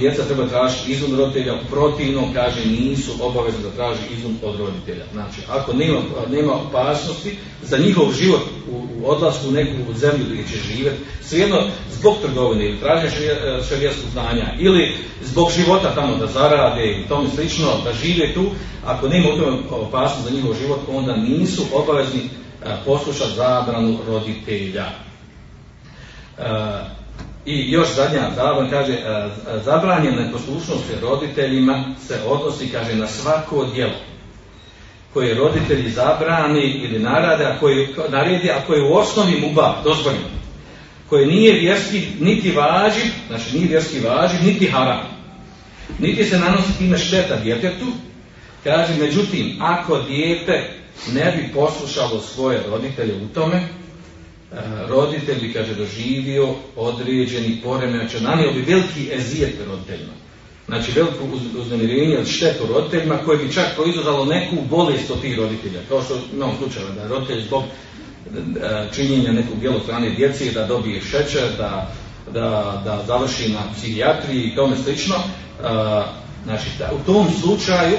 djeca 0.00 0.24
treba 0.24 0.46
tražiti 0.46 0.92
izum 0.92 1.16
roditelja, 1.16 1.54
protivno, 1.70 2.22
kaže, 2.34 2.66
nisu 2.66 3.12
obavezni 3.20 3.62
da 3.62 3.70
traži 3.70 4.00
izum 4.18 4.38
od 4.42 4.60
roditelja. 4.60 5.04
Znači, 5.12 5.40
ako 5.48 5.72
nema, 5.72 6.00
nema 6.30 6.52
opasnosti 6.52 7.36
za 7.62 7.78
njihov 7.78 8.12
život 8.12 8.40
u, 8.70 8.74
u 8.74 9.10
odlasku 9.10 9.48
u 9.48 9.52
neku 9.52 9.94
zemlju 9.94 10.24
gdje 10.30 10.44
će 10.44 10.58
živjeti, 10.68 10.96
svejedno 11.22 11.68
zbog 11.90 12.16
trgovine 12.22 12.68
ili 12.68 12.80
traženja 12.80 13.10
šarijaskog 13.68 14.10
znanja 14.12 14.54
ili 14.58 14.94
zbog 15.22 15.50
života 15.56 15.94
tamo 15.94 16.16
da 16.16 16.26
zarade 16.26 16.92
i 16.92 17.08
tome 17.08 17.28
slično, 17.34 17.66
da 17.84 17.92
žive 17.92 18.34
tu, 18.34 18.44
ako 18.86 19.08
nema 19.08 19.28
u 19.28 19.38
tome 19.38 19.58
opasnost 19.70 20.28
za 20.28 20.34
njihov 20.34 20.54
život, 20.62 20.78
onda 20.88 21.16
nisu 21.16 21.62
obavezni 21.74 22.20
poslušati 22.84 23.36
zabranu 23.36 23.98
roditelja. 24.06 24.86
Uh, 26.38 27.01
I 27.46 27.70
još 27.70 27.94
zadnja 27.94 28.30
zabrana 28.36 28.70
kaže, 28.70 28.92
e, 28.92 29.30
zabranjena 29.64 30.32
poslušnost 30.32 30.84
roditeljima 31.02 31.84
se 32.06 32.20
odnosi, 32.26 32.68
kaže, 32.68 32.94
na 32.94 33.06
svako 33.06 33.64
djelo 33.74 33.94
koje 35.14 35.34
roditelji 35.34 35.90
zabrani 35.90 36.60
ili 36.60 36.98
narade, 36.98 37.44
a 37.44 37.58
koje 37.60 37.88
naredi, 38.08 38.50
a 38.50 38.66
koje 38.66 38.82
u 38.82 38.94
osnovi 38.94 39.40
muba, 39.40 39.80
dozvoljeno, 39.84 40.24
koje 41.08 41.26
nije 41.26 41.60
vjerski, 41.60 42.02
niti 42.20 42.50
važi, 42.50 43.00
znači 43.28 43.56
nije 43.56 43.68
vjerski 43.68 44.00
važi, 44.00 44.44
niti 44.44 44.66
haram. 44.66 45.00
Niti 45.98 46.24
se 46.24 46.38
nanosi 46.38 46.78
time 46.78 46.98
šteta 46.98 47.36
djetetu, 47.36 47.86
kaže, 48.64 48.94
međutim, 48.94 49.56
ako 49.60 49.98
dijete 49.98 50.70
ne 51.12 51.32
bi 51.36 51.52
poslušalo 51.54 52.20
svoje 52.20 52.62
roditelje 52.70 53.14
u 53.14 53.34
tome, 53.34 53.62
roditelj 54.88 55.40
bi, 55.40 55.52
kaže, 55.52 55.74
doživio 55.74 56.54
određeni 56.76 57.60
poremećaj, 57.64 58.20
nanio 58.20 58.52
bi 58.52 58.72
veliki 58.72 59.10
ezijet 59.12 59.54
roditeljima. 59.68 60.12
Znači, 60.66 60.92
veliko 60.92 61.24
uznemirenje 61.58 62.18
od 62.18 62.26
štetu 62.26 62.66
roditeljima 62.66 63.18
koje 63.24 63.38
bi 63.38 63.52
čak 63.52 63.66
proizvozalo 63.76 64.24
neku 64.24 64.56
bolest 64.70 65.10
od 65.10 65.20
tih 65.20 65.38
roditelja. 65.38 65.80
Kao 65.88 66.02
što 66.02 66.18
imamo 66.34 66.54
slučajeva 66.58 66.90
da 66.90 67.08
roditelj 67.08 67.42
zbog 67.42 67.62
činjenja 68.94 69.32
nekog 69.32 69.56
bijelog 69.60 69.82
strane 69.82 70.10
djece 70.10 70.52
da 70.52 70.66
dobije 70.66 71.00
šećer, 71.00 71.42
da, 71.58 71.92
da, 72.32 72.82
da 72.84 73.04
završi 73.06 73.52
na 73.52 73.60
psihijatriji 73.76 74.42
i 74.44 74.54
tome 74.54 74.76
slično. 74.84 75.14
Znači, 76.44 76.66
u 76.92 77.06
tom 77.06 77.26
slučaju 77.40 77.96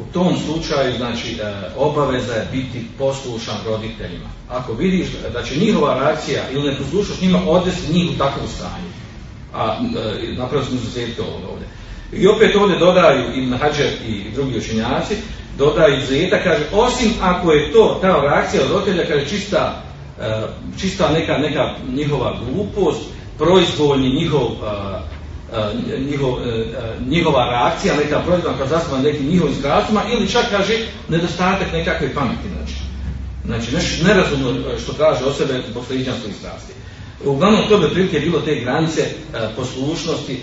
u 0.00 0.12
tom 0.12 0.36
slučaju 0.44 0.96
znači 0.96 1.32
e, 1.32 1.70
obaveza 1.76 2.32
je 2.32 2.48
biti 2.52 2.86
poslušan 2.98 3.56
roditeljima. 3.66 4.28
Ako 4.48 4.72
vidiš 4.72 5.06
da 5.32 5.42
će 5.42 5.56
njihova 5.56 5.94
reakcija 5.94 6.42
ili 6.52 6.70
neposlušnost 6.70 7.22
njima 7.22 7.38
odvesti 7.46 7.92
njih 7.92 8.10
u 8.10 8.18
takvo 8.18 8.42
stanje, 8.46 8.90
a 9.54 9.76
e, 9.76 10.32
napravili 10.32 10.66
smo 10.66 10.76
izuzetke 10.76 11.22
ovdje. 11.22 11.66
I 12.12 12.26
opet 12.26 12.56
ovdje 12.56 12.78
dodaju 12.78 13.24
i 13.34 13.56
Hadžer 13.56 13.90
i 14.08 14.30
drugi 14.34 14.58
učenjaci, 14.58 15.14
dodaju 15.58 15.98
izuzetak, 15.98 16.44
kaže, 16.44 16.64
osim 16.72 17.10
ako 17.20 17.52
je 17.52 17.72
to, 17.72 17.98
ta 18.00 18.20
reakcija 18.20 18.62
od 18.64 18.70
roditelja, 18.70 19.06
kaže, 19.06 19.28
čista, 19.28 19.82
e, 20.20 20.46
čista 20.80 21.10
neka, 21.12 21.38
neka 21.38 21.74
njihova 21.92 22.38
glupost, 22.44 23.00
proizvoljni 23.38 24.14
njihov 24.14 24.48
njihov, 26.10 26.38
njihova 27.08 27.50
reakcija, 27.50 27.96
neka 27.96 28.20
proizvodna 28.20 28.58
koja 28.58 28.68
zasnovan 28.68 29.04
nekim 29.04 29.26
njihovim 29.26 29.54
strastima 29.54 30.02
ili 30.12 30.28
čak 30.28 30.44
kaže 30.50 30.78
nedostatak 31.08 31.72
nekakve 31.72 32.14
pameti. 32.14 32.48
Znači, 32.56 32.74
znači 33.44 33.74
nešto 33.74 34.06
nerazumno 34.06 34.54
što 34.82 34.92
traže 34.92 35.24
o 35.24 35.32
sebe 35.32 35.62
svojih 35.86 36.36
strasti. 36.38 36.72
Uglavnom 37.24 37.68
to 37.68 37.78
bi 37.78 37.90
prilike 37.90 38.20
bilo 38.20 38.40
te 38.40 38.54
granice 38.54 39.04
poslušnosti 39.56 40.42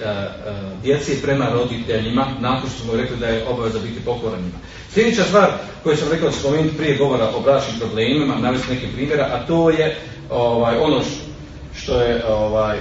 djece 0.83 1.21
prema 1.21 1.49
roditeljima, 1.49 2.27
nakon 2.39 2.69
što 2.69 2.83
smo 2.83 2.93
rekli 2.95 3.17
da 3.17 3.27
je 3.27 3.47
obaveza 3.47 3.79
biti 3.79 4.05
pokoranima. 4.05 4.57
Sljedeća 4.93 5.23
stvar 5.23 5.51
koju 5.83 5.97
sam 5.97 6.11
rekao 6.11 6.31
spomenuti 6.31 6.77
prije 6.77 6.97
govora 6.97 7.29
o 7.35 7.39
bračnim 7.39 7.79
problemima, 7.79 8.35
navesti 8.35 8.73
neke 8.73 8.87
primjera, 8.95 9.29
a 9.33 9.47
to 9.47 9.69
je 9.69 9.97
ovaj, 10.29 10.77
ono 10.77 11.01
što 11.75 12.01
je 12.01 12.25
ovaj, 12.27 12.77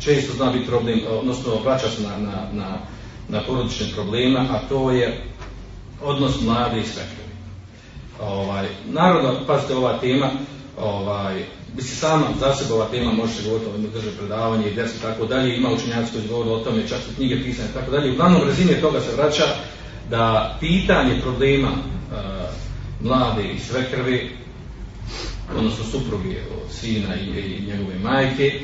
često 0.00 0.32
zna 0.32 0.50
biti 0.50 0.66
problem, 0.66 1.00
odnosno 1.10 1.60
vraća 1.64 1.88
se 1.88 2.02
na, 2.02 2.18
na, 2.18 2.48
na, 2.52 2.78
na 3.28 3.40
porodične 3.46 3.86
problema, 3.94 4.40
a 4.40 4.68
to 4.68 4.90
je 4.90 5.24
odnos 6.02 6.40
mlade 6.40 6.80
i 6.80 6.84
svekrvi. 6.84 7.26
Ovaj, 8.20 8.66
naravno, 8.86 9.40
pazite 9.46 9.74
ova 9.74 9.98
tema, 9.98 10.30
ovaj, 10.78 11.44
se 11.78 11.96
sama 11.96 12.26
za 12.40 12.54
sebe 12.54 12.74
ova 12.74 12.86
tema 12.90 13.12
može 13.12 13.32
se 13.32 13.42
govoriti 13.42 13.70
o 13.70 13.90
drže 13.92 14.10
predavanje 14.10 14.66
i 14.70 14.72
i 14.72 15.02
tako 15.02 15.26
dalje, 15.26 15.56
ima 15.56 15.68
učenjaci 15.70 16.12
koji 16.12 16.28
govore 16.28 16.50
o 16.50 16.58
tome, 16.64 16.88
čak 16.88 16.98
su 16.98 17.14
knjige 17.16 17.42
pisane 17.44 17.68
tako 17.74 17.90
dalje. 17.90 18.12
Uglavnom 18.12 18.42
razine 18.42 18.80
toga 18.80 19.00
se 19.00 19.16
vraća 19.16 19.44
da 20.10 20.56
pitanje 20.60 21.20
problema 21.22 21.68
uh, 21.68 22.16
mlade 23.00 23.42
i 23.42 23.58
svekrvi, 23.58 24.36
odnosno 25.56 25.84
supruge 25.84 26.36
sina 26.70 27.14
i, 27.14 27.62
njegove 27.66 27.98
majke, 28.02 28.60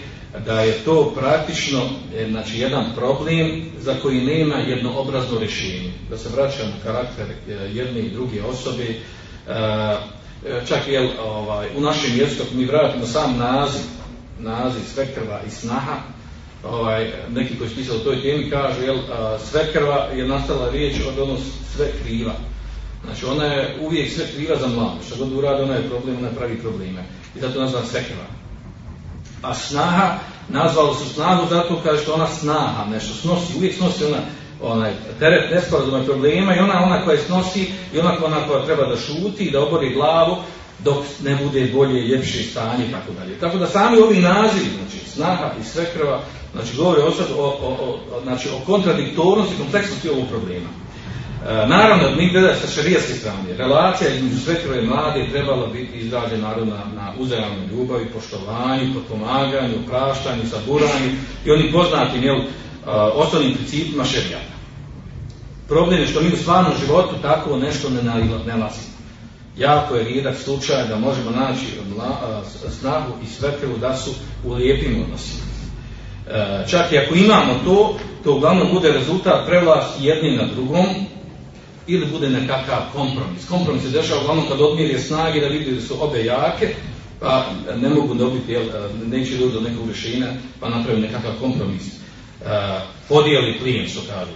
da 0.47 0.61
je 0.61 0.72
to 0.85 1.12
praktično 1.16 1.80
e, 2.16 2.28
znači, 2.30 2.59
jedan 2.59 2.85
problem 2.97 3.64
za 3.78 3.95
koji 4.03 4.24
nema 4.24 4.55
jednoobrazno 4.55 5.39
rješenje. 5.39 5.93
Da 6.11 6.18
se 6.18 6.28
vraća 6.28 6.64
na 6.64 6.83
karakter 6.83 7.26
e, 7.30 7.53
jedne 7.53 8.01
i 8.01 8.11
druge 8.11 8.43
osobe. 8.43 8.85
E, 8.85 8.95
čak 10.68 10.89
je 10.89 11.20
ovaj, 11.20 11.68
u 11.76 11.80
našem 11.80 12.18
jeziku, 12.18 12.45
mi 12.55 12.64
vratimo 12.64 13.07
sam 13.07 13.39
naziv, 13.39 13.83
naziv 14.39 14.80
svekrva 14.95 15.41
i 15.47 15.51
snaha, 15.51 15.97
ovaj, 16.64 17.12
neki 17.30 17.59
koji 17.59 17.70
su 17.70 17.76
pisali 17.76 17.99
o 17.99 18.05
toj 18.05 18.22
temi 18.22 18.51
kažu, 18.51 18.83
jel, 18.83 18.99
svekrva 19.51 20.09
je 20.16 20.28
nastala 20.28 20.70
riječ 20.70 20.95
od 21.09 21.18
ono 21.18 21.37
sve 21.76 21.87
kriva. 22.03 22.33
Znači 23.05 23.26
ona 23.26 23.44
je 23.44 23.78
uvijek 23.80 24.12
sve 24.12 24.24
kriva 24.34 24.57
za 24.57 24.66
mladu. 24.66 25.00
Što 25.07 25.16
god 25.16 25.32
uradi, 25.32 25.62
ona 25.62 25.74
je 25.74 25.88
problem, 25.88 26.16
ona 26.18 26.28
pravi 26.28 26.59
probleme. 26.59 27.05
I 27.36 27.40
zato 27.40 27.61
nazva 27.61 27.80
svekrva. 27.90 28.24
A 29.42 29.55
snaha, 29.55 30.18
nazvali 30.48 30.94
su 30.94 31.14
snagu 31.14 31.46
zato 31.50 31.80
kaže 31.84 32.03
što 32.03 32.14
ona 32.14 32.26
snaha 32.26 32.84
nešto 32.90 33.14
snosi, 33.14 33.57
uvijek 33.57 33.76
snosi 33.76 34.05
ona 34.05 34.18
onaj 34.62 34.92
teret 35.18 35.50
nesporazuma 35.50 36.05
problema 36.05 36.57
i 36.57 36.59
ona 36.59 36.84
ona 36.84 37.05
koja 37.05 37.18
snosi 37.18 37.70
i 37.94 37.98
ona, 37.98 38.16
ona 38.24 38.46
koja 38.48 38.64
treba 38.64 38.86
da 38.86 38.96
šuti, 38.96 39.50
da 39.50 39.62
obori 39.62 39.94
glavu 39.94 40.36
dok 40.78 41.05
ne 41.24 41.36
bude 41.36 41.70
bolje, 41.74 42.00
ljepše 42.00 42.42
stanje 42.42 42.86
i 42.88 42.92
tako 42.92 43.12
dalje. 43.18 43.38
Tako 43.40 43.59
da 43.59 43.66
sami 43.66 43.98
ovi 43.98 44.20
nazivi, 44.20 44.70
znači 44.78 45.11
snaha 45.11 45.50
i 45.61 45.64
svekrva, 45.64 46.20
znači 46.53 46.76
govore 46.76 47.03
o, 47.03 47.12
o, 47.38 47.46
o, 47.80 47.98
znači, 48.22 48.48
o 48.48 48.66
kontradiktornosti, 48.66 49.59
kompleksnosti 49.59 50.09
ovog 50.09 50.28
problema. 50.28 50.68
E, 51.47 51.66
naravno, 51.66 52.16
mi 52.16 52.30
gledamo 52.30 52.55
sa 52.55 52.66
šarijaske 52.66 53.14
strane, 53.14 53.57
relacija 53.57 54.11
između 54.11 54.40
svekrve 54.40 54.82
i 54.82 54.86
mlade 54.86 55.28
trebala 55.30 55.66
biti 55.66 55.99
izrađena 55.99 56.49
naravno 56.49 56.72
na, 56.97 57.12
uzajamnoj 57.18 57.66
ljubavi, 57.66 58.07
poštovanju, 58.07 58.95
potpomaganju, 58.95 59.74
praštanju, 59.88 60.43
saburanju 60.51 61.11
i 61.47 61.51
onim 61.51 61.72
poznatim 61.72 62.22
jel, 62.22 62.40
osnovnim 63.14 63.55
principima 63.55 64.05
šerijata. 64.05 64.53
Problem 65.68 66.01
je 66.01 66.07
što 66.07 66.20
mi 66.20 66.32
u 66.32 66.36
stvarnom 66.36 66.72
životu 66.86 67.14
tako 67.22 67.57
nešto 67.57 67.90
ne 67.90 68.03
nalazimo. 68.03 68.93
Jako 69.57 69.97
je 69.97 70.05
rijedak 70.05 70.36
slučaj 70.36 70.88
da 70.88 70.99
možemo 70.99 71.30
naći 71.30 71.66
snagu 72.80 73.12
i 73.24 73.26
svekrvu 73.26 73.78
da 73.78 73.97
su 73.97 74.11
u 74.45 74.53
lijepim 74.53 75.03
odnosima. 75.05 75.43
E, 76.28 76.64
čak 76.70 76.93
i 76.93 76.99
ako 76.99 77.14
imamo 77.14 77.55
to, 77.64 77.97
to 78.24 78.34
uglavnom 78.34 78.68
bude 78.72 78.93
rezultat 78.93 79.47
prevlasti 79.47 80.07
jednim 80.07 80.36
na 80.36 80.47
drugom, 80.55 80.86
ili 81.87 82.07
bude 82.07 82.30
nekakav 82.30 82.80
kompromis. 82.93 83.49
Kompromis 83.49 83.83
se 83.83 83.91
dešava 83.91 84.20
uglavnom 84.20 84.49
kad 84.49 84.61
odmjeri 84.61 84.99
snage 84.99 85.41
da 85.41 85.47
vidi 85.47 85.72
da 85.72 85.80
su 85.80 86.05
obe 86.05 86.24
jake, 86.24 86.74
pa 87.20 87.47
ne 87.76 87.89
mogu 87.89 88.14
dobiti, 88.14 88.53
jel, 88.53 88.62
neće 89.07 89.37
doći 89.37 89.55
do 89.55 89.61
nekog 89.61 89.87
rješenja, 89.87 90.26
pa 90.61 90.68
napravi 90.68 91.01
nekakav 91.01 91.33
kompromis. 91.41 91.83
Uh, 91.87 92.49
podijeli 93.09 93.59
plijen, 93.59 93.89
što 93.89 94.01
kažu. 94.01 94.30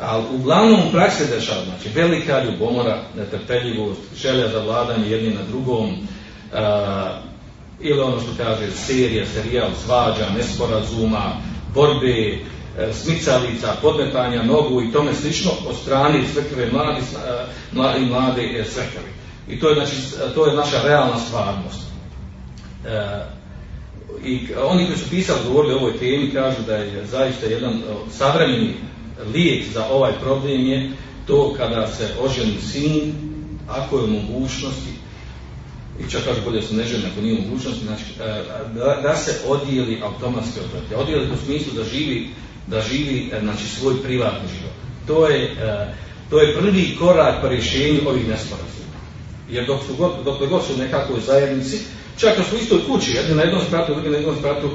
Ali 0.00 0.24
uglavnom 0.34 0.80
u 0.88 0.92
praksi 0.92 1.24
se 1.24 1.34
dešava, 1.36 1.64
znači 1.64 1.88
velika 1.94 2.44
ljubomora, 2.44 3.02
netrpeljivost, 3.16 4.00
želja 4.16 4.48
za 4.48 4.58
vladanje 4.58 5.10
jednim 5.10 5.34
na 5.34 5.42
drugom, 5.42 5.96
ili 7.80 8.00
ono 8.00 8.20
što 8.20 8.44
kaže 8.44 8.70
serija, 8.70 9.26
serijal, 9.26 9.68
svađa, 9.84 10.28
nesporazuma, 10.36 11.32
borbe, 11.74 12.38
E, 12.65 12.65
smicalica, 12.92 13.76
podmetanja 13.82 14.42
nogu 14.42 14.82
i 14.82 14.92
tome 14.92 15.14
slično 15.14 15.50
od 15.68 15.76
strane 15.76 16.24
svekrve 16.32 16.70
mladi, 16.72 17.00
mladi, 17.72 18.04
mlade 18.04 18.42
e, 18.42 18.64
svekrve. 18.64 19.08
I 19.48 19.60
to 19.60 19.68
je, 19.68 19.74
znači, 19.74 19.96
to 20.34 20.46
je 20.46 20.56
naša 20.56 20.82
realna 20.82 21.18
stvarnost. 21.18 21.80
E, 22.86 23.24
I 24.24 24.48
oni 24.68 24.86
koji 24.86 24.98
su 24.98 25.10
pisali, 25.10 25.38
govorili 25.48 25.74
o 25.74 25.78
ovoj 25.78 25.98
temi, 25.98 26.30
kažu 26.32 26.62
da 26.66 26.76
je 26.76 27.06
zaista 27.06 27.46
jedan 27.46 27.82
savremeni 28.10 28.74
lijek 29.32 29.64
za 29.72 29.86
ovaj 29.86 30.12
problem 30.22 30.66
je 30.66 30.90
to 31.26 31.54
kada 31.56 31.86
se 31.86 32.08
oženi 32.20 32.60
sin, 32.72 33.14
ako 33.68 33.98
je 33.98 34.04
u 34.04 34.06
mogućnosti, 34.06 34.90
i 36.00 36.10
čak 36.10 36.24
kaže 36.24 36.40
bolje 36.40 36.62
se 36.62 36.74
ne 36.74 36.84
žene 36.84 37.04
ako 37.12 37.20
nije 37.20 37.40
mogućnosti, 37.40 37.84
znači, 37.84 38.04
da, 38.74 39.00
da 39.02 39.16
se 39.16 39.40
odijeli 39.48 40.00
automatski 40.02 40.60
od 40.60 41.00
Odijeli 41.00 41.30
u 41.32 41.36
smislu 41.44 41.72
da 41.72 41.84
živi 41.84 42.28
da 42.66 42.80
živi 42.80 43.30
e, 43.32 43.40
znači, 43.40 43.66
svoj 43.66 44.02
privatni 44.02 44.48
život. 44.58 44.74
To 45.06 45.28
je, 45.28 45.44
e, 45.44 45.94
to 46.30 46.40
je 46.40 46.54
prvi 46.54 46.96
korak 46.98 47.40
po 47.42 47.48
rješenju 47.48 48.00
ovih 48.08 48.28
nesporazuma. 48.28 48.96
Jer 49.50 49.66
dok 49.66 49.80
su 49.86 49.94
god, 49.94 50.12
dok 50.24 50.48
god 50.48 50.64
su 50.64 50.78
nekakvoj 50.78 51.20
zajednici, 51.20 51.78
čak 52.18 52.32
ako 52.32 52.48
su 52.48 52.56
u 52.56 52.58
istoj 52.58 52.78
kući, 52.86 53.12
jedni 53.12 53.34
na 53.34 53.42
jednom 53.42 53.62
spratu, 53.68 53.94
drugi 53.94 54.10
na 54.10 54.16
jednom 54.16 54.36
spratu, 54.36 54.66
e, 54.66 54.72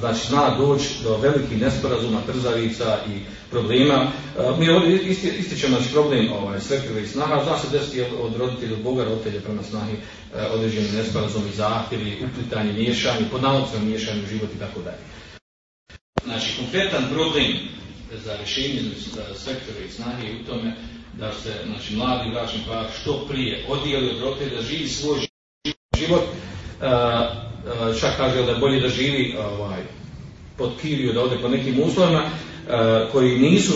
znači 0.00 0.26
zna 0.28 0.56
doći 0.58 0.88
do 1.04 1.16
velikih 1.16 1.60
nesporazuma, 1.60 2.20
trzavica 2.26 2.98
i 3.08 3.20
problema. 3.50 4.06
Mi 4.58 4.68
ovdje 4.68 4.96
ističemo 5.38 5.76
znači, 5.76 5.92
problem 5.92 6.32
ovaj, 6.32 6.60
svekrve 6.60 7.02
i 7.02 7.06
snaha, 7.06 7.44
zna 7.44 7.58
se 7.58 7.78
desiti 7.78 8.00
od 8.20 8.36
roditelja, 8.36 8.72
od 8.72 8.82
Boga 8.82 9.04
roditelja 9.04 9.40
prema 9.40 9.62
snahi 9.62 9.96
određeni 10.54 10.88
nesporazum 10.96 11.42
i 11.52 11.56
zahtjevi, 11.56 12.18
uplitanje, 12.24 12.72
miješanje, 12.72 13.26
pod 13.30 13.42
miješanje 13.84 14.22
u 14.22 14.26
život 14.26 14.50
i 14.56 14.58
tako 14.58 14.80
dalje. 14.80 15.02
Znači, 16.24 16.56
konkretan 16.56 17.04
problem 17.12 17.52
za 18.24 18.36
rješenje 18.36 18.80
sektora 19.34 19.78
i 19.88 19.90
snage 19.90 20.32
u 20.42 20.46
tome 20.46 20.76
da 21.18 21.32
se 21.32 21.52
znači, 21.66 21.96
mladi 21.96 22.30
bračni 22.30 22.60
par 22.68 22.86
što 23.00 23.26
prije 23.28 23.64
odijeli 23.68 24.10
od 24.10 24.20
roditelja, 24.20 24.56
da 24.56 24.62
živi 24.62 24.88
svoj 24.88 25.20
život, 25.98 26.22
čak 28.00 28.16
kaže 28.16 28.42
da 28.42 28.50
je 28.50 28.58
bolje 28.58 28.80
da 28.80 28.88
živi 28.88 29.36
ovaj, 29.38 29.82
pod 30.58 30.70
kiriju, 30.82 31.12
da 31.12 31.22
ode 31.22 31.38
po 31.42 31.48
nekim 31.48 31.82
uslovima 31.82 32.30
koji 33.12 33.38
nisu, 33.38 33.74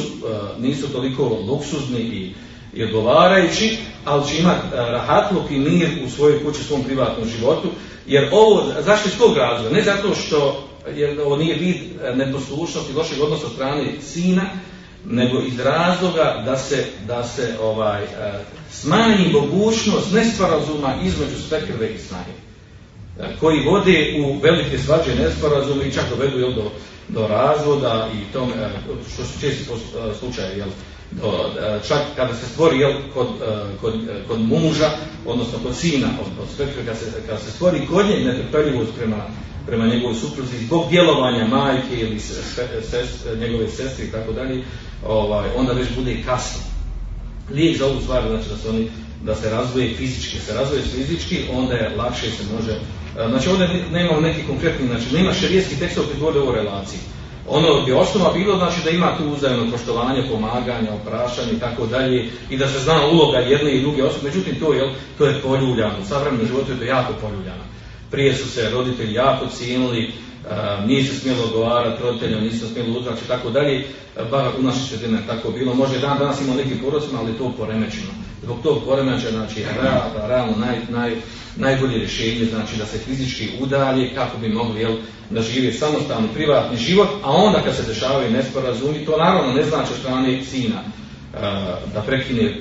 nisu 0.58 0.92
toliko 0.92 1.24
luksuzni 1.48 2.00
i, 2.00 2.32
i 2.74 2.84
odgovarajući, 2.84 3.76
ali 4.04 4.28
će 4.28 4.38
imati 4.38 4.66
rahatluk 4.72 5.50
i 5.50 5.58
mir 5.58 5.88
u 6.04 6.10
svojoj 6.10 6.44
kući, 6.44 6.62
svom 6.62 6.84
privatnom 6.84 7.28
životu, 7.28 7.68
jer 8.06 8.28
ovo, 8.32 8.72
zašto 8.80 9.08
iz 9.08 9.18
tog 9.18 9.36
razloga? 9.36 9.76
Ne 9.76 9.82
zato 9.82 10.14
što 10.14 10.68
jer 10.94 11.20
ovo 11.20 11.36
nije 11.36 11.56
vid 11.56 11.76
e, 11.76 12.16
neposlušnosti 12.16 12.92
lošeg 12.92 13.22
odnosa 13.22 13.48
strane 13.48 13.84
sina, 14.00 14.42
nego 15.04 15.42
iz 15.42 15.58
razloga 15.58 16.42
da 16.44 16.56
se, 16.56 16.84
da 17.06 17.24
se 17.24 17.54
ovaj, 17.62 18.02
e, 18.04 18.08
smanji 18.70 19.32
mogućnost 19.32 20.12
nesporazuma 20.12 20.94
između 21.04 21.42
svekrve 21.48 21.94
i 21.94 21.98
snage 21.98 22.30
e, 23.20 23.36
koji 23.40 23.64
vode 23.64 24.14
u 24.26 24.38
velike 24.38 24.78
svađe 24.78 25.14
nesporazume 25.14 25.88
i 25.88 25.92
čak 25.92 26.04
dovedu 26.10 26.52
do, 26.52 26.70
do 27.08 27.26
razvoda 27.26 28.08
i 28.14 28.32
tome, 28.32 28.52
što 29.14 29.24
su 29.24 29.40
česti 29.40 29.64
slučaje 30.18 30.58
jel, 30.58 30.68
do, 31.10 31.50
čak 31.88 32.00
kada 32.16 32.34
se 32.34 32.46
stvori 32.46 32.78
jel, 32.78 32.92
kod, 33.14 33.28
kod, 33.80 33.94
kod 34.28 34.40
muža, 34.40 34.90
odnosno 35.26 35.58
kod 35.62 35.76
sina, 35.76 36.08
od, 36.20 36.26
od 36.42 36.68
kada 36.76 36.98
se, 36.98 37.06
kada 37.26 37.38
se 37.38 37.50
stvori 37.50 37.86
kod 37.86 38.06
nje 38.06 38.24
netrpeljivost 38.24 38.90
prema, 38.98 39.16
prema 39.66 39.86
njegovoj 39.86 40.14
supruzi 40.14 40.58
zbog 40.58 40.90
djelovanja 40.90 41.46
majke 41.46 41.96
ili 42.00 42.20
njegove 43.40 43.68
sestre 43.68 44.04
i 44.04 44.10
tako 44.12 44.32
dalje, 44.32 44.64
ovaj, 45.06 45.48
onda 45.56 45.72
već 45.72 45.88
bude 45.96 46.12
i 46.12 46.22
kasno. 46.22 46.60
Lijek 47.50 47.78
za 47.78 47.86
ovu 47.86 48.00
stvar, 48.00 48.22
znači 48.28 48.48
da 48.48 48.56
se 48.56 48.68
oni 48.68 48.88
da 49.24 49.34
se 49.34 49.50
razvoje 49.50 49.94
fizički, 49.94 50.38
se 50.38 50.54
razvoje 50.54 50.82
fizički, 50.82 51.38
onda 51.52 51.74
je 51.74 51.96
lakše 51.96 52.30
se 52.30 52.42
može, 52.54 52.80
znači 53.28 53.48
ovdje 53.48 53.68
nema 53.92 54.20
neki 54.20 54.42
konkretni, 54.46 54.86
znači 54.86 55.14
nema 55.14 55.32
šerijetski 55.32 55.78
tekst 55.78 55.96
koji 55.96 56.20
govori 56.20 56.38
o 56.38 56.54
relaciji. 56.54 57.00
Ono 57.48 57.82
bi 57.86 57.92
osnova 57.92 58.32
bilo 58.32 58.56
znači 58.56 58.80
da 58.84 58.90
ima 58.90 59.16
tu 59.18 59.24
uzajemno 59.32 59.72
poštovanje, 59.72 60.28
pomaganje, 60.30 60.90
oprašanje 60.90 61.52
i 61.52 61.60
tako 61.60 61.86
dalje 61.86 62.30
i 62.50 62.56
da 62.56 62.68
se 62.68 62.78
zna 62.78 63.06
uloga 63.06 63.38
jedne 63.38 63.74
i 63.74 63.80
druge 63.80 64.04
osobe. 64.04 64.28
Međutim 64.28 64.60
to 64.60 64.72
je 64.72 64.94
to 65.18 65.26
je 65.26 65.40
poljuljano. 65.42 65.94
U 66.02 66.08
savremenom 66.08 66.46
životu 66.46 66.72
je 66.72 66.78
to 66.78 66.84
jako 66.84 67.12
poljuljano. 67.20 67.64
Prije 68.10 68.34
su 68.34 68.48
se 68.48 68.70
roditelji 68.70 69.14
jako 69.14 69.46
cijenili, 69.46 70.12
nije 70.86 71.04
se 71.04 71.14
smjelo 71.14 71.44
odgovarati 71.44 72.02
roditeljom, 72.02 72.40
nije 72.40 72.52
se 72.52 72.68
smjelo 72.68 72.98
uzraći 72.98 73.24
i 73.24 73.28
tako 73.28 73.50
dalje. 73.50 73.86
Bar 74.30 74.48
u 74.58 74.62
našoj 74.62 74.82
sredini 74.82 75.18
tako 75.26 75.50
bilo. 75.50 75.74
Može 75.74 75.98
dan 75.98 76.18
danas 76.18 76.40
ima 76.40 76.54
nekim 76.54 76.78
porodcima, 76.78 77.18
ali 77.20 77.38
to 77.38 77.52
poremećeno. 77.58 78.10
Zbog 78.42 78.58
tog 78.62 78.84
poremeća, 78.84 79.30
znači, 79.30 79.64
realno 80.28 80.56
naj, 80.56 80.78
naj, 80.88 81.16
najbolje 81.56 81.98
rješenje, 81.98 82.44
znači 82.44 82.76
da 82.76 82.86
se 82.86 82.98
fizički 82.98 83.48
udalje 83.60 84.14
kako 84.14 84.38
bi 84.38 84.48
mogli 84.48 84.80
jel, 84.80 84.96
da 85.30 85.42
žive 85.42 85.72
samostalni 85.72 86.28
privatni 86.34 86.76
život, 86.76 87.08
a 87.22 87.30
onda 87.30 87.62
kad 87.62 87.76
se 87.76 87.82
dešavaju 87.82 88.30
nesporazumi, 88.30 89.04
to 89.04 89.16
naravno 89.16 89.52
ne 89.52 89.64
znači 89.64 89.92
strane 90.00 90.44
sina 90.44 90.76
e, 90.76 91.05
da 91.94 92.02
prekine 92.06 92.42
e, 92.42 92.54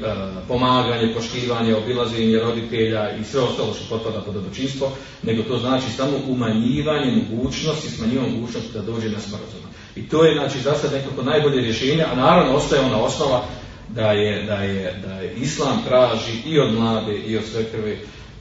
pomaganje, 0.48 1.14
poštivanje, 1.14 1.76
obilaženje 1.76 2.40
roditelja 2.40 3.16
i 3.18 3.24
sve 3.24 3.42
ostalo 3.42 3.74
što 3.74 3.98
potpada 3.98 4.22
pod 4.22 4.34
dobročinstvo, 4.34 4.92
nego 5.24 5.44
to 5.44 5.58
znači 5.58 5.90
samo 5.98 6.12
umanjivanje 6.28 7.12
mogućnosti, 7.12 7.90
smanjivanje 7.90 8.32
mogućnosti 8.32 8.74
da 8.74 8.82
dođe 8.82 9.10
na 9.10 9.20
sporazum. 9.20 9.60
I 9.96 10.10
to 10.10 10.26
je 10.26 10.34
znači 10.34 10.60
za 10.60 10.74
sad 10.74 10.94
nekako 10.94 11.24
najbolje 11.24 11.62
rješenje, 11.62 12.04
a 12.12 12.16
naravno 12.16 12.56
ostaje 12.56 12.82
ona 12.82 13.02
osnova 13.02 13.44
da 13.90 14.12
je, 14.12 14.44
da 14.44 14.56
je, 14.56 15.02
da 15.08 15.14
je 15.14 15.34
islam 15.34 15.84
traži 15.88 16.34
i 16.46 16.60
od 16.60 16.74
mlade 16.74 17.16
i 17.16 17.38
od 17.38 17.44
sve 17.52 17.64
krve 17.72 17.98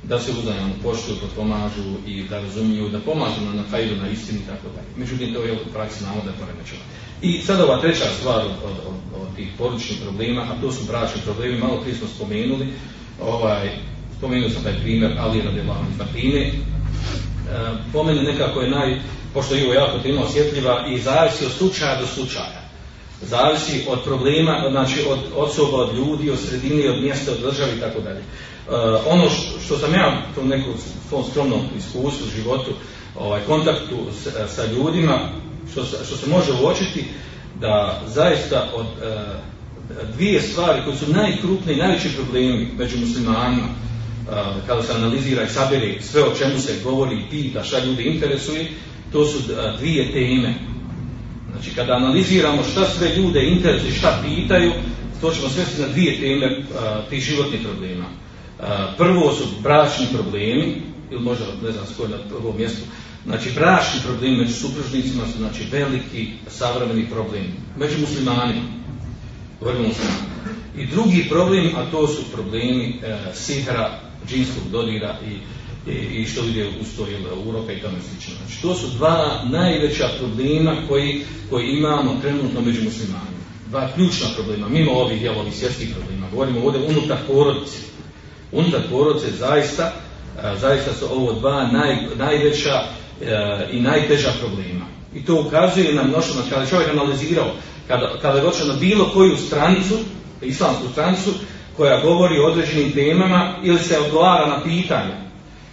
da 0.09 0.21
se 0.21 0.33
uzajamno 0.39 0.75
poštuju, 0.83 1.17
potpomažu 1.21 1.83
i 2.07 2.23
da 2.23 2.41
razumiju, 2.41 2.89
da 2.89 3.01
pomažu 3.01 3.41
na 3.55 3.63
hajdu, 3.71 3.97
na 3.97 4.09
istini 4.09 4.39
i 4.39 4.47
tako 4.47 4.69
dalje. 4.75 4.89
Međutim, 4.97 5.35
to 5.35 5.43
je 5.43 5.53
u 5.53 5.73
praksi 5.73 5.99
znamo 5.99 6.21
da 6.25 6.31
je 6.31 6.37
poremećeno. 6.41 6.81
I 7.23 7.43
sad 7.43 7.61
ova 7.61 7.81
treća 7.81 8.05
stvar 8.19 8.41
od, 8.41 8.53
od, 8.65 8.77
od, 8.89 9.23
od 9.23 9.37
tih 9.37 9.49
porodičnih 9.59 9.99
problema, 10.03 10.43
a 10.43 10.61
to 10.61 10.73
su 10.73 10.85
bračni 10.85 11.21
problemi, 11.25 11.59
malo 11.59 11.81
prije 11.81 11.97
smo 11.97 12.09
spomenuli, 12.09 12.67
ovaj, 13.23 13.71
spomenuo 14.19 14.51
sam 14.51 14.63
taj 14.63 14.81
primjer 14.83 15.13
Ali 15.19 15.43
radijallahu 15.43 15.85
Fatine, 15.99 16.41
e, 16.41 16.53
po 17.93 18.03
meni 18.03 18.23
nekako 18.23 18.61
je 18.61 18.71
naj, 18.71 19.01
pošto 19.35 19.55
je 19.55 19.65
ovo 19.65 19.75
jako 19.75 19.99
tema 19.99 20.23
osjetljiva 20.23 20.87
i 20.89 20.99
zavisi 20.99 21.45
od 21.45 21.53
slučaja 21.53 22.01
do 22.01 22.07
slučaja. 22.07 22.65
Zavisi 23.23 23.85
od 23.89 24.03
problema, 24.05 24.67
znači 24.71 25.05
od 25.09 25.19
osoba, 25.37 25.77
od 25.77 25.97
ljudi, 25.97 26.31
od 26.31 26.39
sredine, 26.41 26.91
od 26.91 27.03
mjesta, 27.03 27.33
od 27.33 27.41
države 27.41 27.77
i 27.77 27.81
tako 27.81 28.01
dalje. 28.01 28.23
Uh, 28.69 28.75
ono 29.07 29.25
što, 29.65 29.79
sam 29.79 29.95
ja 29.95 30.23
u 30.43 30.45
nekom 30.45 30.75
svom 31.09 31.25
skromnom 31.31 31.61
iskustvu, 31.79 32.27
životu, 32.37 32.71
ovaj, 33.19 33.41
kontaktu 33.47 33.97
s, 34.13 34.55
sa 34.55 34.63
ljudima, 34.67 35.19
što, 35.73 35.85
što 35.85 36.17
se 36.17 36.31
može 36.31 36.53
uočiti, 36.53 37.05
da 37.61 38.03
zaista 38.07 38.71
od 38.75 38.87
uh, 38.87 40.15
dvije 40.15 40.43
stvari 40.43 40.81
koje 40.85 40.97
su 40.97 41.13
najkrupniji, 41.13 41.77
najveći 41.77 42.09
problemi 42.09 42.69
među 42.79 42.99
muslimanima, 42.99 43.69
kada 44.67 44.83
se 44.83 44.93
analizira 44.93 45.43
i 45.43 45.49
sabere 45.49 46.03
sve 46.03 46.23
o 46.23 46.35
čemu 46.35 46.59
se 46.59 46.81
govori 46.85 47.17
pita, 47.31 47.65
šta 47.65 47.79
ljudi 47.79 48.03
interesuje, 48.03 48.67
to 49.13 49.27
su 49.27 49.39
dvije 49.79 50.13
teme. 50.13 50.55
Znači, 51.53 51.71
kada 51.75 51.93
analiziramo 51.93 52.63
šta 52.63 52.89
sve 52.89 53.17
ljude 53.17 53.45
interesuje, 53.45 53.93
šta 53.93 54.23
pitaju, 54.25 54.73
to 55.21 55.31
ćemo 55.31 55.49
svesti 55.49 55.83
na 55.83 55.89
dvije 55.89 56.21
teme 56.21 56.63
tih 57.11 57.23
životnih 57.23 57.61
problema. 57.61 58.05
Prvo 58.97 59.33
su 59.33 59.45
bračni 59.63 60.07
problemi, 60.13 60.83
ili 61.11 61.23
možda 61.23 61.45
ne 61.63 61.73
znam 61.73 61.87
skoro 61.87 62.09
na 62.09 62.19
prvom 62.29 62.57
mjestu, 62.57 62.83
znači 63.27 63.51
bračni 63.55 64.01
problemi 64.05 64.37
među 64.37 64.53
supružnicima 64.53 65.27
su 65.27 65.39
znači 65.39 65.65
veliki 65.73 66.29
savremeni 66.49 67.07
problem 67.11 67.45
među 67.79 67.99
muslimanima. 68.01 68.63
Govorimo 69.61 69.89
muslimanima. 69.89 70.35
I 70.79 70.87
drugi 70.87 71.27
problem, 71.29 71.71
a 71.77 71.91
to 71.91 72.09
su 72.09 72.23
problemi 72.33 73.01
e, 73.03 73.19
sihra, 73.35 74.01
džinskog 74.29 74.63
dodira 74.73 75.19
i, 75.27 75.33
i, 75.91 76.23
i 76.23 76.27
što 76.27 76.45
ide 76.45 76.69
uz 76.81 76.87
to 76.97 77.07
uroka 77.47 77.73
i 77.73 77.81
tome 77.81 77.99
slično. 78.11 78.35
Znači 78.37 78.63
to 78.63 78.75
su 78.75 78.87
dva 78.97 79.43
najveća 79.51 80.09
problema 80.19 80.77
koji, 80.89 81.23
koji 81.51 81.67
imamo 81.67 82.19
trenutno 82.23 82.61
među 82.61 82.83
muslimanima. 82.85 83.45
Dva 83.71 83.89
ključna 83.95 84.27
problema, 84.35 84.69
mimo 84.69 84.93
ovih, 84.93 85.23
jel, 85.23 85.39
ovih 85.39 85.55
svjetskih 85.55 85.95
problema. 85.97 86.31
Govorimo 86.31 86.61
ovdje 86.65 86.87
unutar 86.89 87.19
porodice 87.27 87.94
unutar 88.55 88.81
porodice 88.91 89.31
zaista, 89.31 89.93
zaista 90.61 90.93
su 90.93 91.07
ovo 91.13 91.33
dva 91.33 91.67
naj, 91.73 91.97
najveća 92.17 92.83
e, 93.23 93.69
i 93.71 93.81
najteža 93.81 94.31
problema. 94.41 94.87
I 95.15 95.25
to 95.25 95.41
ukazuje 95.47 95.95
na 95.95 96.03
mnoštvo, 96.03 96.35
znači 96.35 96.51
kada 96.51 96.67
čovjek 96.67 96.89
analizirao, 96.89 97.51
kada, 97.89 98.19
kada 98.23 98.39
je 98.39 98.45
došao 98.45 98.67
na 98.67 98.75
bilo 98.75 99.11
koju 99.15 99.37
stranicu, 99.37 99.95
islamsku 100.43 100.89
stranicu, 100.93 101.31
koja 101.77 102.01
govori 102.01 102.39
o 102.39 102.47
određenim 102.47 102.93
temama 102.93 103.57
ili 103.63 103.79
se 103.79 103.99
odgovara 103.99 104.47
na 104.47 104.63
pitanja. 104.63 105.25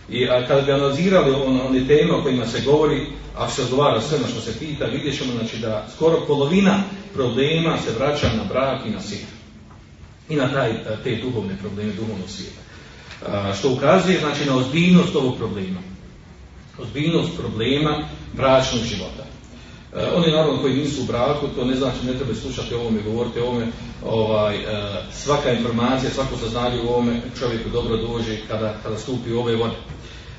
I 0.09 0.29
a 0.29 0.47
kada 0.47 0.61
bi 0.61 0.71
analizirali 0.71 1.32
on, 1.32 1.61
one 1.61 1.88
teme 1.88 2.13
o 2.13 2.23
kojima 2.23 2.45
se 2.45 2.61
govori, 2.65 3.07
ako 3.36 3.51
se 3.51 3.61
odgovara 3.61 4.01
sve 4.01 4.19
na 4.19 4.27
što 4.27 4.41
se 4.41 4.59
pita, 4.59 4.86
vidjet 4.86 5.17
ćemo 5.17 5.34
znači, 5.34 5.57
da 5.57 5.88
skoro 5.95 6.17
polovina 6.27 6.84
problema 7.13 7.77
se 7.77 7.91
vraća 7.99 8.27
na 8.38 8.43
brak 8.43 8.86
i 8.86 8.89
na 8.89 9.01
sir. 9.01 9.25
I 10.29 10.36
na 10.36 10.53
taj, 10.53 10.73
te 11.03 11.15
duhovne 11.15 11.57
probleme, 11.61 11.93
duhovnog 11.93 12.29
svijeta 12.29 12.61
što 13.59 13.72
ukazuje 13.72 14.19
znači 14.19 14.45
na 14.45 14.55
ozbiljnost 14.55 15.15
ovog 15.15 15.38
problema. 15.38 15.80
Ozbiljnost 16.82 17.38
problema 17.38 17.97
bračnog 18.34 18.84
života. 18.84 19.24
E, 19.95 20.07
oni 20.15 20.32
naravno 20.32 20.61
koji 20.61 20.76
nisu 20.76 21.01
u 21.01 21.05
braku, 21.05 21.47
to 21.55 21.65
ne 21.65 21.76
znači 21.76 22.05
ne 22.05 22.13
treba 22.13 22.36
slušati 22.36 22.76
o 22.76 22.80
ovome, 22.80 23.01
govoriti 23.01 23.39
o 23.39 23.45
ovome, 23.45 23.67
ovaj, 24.05 24.55
e, 24.55 24.63
svaka 25.11 25.51
informacija, 25.51 26.11
svako 26.11 26.38
saznanje 26.38 26.82
u 26.82 26.89
ovome 26.89 27.22
čovjeku 27.39 27.69
dobro 27.69 27.97
dođe 27.97 28.38
kada, 28.47 28.74
kada 28.84 28.97
stupi 28.97 29.34
u 29.34 29.39
ove 29.39 29.55
vode. 29.55 29.76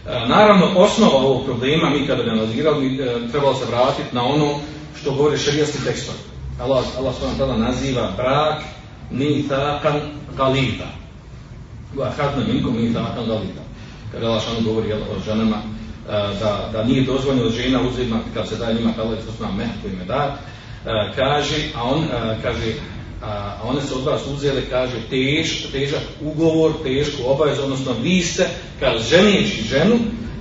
E, 0.07 0.29
naravno, 0.29 0.67
osnova 0.77 1.17
ovog 1.17 1.45
problema, 1.45 1.91
mi 1.91 2.07
kada 2.07 2.23
bi 2.23 2.31
analizirali, 2.31 2.99
trebalo 3.31 3.55
se 3.55 3.65
vratiti 3.65 4.15
na 4.15 4.25
ono 4.25 4.61
što 5.01 5.15
govori 5.15 5.39
šarijatski 5.39 5.79
tekstom. 5.85 6.15
Allah, 6.61 6.85
Allah 6.99 7.15
s.w.t. 7.15 7.59
naziva 7.59 8.13
brak 8.17 8.63
nitakan 9.11 10.01
galita 10.37 11.02
Hadna 11.97 12.45
minkom 12.53 12.79
i 12.79 12.95
takan 12.95 13.27
galita. 13.27 13.63
Kada 14.13 14.27
Allah 14.27 14.43
šanu 14.43 14.61
govori 14.65 14.93
o 14.93 15.21
ženama, 15.27 15.57
da, 16.41 16.69
da 16.73 16.85
nije 16.85 17.03
dozvoljeno 17.03 17.51
žena 17.51 17.81
uzima 17.89 18.21
kad 18.35 18.49
se 18.49 18.57
daje 18.57 18.75
njima 18.75 18.93
to 18.93 19.33
sma 19.37 19.53
meh 19.53 19.69
koji 19.83 19.97
me 19.97 20.05
da, 20.05 20.39
kaže, 21.17 21.57
a 21.75 21.85
on 21.85 22.05
kaže, 22.43 22.75
a 23.23 23.61
one 23.65 23.81
se 23.81 23.95
od 23.95 24.05
vas 24.05 24.27
uzele, 24.27 24.63
kaže, 24.71 24.97
tež, 25.11 25.73
težak 25.73 26.03
ugovor, 26.21 26.73
tešku 26.83 27.23
obavezu, 27.27 27.63
odnosno 27.63 27.93
vi 28.03 28.23
ste, 28.23 28.49
kao 28.81 28.99
ženijeći 29.11 29.63
ženu, 29.63 29.99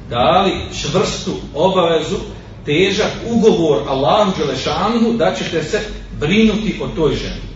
dali 0.10 0.52
čvrstu 0.82 1.32
obavezu, 1.56 2.18
težak 2.66 3.12
ugovor 3.30 3.84
Allahu 3.88 4.32
Đelešanu 4.38 5.14
da 5.18 5.36
ćete 5.36 5.64
se 5.64 5.80
brinuti 6.20 6.80
o 6.82 6.88
toj 6.88 7.16
ženi. 7.16 7.51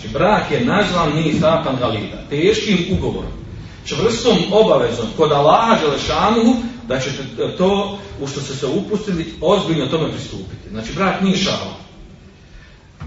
Znači, 0.00 0.08
brak 0.08 0.50
je 0.50 0.64
nazvan 0.64 1.12
ni 1.14 1.32
satan 1.32 1.76
galida, 1.80 2.16
teškim 2.30 2.78
ugovorom, 2.90 3.32
čvrstom 3.84 4.36
obavezom 4.52 5.06
kod 5.16 5.32
Allaha 5.32 5.76
Želešanu 5.80 6.56
da 6.88 7.00
ćete 7.00 7.22
to 7.58 7.98
u 8.20 8.26
što 8.26 8.40
ste 8.40 8.54
se 8.54 8.66
upustili 8.66 9.34
ozbiljno 9.40 9.86
tome 9.86 10.10
pristupiti. 10.12 10.68
Znači, 10.70 10.92
brak 10.92 11.22
nije 11.22 11.36
šala. 11.36 11.76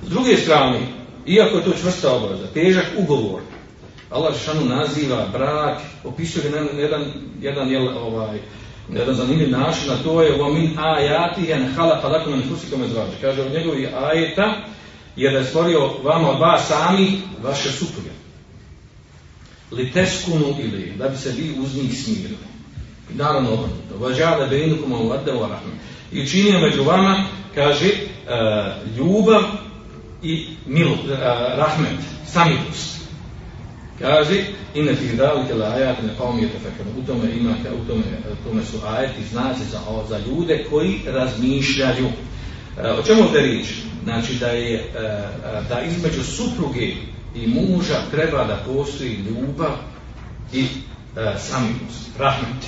S 0.04 0.10
druge 0.10 0.38
strane, 0.38 0.80
iako 1.26 1.58
je 1.58 1.64
to 1.64 1.72
čvrsta 1.82 2.16
obaveza, 2.16 2.48
težak 2.54 2.86
ugovor, 2.98 3.42
Allah 4.10 4.34
Želešanu 4.34 4.66
naziva 4.66 5.26
brak, 5.32 5.80
opisuje 6.04 6.52
na 6.52 6.82
jedan, 6.82 7.06
jedan, 7.42 7.70
jel, 7.70 7.98
ovaj, 7.98 8.40
jedan 8.94 9.16
zanimljiv 9.16 9.50
način, 9.50 9.92
a 9.92 10.04
to 10.04 10.22
je 10.22 10.42
وَمِنْ 10.42 10.78
آيَاتِهَنْ 10.78 11.76
خَلَقَ 11.76 12.06
لَكُمْ 12.06 12.32
مِنْ 12.32 12.42
فُسِكُمْ 12.42 12.84
اَزْوَاجِ 12.84 13.22
Kaže, 13.22 13.42
od 13.42 13.54
njegovih 13.54 13.90
ajeta 13.94 14.54
je 15.17 15.31
da 15.31 15.39
je 15.39 15.45
stvorio 15.45 15.91
vama 16.03 16.31
od 16.31 16.41
vas 16.41 16.69
sami 16.69 17.21
vaše 17.43 17.73
supruge. 17.73 18.11
Li 19.71 19.93
teskunu 19.93 20.57
ili 20.59 20.93
da 20.99 21.09
bi 21.09 21.17
se 21.17 21.33
vi 21.33 21.55
uz 21.61 21.77
njih 21.77 22.05
smirili. 22.05 22.37
I 23.13 23.15
naravno 23.15 23.53
obrnuto. 23.53 23.99
Vađada 23.99 24.47
bejnukum 24.47 24.93
u 24.93 25.13
rahme. 25.41 25.73
I 26.13 26.23
učinio 26.23 26.61
među 26.61 26.83
vama, 26.83 27.25
kaže, 27.55 27.87
uh, 27.87 28.97
ljubav 28.97 29.43
i 30.23 30.47
milu, 30.67 30.97
rahmet, 31.57 32.01
samilost. 32.27 32.95
Kaže, 33.99 34.45
ine 34.75 34.95
fi 34.95 35.17
dalike 35.17 35.55
la 35.55 35.77
ne 35.79 36.15
qaumiyata 36.19 36.59
fakanu. 36.63 36.91
U 36.99 37.07
tome 37.07 37.33
ima, 37.37 37.55
u 37.83 37.89
tome, 37.89 38.03
u 38.33 38.49
tome 38.49 38.65
su 38.65 38.77
ajeti 38.87 39.25
znači 39.31 39.65
za, 39.71 39.79
za 40.09 40.19
ljude 40.19 40.67
koji 40.71 41.01
razmišljaju. 41.07 42.09
O 42.99 43.03
čemu 43.03 43.23
ovdje 43.23 43.41
riječ? 43.41 43.67
Znači 44.05 44.35
da 44.35 44.47
je 44.47 44.93
da 45.69 45.81
između 45.81 46.25
supruge 46.25 46.93
i 47.35 47.47
muža 47.47 47.95
treba 48.11 48.45
da 48.45 48.63
postoji 48.67 49.11
ljubav 49.11 49.73
i 50.53 50.67
samilost, 51.39 52.19
rahmet. 52.19 52.67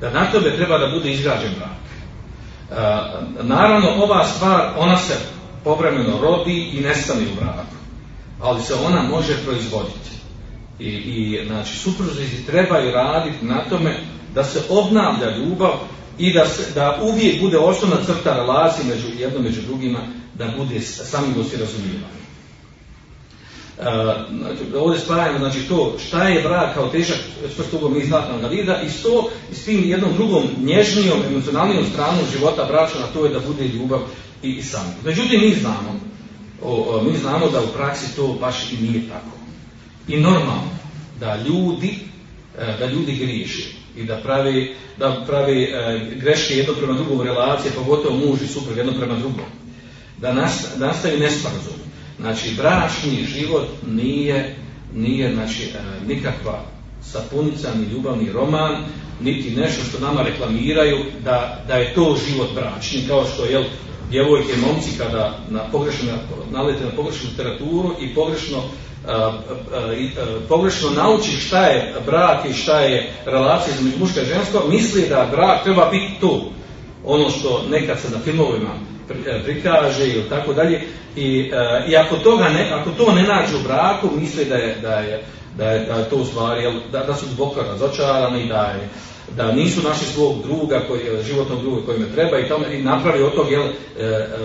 Da 0.00 0.10
na 0.10 0.30
tome 0.32 0.56
treba 0.56 0.78
da 0.78 0.92
bude 0.94 1.10
izgrađen 1.10 1.50
brak. 1.58 1.78
Naravno, 3.42 3.88
ova 3.88 4.24
stvar, 4.24 4.74
ona 4.78 4.96
se 4.96 5.14
povremeno 5.64 6.20
rodi 6.20 6.70
i 6.72 6.80
nestane 6.80 7.20
u 7.32 7.40
braku, 7.40 7.76
ali 8.40 8.62
se 8.62 8.74
ona 8.74 9.02
može 9.02 9.36
proizvoditi. 9.44 10.10
I, 10.78 10.88
i 10.88 11.46
znači, 11.46 11.76
supružnici 11.76 12.46
trebaju 12.46 12.92
raditi 12.92 13.44
na 13.44 13.64
tome 13.68 14.00
da 14.34 14.44
se 14.44 14.62
obnavlja 14.68 15.36
ljubav 15.36 15.72
i 16.18 16.32
da, 16.32 16.46
se, 16.46 16.72
da 16.74 17.00
uvijek 17.02 17.40
bude 17.40 17.58
osnovna 17.58 17.96
crta 18.06 18.36
relacije 18.36 18.84
među 18.86 19.06
jednom 19.18 19.42
među 19.42 19.60
drugima, 19.62 19.98
da 20.34 20.54
bude 20.56 20.80
samilost 20.80 21.54
i 21.54 21.56
razumijevanje. 21.56 22.18
Znači, 24.38 24.76
ovdje 24.76 25.00
spajamo 25.00 25.38
znači, 25.38 25.60
to 25.68 25.96
šta 26.06 26.28
je 26.28 26.42
brak 26.42 26.74
kao 26.74 26.88
težak 26.88 27.18
čvrstogom 27.54 27.94
mi 27.94 28.04
znatno 28.04 28.34
analiza 28.34 28.82
i 28.82 29.02
to 29.02 29.30
i 29.52 29.54
s 29.54 29.64
tim 29.64 29.84
jednom 29.84 30.12
drugom 30.14 30.42
nježnijom, 30.64 31.18
emocionalnijom 31.28 31.84
stranom 31.92 32.24
života 32.32 32.64
braća 32.64 32.98
na 32.98 33.06
to 33.06 33.24
je 33.24 33.32
da 33.32 33.40
bude 33.40 33.68
ljubav 33.68 34.00
i, 34.42 34.48
i. 34.48 34.62
Međutim, 35.04 35.40
mi 35.40 35.54
znamo, 35.54 36.00
o, 36.62 37.02
mi 37.02 37.18
znamo 37.18 37.48
da 37.48 37.60
u 37.60 37.72
praksi 37.76 38.16
to 38.16 38.36
baš 38.40 38.72
i 38.72 38.82
nije 38.82 39.08
tako. 39.08 39.36
I 40.08 40.16
normalno 40.16 40.70
da 41.20 41.36
ljudi, 41.36 41.98
e, 42.58 42.76
da 42.78 42.86
ljudi 42.86 43.12
griješi 43.12 43.74
i 43.98 44.04
da 44.04 44.16
pravi, 44.16 44.74
da 44.98 45.24
pravi 45.26 45.62
e, 45.62 46.00
greške 46.16 46.54
jedno 46.54 46.74
prema 46.74 46.92
drugom 46.92 47.20
relacije, 47.20 47.72
pogotovo 47.74 48.16
muž 48.16 48.42
i 48.42 48.46
suprug 48.46 48.76
jedno 48.76 48.92
prema 48.92 49.14
drugom. 49.14 49.44
Da 50.18 50.32
nastavi 50.76 51.18
nesporazum. 51.18 51.78
Znači, 52.20 52.54
bračni 52.56 53.26
život 53.26 53.68
nije, 53.86 54.56
nije 54.94 55.34
znači, 55.34 55.62
e, 55.62 56.06
nikakva 56.06 56.64
sapunica, 57.02 57.74
ni 57.74 57.84
ljubavni 57.92 58.32
roman, 58.32 58.84
niti 59.20 59.50
nešto 59.50 59.84
što 59.84 60.06
nama 60.06 60.22
reklamiraju 60.22 60.96
da, 61.24 61.64
da 61.68 61.74
je 61.74 61.94
to 61.94 62.16
život 62.28 62.48
bračni, 62.54 63.04
kao 63.08 63.24
što 63.34 63.44
je 63.44 63.64
djevojke 64.10 64.52
i 64.52 64.60
momci 64.66 64.90
kada 64.98 65.38
na 65.50 65.60
pogrešno, 65.72 66.08
nalete 66.50 66.84
na 66.84 66.90
pogrešnu 66.90 67.30
literaturu 67.30 67.94
i 68.00 68.14
pogrešno 68.14 68.62
pogrešno 70.48 70.90
nauči 70.90 71.30
šta 71.30 71.66
je 71.66 71.94
brak 72.06 72.44
i 72.50 72.54
šta 72.54 72.80
je 72.80 73.10
relacija 73.26 73.74
između 73.74 73.98
muška 73.98 74.20
i 74.20 74.26
žensko, 74.26 74.62
misli 74.68 75.08
da 75.08 75.28
brak 75.30 75.62
treba 75.64 75.88
biti 75.90 76.12
to. 76.20 76.50
Ono 77.04 77.30
što 77.30 77.64
nekad 77.70 78.00
se 78.00 78.10
na 78.10 78.18
filmovima 78.18 78.70
prikaže 79.44 80.08
ili 80.08 80.28
tako 80.28 80.52
dalje. 80.52 80.82
I, 81.16 81.50
i 81.88 81.96
ako, 81.96 82.16
toga 82.16 82.48
ne, 82.48 82.70
ako 82.72 82.90
to 82.90 83.12
ne 83.12 83.22
nađe 83.22 83.56
u 83.56 83.62
braku, 83.64 84.08
misli 84.20 84.44
da 84.44 84.54
je, 84.54 84.76
da 84.82 84.94
je, 84.94 85.24
da 85.56 85.70
je, 85.70 85.86
da 85.86 85.94
je 85.94 86.10
to 86.10 86.16
u 86.16 86.24
stvari, 86.24 86.62
da, 86.92 87.04
da 87.04 87.14
su 87.14 87.26
duboko 87.26 87.62
razočarani, 87.62 88.48
da 88.48 88.62
je, 88.62 88.88
da 89.36 89.52
nisu 89.52 89.82
našli 89.82 90.06
svog 90.06 90.42
druga, 90.42 90.80
koji, 90.88 91.00
životnog 91.26 91.60
druga 91.60 91.86
kojima 91.86 92.06
treba 92.14 92.38
i, 92.38 92.48
tome, 92.48 92.78
i 92.78 92.82
napravi 92.82 93.22
od 93.22 93.34
tog 93.34 93.52
jel, 93.52 93.64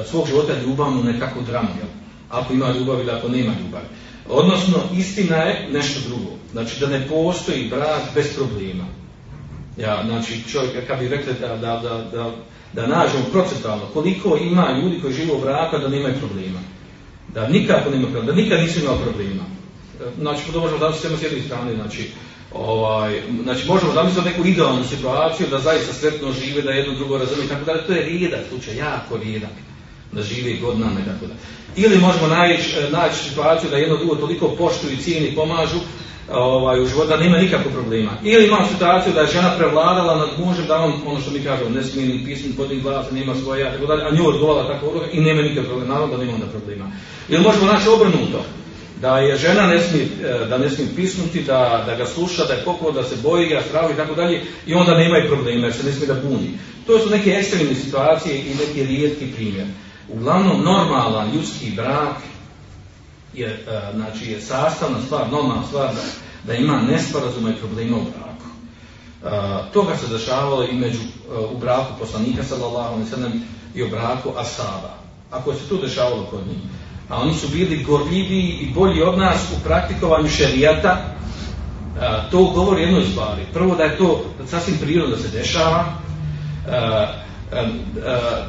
svog 0.06 0.28
života 0.28 0.54
ljubavnu 0.66 1.04
nekakvu 1.04 1.42
dramu. 1.42 1.70
Jel? 1.78 1.90
Ako 2.30 2.54
ima 2.54 2.72
ljubav 2.80 3.00
ili 3.00 3.12
ako 3.12 3.28
nema 3.28 3.54
ljubavi. 3.66 3.86
Odnosno, 4.30 4.78
istina 4.98 5.36
je 5.36 5.68
nešto 5.72 6.00
drugo. 6.10 6.32
Znači, 6.52 6.80
da 6.80 6.88
ne 6.88 7.08
postoji 7.08 7.70
brak 7.70 8.02
bez 8.16 8.36
problema. 8.36 8.86
Ja, 9.78 10.04
znači, 10.06 10.44
čovjek, 10.52 10.88
kad 10.88 11.00
bi 11.00 11.08
rekli 11.08 11.34
da, 11.42 11.48
da, 11.48 11.58
da, 11.58 11.98
da, 12.12 12.32
da 12.74 12.88
nađemo 12.88 13.24
procentualno 13.32 13.86
koliko 13.94 14.38
ima 14.38 14.80
ljudi 14.82 15.02
koji 15.02 15.14
žive 15.14 15.34
u 15.34 15.42
braku 15.42 15.78
da 15.78 15.88
nemaju 15.88 16.16
problema. 16.20 16.60
Da 17.34 17.48
nikako 17.48 17.90
nema 17.90 18.08
problema, 18.08 18.26
da 18.26 18.42
nikad 18.42 18.60
nisu 18.60 18.80
imali 18.80 18.98
problema. 19.04 19.44
Znači, 20.20 20.42
možemo 20.56 20.78
da 20.78 20.94
se 20.94 21.18
s 21.18 21.24
jedne 21.24 21.42
strane, 21.42 21.76
znači, 21.76 22.10
ovaj, 22.54 23.22
znači 23.44 23.68
možemo 23.68 23.94
zamisliti 23.94 24.30
neku 24.30 24.46
idealnu 24.46 24.84
situaciju 24.84 25.48
da 25.48 25.60
zaista 25.60 25.94
sretno 25.94 26.32
žive, 26.32 26.62
da 26.62 26.72
jedno 26.72 26.94
drugo 26.94 27.18
razumije, 27.18 27.48
tako 27.48 27.66
da 27.66 27.88
to 27.88 27.94
je 27.94 28.06
rijedak 28.06 28.42
slučaj, 28.50 28.78
jako 28.78 29.18
rijedak 29.18 29.52
da 30.16 30.22
živi 30.22 30.60
godinama 30.62 31.00
i 31.00 31.06
tako 31.06 31.26
da. 31.26 31.34
Ili 31.76 31.98
možemo 31.98 32.28
naći, 32.28 32.76
naći 32.92 33.30
situaciju 33.30 33.70
da 33.70 33.78
jedno 33.78 33.98
drugo 33.98 34.16
toliko 34.16 34.48
poštuju 34.48 34.94
i 34.94 34.98
cijeni 34.98 35.36
pomažu 35.36 35.80
ovaj, 36.32 36.82
u 36.82 36.86
životu 36.86 37.10
da 37.10 37.18
nema 37.18 37.38
nikakvog 37.38 37.74
problema. 37.74 38.12
Ili 38.24 38.46
imamo 38.48 38.68
situaciju 38.68 39.14
da 39.14 39.22
je 39.22 39.34
žena 39.34 39.56
prevladala 39.58 40.16
nad 40.16 40.30
mužem 40.40 40.66
da 40.68 40.78
on, 40.78 40.94
ono 41.06 41.22
što 41.22 41.32
mi 41.32 41.44
kažemo, 41.44 41.70
ne 41.70 41.84
smije 41.84 42.08
ni 42.08 42.26
pisati 42.26 42.58
podnik 42.58 42.84
glas, 42.84 43.12
nema 43.12 43.36
svoje, 43.36 43.72
tako 43.72 43.86
dalje, 43.86 44.04
a 44.04 44.16
nju 44.16 44.28
odgovala 44.28 44.68
tako 44.68 44.94
i 45.12 45.22
nema 45.22 45.42
nikakvog 45.42 45.66
problema, 45.66 45.94
naravno 45.94 46.18
da 46.18 46.24
nema 46.24 46.34
onda 46.34 46.48
problema. 46.48 46.92
Ili 47.30 47.44
možemo 47.44 47.66
naći 47.66 47.90
obrnuto, 47.90 48.46
da 49.02 49.18
je 49.18 49.38
žena 49.38 49.68
ne 49.68 49.82
smije, 49.82 50.08
da 50.50 50.58
ne 50.58 50.70
smije 50.70 50.96
pisnuti, 50.96 51.42
da, 51.42 51.84
da 51.86 51.96
ga 51.96 52.06
sluša, 52.06 52.46
da 52.46 52.54
je 52.54 52.64
pokor, 52.66 52.94
da 52.94 53.04
se 53.04 53.16
boji 53.24 53.48
ga, 53.48 53.62
stravi 53.70 53.94
i 53.94 53.98
tako 53.98 54.16
dalje 54.16 54.42
i 54.68 54.74
onda 54.74 54.98
nema 54.98 55.18
i 55.18 55.28
problema 55.28 55.66
jer 55.66 55.74
se 55.74 55.84
ne 55.84 55.92
smije 55.92 56.08
da 56.08 56.14
buni. 56.14 56.50
To 56.88 57.00
su 57.00 57.10
neke 57.10 57.30
ekstremne 57.30 57.76
situacije 57.76 58.38
i 58.38 58.56
neki 58.60 58.84
rijetki 58.84 59.26
primjer. 59.36 59.66
Uglavnom, 60.10 60.64
normalan 60.64 61.32
ljudski 61.34 61.72
brak 61.72 62.16
je, 63.34 63.48
e, 63.48 63.92
znači, 63.96 64.32
je 64.32 64.42
sastavna 64.42 64.98
stvar, 65.06 65.32
normalna 65.32 65.64
stvar 65.68 65.94
da, 65.94 66.02
da 66.48 66.54
ima 66.54 66.82
nesporazuma 66.82 67.50
i 67.50 67.56
problema 67.56 67.98
u 67.98 68.02
braku. 68.02 68.50
E, 69.24 69.72
toga 69.74 69.98
se 69.98 70.08
dešavalo 70.08 70.64
i 70.64 70.74
među, 70.74 71.00
e, 71.00 71.38
u 71.56 71.58
braku 71.58 71.94
poslanika 72.00 72.44
sallallahu 72.44 72.94
alejhi 72.94 73.12
ve 73.16 73.32
i 73.76 73.84
u 73.84 73.90
braku 73.90 74.30
asaba. 74.38 74.98
Ako 75.32 75.54
se 75.54 75.70
to 75.70 75.78
dešavalo 75.78 76.24
kod 76.24 76.48
njih, 76.48 76.58
a 77.10 77.22
oni 77.22 77.34
su 77.34 77.48
bili 77.48 77.84
gorljiviji 77.84 78.58
i 78.62 78.74
bolji 78.74 79.02
od 79.02 79.18
nas 79.18 79.42
u 79.58 79.64
praktikovanju 79.64 80.30
šerijata, 80.30 80.98
to 82.32 82.44
govori 82.44 82.82
jednoj 82.82 83.06
stvari. 83.06 83.42
Prvo 83.54 83.76
da 83.76 83.84
je 83.84 83.98
to 83.98 84.26
sasvim 84.48 84.78
prirodno 84.78 85.16
da 85.16 85.22
se 85.22 85.30
dešava, 85.30 85.86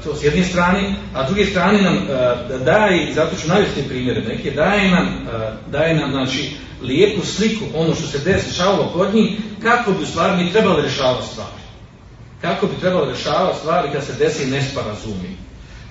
to 0.05 0.17
s 0.17 0.25
jedne 0.25 0.45
strane, 0.45 0.95
a 1.15 1.25
s 1.25 1.27
druge 1.27 1.47
strane 1.47 1.83
nam 1.83 2.07
daje, 2.65 3.15
zato 3.15 3.37
ću 3.37 3.49
navesti 3.49 3.89
primjere 3.89 4.21
neke, 4.21 4.51
daje 4.51 4.91
nam, 4.91 5.27
daje 5.71 5.95
nam 5.95 6.11
znači, 6.11 6.51
lijepu 6.83 7.27
sliku, 7.27 7.65
ono 7.75 7.95
što 7.95 8.07
se 8.07 8.19
dešavalo 8.19 8.91
kod 8.93 9.15
njih, 9.15 9.39
kako 9.63 9.93
bi 9.93 10.03
u 10.03 10.07
stvari 10.07 10.45
mi 10.45 10.53
trebali 10.53 10.83
rješavati 10.83 11.27
stvari. 11.27 11.65
Kako 12.41 12.67
bi 12.67 12.81
trebali 12.81 13.13
rješavati 13.13 13.59
stvari 13.59 13.89
kad 13.93 14.05
se 14.05 14.13
desi 14.13 14.47
nesporazumi. 14.47 15.37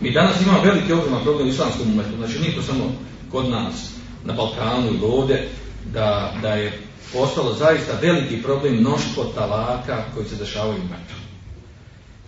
Mi 0.01 0.11
danas 0.11 0.41
imamo 0.41 0.64
veliki 0.64 0.93
ogroman 0.93 1.24
problem 1.24 1.47
u 1.47 1.51
islamskom 1.51 1.91
umetu, 1.93 2.18
znači 2.18 2.39
nije 2.39 2.55
to 2.55 2.61
samo 2.61 2.91
kod 3.32 3.49
nas, 3.49 3.89
na 4.26 4.34
Balkanu 4.34 4.88
ili 4.88 4.99
ovdje, 5.03 5.49
da, 5.93 6.34
da 6.41 6.53
je 6.53 6.80
postalo 7.14 7.53
zaista 7.53 7.93
veliki 8.01 8.41
problem 8.41 8.80
mnoštvo 8.80 9.24
talaka 9.24 10.03
koji 10.14 10.26
se 10.26 10.36
dešavaju 10.36 10.78
u. 10.78 11.22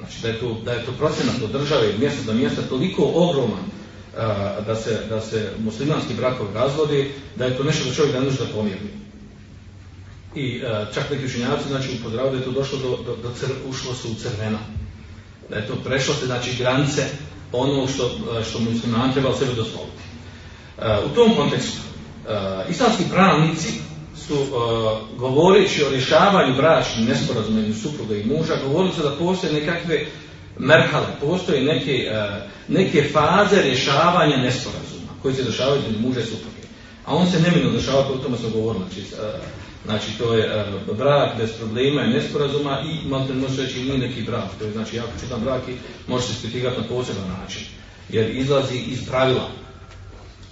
Znači 0.05 0.21
da 0.21 0.27
je 0.27 0.39
to, 0.39 0.61
da 0.65 0.71
je 0.73 0.85
to 0.85 0.91
procenat 0.91 1.35
od 1.43 1.51
države 1.51 1.93
mjesta 1.99 2.21
do 2.25 2.33
mjesta 2.33 2.61
toliko 2.61 3.11
ogroman 3.13 3.63
a, 4.17 4.61
da, 4.67 4.75
se, 4.75 5.01
da 5.09 5.21
se 5.21 5.51
muslimanski 5.59 6.13
brakovi 6.13 6.53
razvodi, 6.53 7.11
da 7.35 7.45
je 7.45 7.57
to 7.57 7.63
nešto 7.63 7.89
da 7.89 7.95
čovjek 7.95 8.13
ne 8.13 8.21
može 8.21 8.37
da 8.37 8.53
pomijeri. 8.53 8.89
I 10.35 10.61
a, 10.65 10.85
čak 10.93 11.09
neki 11.11 11.25
učenjaci 11.25 11.67
znači, 11.67 11.89
upozoravaju 11.99 12.31
da 12.31 12.37
je 12.39 12.45
to 12.45 12.51
došlo 12.51 12.79
do, 12.79 12.89
do, 12.89 13.15
do 13.15 13.33
cr, 13.39 13.51
ušlo 13.69 13.93
se 13.93 14.07
u 14.07 14.15
crvena. 14.15 14.59
Da 15.49 15.55
je 15.55 15.67
to 15.67 15.75
prešlo 15.75 16.13
se 16.13 16.25
znači 16.25 16.55
granice 16.57 17.05
ono 17.51 17.87
što, 17.87 18.11
što 18.49 18.59
musliman 18.59 19.13
treba 19.13 19.37
sebe 19.37 19.53
dozvoliti. 19.53 20.01
U 21.11 21.15
tom 21.15 21.35
kontekstu, 21.35 21.81
islamski 22.69 23.03
pravnici 23.09 23.69
su 24.27 24.33
uh, 24.33 25.19
govoreći 25.19 25.83
o 25.83 25.89
rješavanju 25.89 26.55
bračnih 26.55 27.07
nesporazuma 27.09 27.59
između 27.59 27.81
supruga 27.81 28.15
i 28.15 28.25
muža, 28.25 28.53
govorili 28.67 28.93
su 28.93 29.03
da 29.03 29.15
postoje 29.15 29.53
nekakve 29.53 30.05
merhale, 30.59 31.07
postoje 31.21 31.63
neke, 31.63 32.11
uh, 32.11 32.75
neke 32.75 33.09
faze 33.13 33.61
rješavanja 33.61 34.37
nesporazuma 34.37 35.11
koji 35.21 35.35
se 35.35 35.43
dešavaju 35.43 35.81
između 35.81 36.07
muža 36.07 36.19
i 36.19 36.23
supruge. 36.23 36.61
A 37.05 37.15
on 37.15 37.27
se 37.31 37.39
nemino 37.39 37.71
dešava, 37.71 37.99
o 37.99 38.17
tome 38.17 38.37
smo 38.37 38.49
govorili, 38.49 38.85
znači, 38.85 39.13
uh, 39.13 39.19
znači 39.85 40.17
to 40.17 40.33
je 40.33 40.65
brak 40.97 41.37
bez 41.37 41.49
problema 41.57 42.01
i 42.03 42.13
nesporazuma 42.13 42.81
i 42.81 43.07
malo 43.07 43.25
može 43.33 43.61
reći 43.61 43.83
nije 43.83 43.97
neki 43.97 44.21
brak, 44.21 44.49
to 44.59 44.65
je 44.65 44.71
znači 44.71 44.95
jako 44.95 45.11
čitan 45.19 45.41
brak 45.41 45.61
i 45.67 45.71
može 46.11 46.25
se 46.25 46.31
ispitivati 46.31 46.81
na 46.81 46.87
poseban 46.87 47.29
način, 47.41 47.61
jer 48.09 48.35
izlazi 48.35 48.77
iz 48.77 49.07
pravila. 49.07 49.49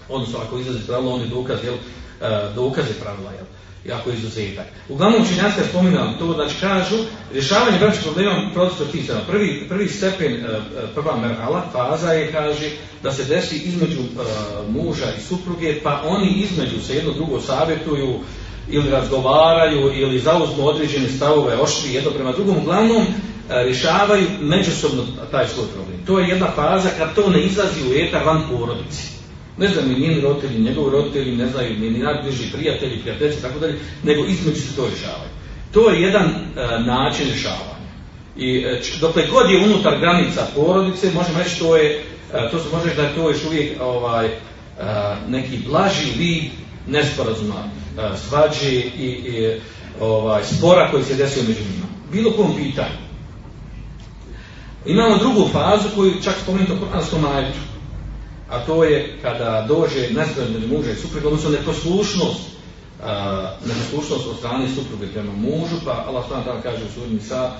Odnosno, 0.10 0.40
ako 0.40 0.60
izlazi 0.60 0.80
iz 0.80 0.86
pravila, 0.86 1.14
on 1.14 1.22
je 1.22 1.28
dokaz, 1.28 1.58
jel, 1.64 1.76
uh, 2.24 2.56
dokaz 2.56 2.88
je 2.88 2.94
pravila, 2.94 3.32
jel. 3.32 3.46
jako 3.86 4.10
izuzetak. 4.10 4.66
Uglavnom 4.90 5.22
učenjaci 5.22 5.56
kad 5.56 5.66
spominjali 5.70 6.18
to, 6.20 6.34
znači 6.34 6.56
kažu, 6.62 6.96
rješavanje 7.34 7.80
bračnih 7.80 8.04
problema 8.04 8.50
prosto 8.54 8.86
tih 8.86 9.12
Prvi, 9.28 9.66
prvi 9.70 9.88
stepen, 9.88 10.34
e, 10.34 10.60
prva 10.96 11.18
merhala, 11.18 11.66
faza 11.72 12.12
je, 12.12 12.32
kaže, 12.32 12.70
da 13.04 13.12
se 13.12 13.24
desi 13.24 13.56
između 13.56 14.00
muža 14.70 15.06
i 15.18 15.22
supruge, 15.22 15.80
pa 15.84 16.02
oni 16.06 16.28
između 16.28 16.82
se 16.82 16.96
jedno 16.96 17.14
drugo 17.14 17.42
savjetuju, 17.42 18.20
ili 18.70 18.90
razgovaraju, 18.90 19.92
ili 19.94 20.20
zauzmu 20.20 20.68
određene 20.68 21.10
stavove 21.10 21.56
oštri 21.56 21.94
jedno 21.94 22.12
prema 22.12 22.32
drugom, 22.32 22.58
uglavnom 22.58 23.06
rješavaju 23.50 24.28
međusobno 24.42 25.04
taj 25.32 25.48
svoj 25.48 25.66
problem. 25.74 26.06
To 26.06 26.20
je 26.20 26.28
jedna 26.28 26.48
faza 26.56 26.90
kad 26.98 27.16
to 27.16 27.30
ne 27.30 27.44
izlazi 27.44 27.82
u 27.82 27.94
etar 27.96 28.24
van 28.26 28.42
porodici. 28.52 29.23
Ne 29.58 29.68
znam 29.68 29.90
ni 29.90 30.00
njeni 30.00 30.22
roditelji, 30.22 30.60
njegovi 30.60 30.92
roditelji, 30.92 31.36
ne 31.36 31.48
znaju 31.48 31.80
ni 31.80 31.90
najbliži 31.90 32.52
prijatelji, 32.52 33.02
prijatelji, 33.02 33.42
tako 33.42 33.60
dalje, 33.60 33.80
nego 34.04 34.26
između 34.26 34.62
se 34.62 34.76
to 34.76 34.88
rješavaju. 34.90 35.30
To 35.72 35.90
je 35.90 36.02
jedan 36.02 36.26
e, 36.26 36.80
način 36.80 37.28
rješavanja. 37.28 37.88
I 38.38 38.58
e, 38.58 38.82
dokle 39.02 39.28
god 39.32 39.50
je 39.50 39.66
unutar 39.66 40.00
granica 40.00 40.48
porodice, 40.56 41.12
možemo 41.14 41.40
reći 41.40 41.60
to 41.60 41.76
je, 41.76 42.04
e, 42.34 42.50
to 42.52 42.60
se 42.60 42.70
može 42.74 42.86
reći 42.86 42.98
da 42.98 43.04
je 43.04 43.16
to 43.16 43.30
još 43.30 43.46
uvijek 43.46 43.82
ovaj, 43.82 44.30
neki 45.28 45.58
blaži 45.68 46.12
vid 46.18 46.44
nesporazuma, 46.88 47.70
svađe 48.30 48.72
i, 48.72 49.08
i 49.08 49.60
ovaj, 50.02 50.44
spora 50.44 50.92
koji 50.92 51.04
se 51.04 51.16
desio 51.16 51.44
među 51.44 51.60
njima. 51.60 51.86
Bilo 52.12 52.32
kom 52.32 52.56
pitanju. 52.56 52.98
Imamo 54.86 55.18
drugu 55.18 55.50
fazu 55.52 55.90
koju 55.96 56.14
čak 56.24 56.36
spomenuto 56.44 56.74
u 56.74 56.78
Koranskom 56.78 57.26
ajetu, 57.26 57.60
a 58.50 58.66
to 58.66 58.84
je 58.84 59.18
kada 59.22 59.66
dođe 59.68 60.10
među 60.54 60.68
muža 60.68 60.92
i 60.92 60.96
supruga, 60.96 61.28
odnosno 61.28 61.50
neposlušnost, 61.50 62.42
neposlušnost 63.66 64.28
od 64.28 64.38
strane 64.38 64.68
supruge 64.76 65.08
prema 65.08 65.32
mužu, 65.34 65.76
pa 65.86 66.06
Allah 66.08 66.24
s.w.t. 66.26 66.62
kaže 66.64 66.84
u 66.86 67.00
sudnji 67.00 67.20
sa, 67.20 67.52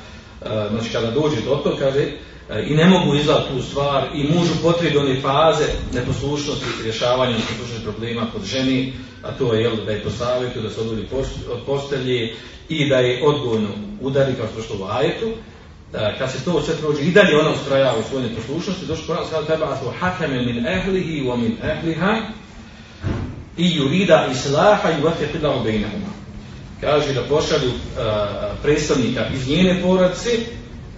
znači 0.72 0.90
kada 0.92 1.12
dođe 1.12 1.42
do 1.42 1.56
toga, 1.56 1.78
kaže, 1.80 2.12
i 2.68 2.74
ne 2.74 2.86
mogu 2.86 3.16
izlati 3.16 3.54
tu 3.54 3.62
stvar 3.62 4.08
i 4.16 4.24
mužu 4.34 4.54
potrebi 4.62 4.98
one 4.98 5.22
faze 5.22 5.66
neposlušnosti 5.94 6.66
rješavanja 6.84 7.32
neposlušnosti 7.32 7.84
problema 7.84 8.28
kod 8.34 8.44
ženi, 8.44 8.94
a 9.24 9.32
to 9.32 9.54
je 9.54 9.62
jel, 9.62 9.76
da 9.86 9.92
je 9.92 10.04
posavjetu, 10.04 10.62
da 10.62 10.70
se 10.70 10.82
odvodi 10.82 11.08
od 11.52 11.60
postelje 11.66 12.34
i 12.70 12.90
da 12.90 12.96
je 12.96 13.24
odgovorno 13.28 13.70
udari 14.02 14.34
kao 14.34 14.64
što 14.64 14.74
u 14.74 14.88
ajetu, 14.92 15.28
kad 16.18 16.32
se 16.32 16.46
to 16.46 16.62
sve 16.62 16.76
prođe 16.76 17.02
i 17.02 17.12
dalje 17.12 17.38
ona 17.38 17.52
ustrajava 17.52 18.00
u 18.00 18.04
svojoj 18.10 18.30
neposlušnosti, 18.30 18.86
došlo 18.86 19.06
Koran 19.08 19.30
sada 19.30 19.46
treba 19.46 19.74
asu 19.74 19.86
hakame 20.00 20.46
min 20.46 20.68
ehlihi 20.68 21.22
wa 21.22 21.38
min 21.38 21.58
ehliha 21.64 22.22
i 23.58 23.80
yurida 23.80 24.32
islaha 24.32 24.90
i 24.92 25.02
vafiqillahu 25.02 25.64
bejnahuma. 25.64 26.14
Kaže 26.82 27.14
da 27.14 27.22
pošalju 27.22 27.70
uh, 27.70 27.76
predstavnika 28.64 29.26
iz 29.34 29.48
njene 29.50 29.82
porodice 29.82 30.30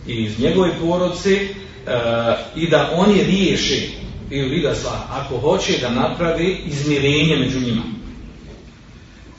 i 0.08 0.24
iz 0.24 0.39
njegove 0.39 0.72
porodice 0.80 1.48
i 2.56 2.70
da 2.70 2.91
oni 2.96 3.24
riješe 3.24 3.88
ili 4.30 4.50
vida 4.50 4.74
ako 5.10 5.38
hoće 5.38 5.78
da 5.82 5.89
napravi 5.89 6.62
izmirenje 6.66 7.36
među 7.36 7.60
njima. 7.60 7.82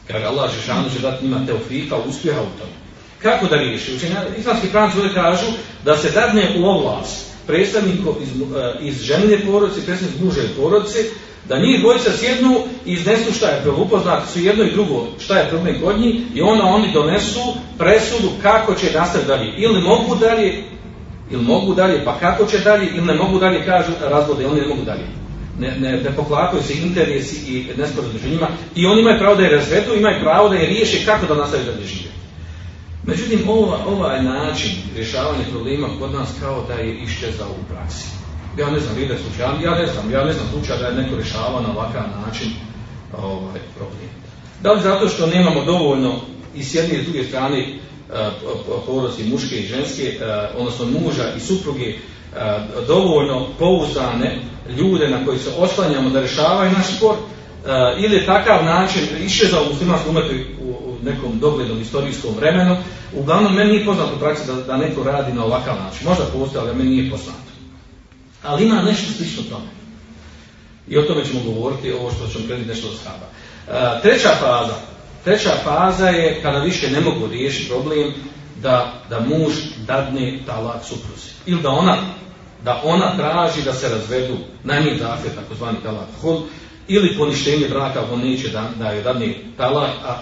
Kaže 0.09 0.25
Allah 0.25 0.51
Žešanu 0.55 0.91
će 0.95 0.99
dati 0.99 1.25
njima 1.25 1.47
teofika, 1.47 1.97
uspjeha 1.97 2.41
u 2.41 2.59
tome. 2.59 2.86
Kako 3.27 3.47
da 3.47 3.57
riješi? 3.57 3.93
Islamski 4.39 4.69
pravnici 4.69 4.99
ovdje 4.99 5.15
kažu 5.15 5.47
da 5.85 5.97
se 5.97 6.11
dadne 6.11 6.57
u 6.59 6.65
ovlast 6.65 7.27
predstavnikom 7.47 8.15
iz, 8.23 8.29
e, 8.29 8.75
iz 8.81 9.03
ženine 9.03 9.39
porodice, 9.47 9.87
predstavnik 9.87 10.21
muže 10.21 10.43
porodice, 10.57 10.99
da 11.49 11.59
njih 11.59 11.81
dvojica 11.81 12.11
sjednu 12.13 12.59
i 12.87 12.93
iznesu 12.93 13.33
šta 13.33 13.47
je 13.47 13.63
problem. 13.63 13.83
Upoznati 13.83 14.33
su 14.33 14.41
jedno 14.41 14.65
i 14.65 14.73
drugo 14.73 15.07
šta 15.19 15.39
je 15.39 15.49
problem 15.49 15.81
kod 15.81 16.01
njih 16.01 16.15
i 16.35 16.43
onda 16.43 16.65
oni 16.65 16.93
donesu 16.93 17.41
presudu 17.79 18.29
kako 18.43 18.75
će 18.75 18.93
nastaviti 18.93 19.29
dalje. 19.29 19.53
Ili 19.57 19.81
mogu 19.81 20.15
dalje, 20.15 20.65
ili 21.31 21.43
mogu 21.43 21.75
dalje, 21.75 22.05
pa 22.05 22.19
kako 22.19 22.47
će 22.47 22.59
dalje, 22.59 22.89
ili 22.95 23.07
ne 23.07 23.15
mogu 23.15 23.39
dalje, 23.39 23.65
kažu 23.65 23.93
razvode, 24.01 24.47
oni 24.47 24.61
ne 24.61 24.67
mogu 24.67 24.83
dalje. 24.83 25.07
Ne, 25.59 25.77
ne, 25.81 25.93
ne 26.03 26.17
poklapaju 26.17 26.63
se 26.63 26.75
interesi 26.75 27.37
i 27.53 27.67
nesporazum 27.77 28.21
i 28.75 28.87
oni 28.87 29.01
imaju 29.01 29.19
pravo 29.19 29.35
da 29.35 29.43
je 29.43 29.57
razvedu, 29.57 29.95
imaju 29.95 30.21
pravo 30.21 30.49
da 30.49 30.55
je 30.55 30.67
riješe 30.67 31.05
kako 31.05 31.27
da 31.27 31.35
nastavi 31.35 31.65
dalje 31.65 31.87
žive. 31.87 32.16
Međutim, 33.07 33.49
ova, 33.49 33.79
ovaj 33.87 34.23
način 34.23 34.71
rješavanja 34.97 35.45
problema 35.51 35.89
kod 36.01 36.13
nas 36.13 36.29
kao 36.41 36.65
da 36.69 36.75
je 36.75 37.03
iščezao 37.03 37.49
u 37.49 37.73
praksi. 37.73 38.09
Ja 38.59 38.71
ne 38.71 38.81
znam, 38.81 38.97
vide 38.97 39.17
slučaj, 39.19 39.65
ja 39.65 39.75
ne 39.75 39.87
znam, 39.87 40.11
ja 40.13 40.25
ne 40.25 40.33
znam 40.33 40.47
slučaj 40.53 40.79
da 40.79 40.87
je 40.87 40.95
neko 40.95 41.17
rješavao 41.17 41.61
na 41.61 41.69
ovakav 41.71 42.03
način 42.27 42.49
ovaj 43.19 43.61
problem. 43.77 44.09
Da 44.63 44.73
li 44.73 44.83
zato 44.83 45.09
što 45.09 45.27
nemamo 45.27 45.65
dovoljno 45.65 46.21
i 46.55 46.65
s 46.65 46.75
jedne 46.75 46.99
i 46.99 47.03
s 47.03 47.05
druge 47.05 47.25
strane 47.25 47.59
e, 47.61 47.69
porodice 48.87 49.25
muške 49.25 49.57
i 49.57 49.67
ženske, 49.67 50.03
e, 50.03 50.49
odnosno 50.57 50.87
muža 50.87 51.25
i 51.37 51.41
supruge, 51.41 51.85
e, 51.85 51.97
dovoljno 52.87 53.47
pouzdane 53.59 54.41
ljude 54.79 55.09
na 55.09 55.25
koji 55.25 55.39
se 55.39 55.51
oslanjamo 55.59 56.11
da 56.11 56.21
rješavaju 56.21 56.73
naš 56.73 56.97
spor, 56.97 57.17
ili 57.99 58.17
je 58.17 58.27
takav 58.27 58.65
način 58.65 59.03
iščezao 59.25 59.63
u 59.63 59.73
muslimanskom 59.73 60.17
umetu 60.17 60.35
nekom 61.07 61.39
doglednom 61.39 61.81
istorijskom 61.81 62.35
vremenu. 62.37 62.77
Uglavnom, 63.15 63.55
meni 63.55 63.71
nije 63.71 63.85
poznato 63.85 64.15
u 64.17 64.19
praksi 64.19 64.47
da, 64.47 64.55
da 64.55 64.77
neko 64.77 65.03
radi 65.03 65.33
na 65.33 65.45
ovakav 65.45 65.77
način. 65.85 66.09
Možda 66.09 66.25
postoji, 66.25 66.65
ali 66.67 66.77
meni 66.77 66.91
nije 66.91 67.11
poznato. 67.11 67.51
Ali 68.43 68.65
ima 68.65 68.83
nešto 68.83 69.13
slično 69.13 69.43
tome. 69.43 69.71
I 70.89 70.99
o 70.99 71.03
tome 71.03 71.25
ćemo 71.25 71.41
govoriti, 71.41 71.93
ovo 71.93 72.11
što 72.11 72.29
ćemo 72.29 72.47
prediti 72.47 72.69
nešto 72.69 72.89
od 72.89 72.95
shaba. 72.97 73.27
E, 73.69 74.03
treća 74.03 74.29
faza. 74.29 74.75
Treća 75.25 75.51
faza 75.65 76.09
je 76.09 76.43
kada 76.43 76.59
više 76.59 76.91
ne 76.91 77.01
mogu 77.01 77.27
riješiti 77.27 77.69
problem 77.69 78.15
da, 78.63 78.93
da 79.11 79.21
muž 79.21 79.53
dadne 79.87 80.39
talak 80.47 80.85
supruzi. 80.85 81.31
Ili 81.47 81.63
da 81.63 81.71
ona, 81.71 81.97
da 82.65 82.81
ona 82.85 83.17
traži 83.17 83.63
da 83.63 83.73
se 83.73 83.89
razvedu, 83.89 84.37
zahtjev, 84.99 85.35
takozvani 85.35 85.79
talak 85.83 86.09
hul, 86.21 86.41
ili 86.89 87.17
poništenje 87.17 87.69
braka 87.69 88.05
ako 88.05 88.17
neće 88.17 88.49
da, 88.49 88.71
da 88.79 88.89
je 88.89 89.03
dadne 89.03 89.35
talak, 89.57 89.91
a 90.05 90.19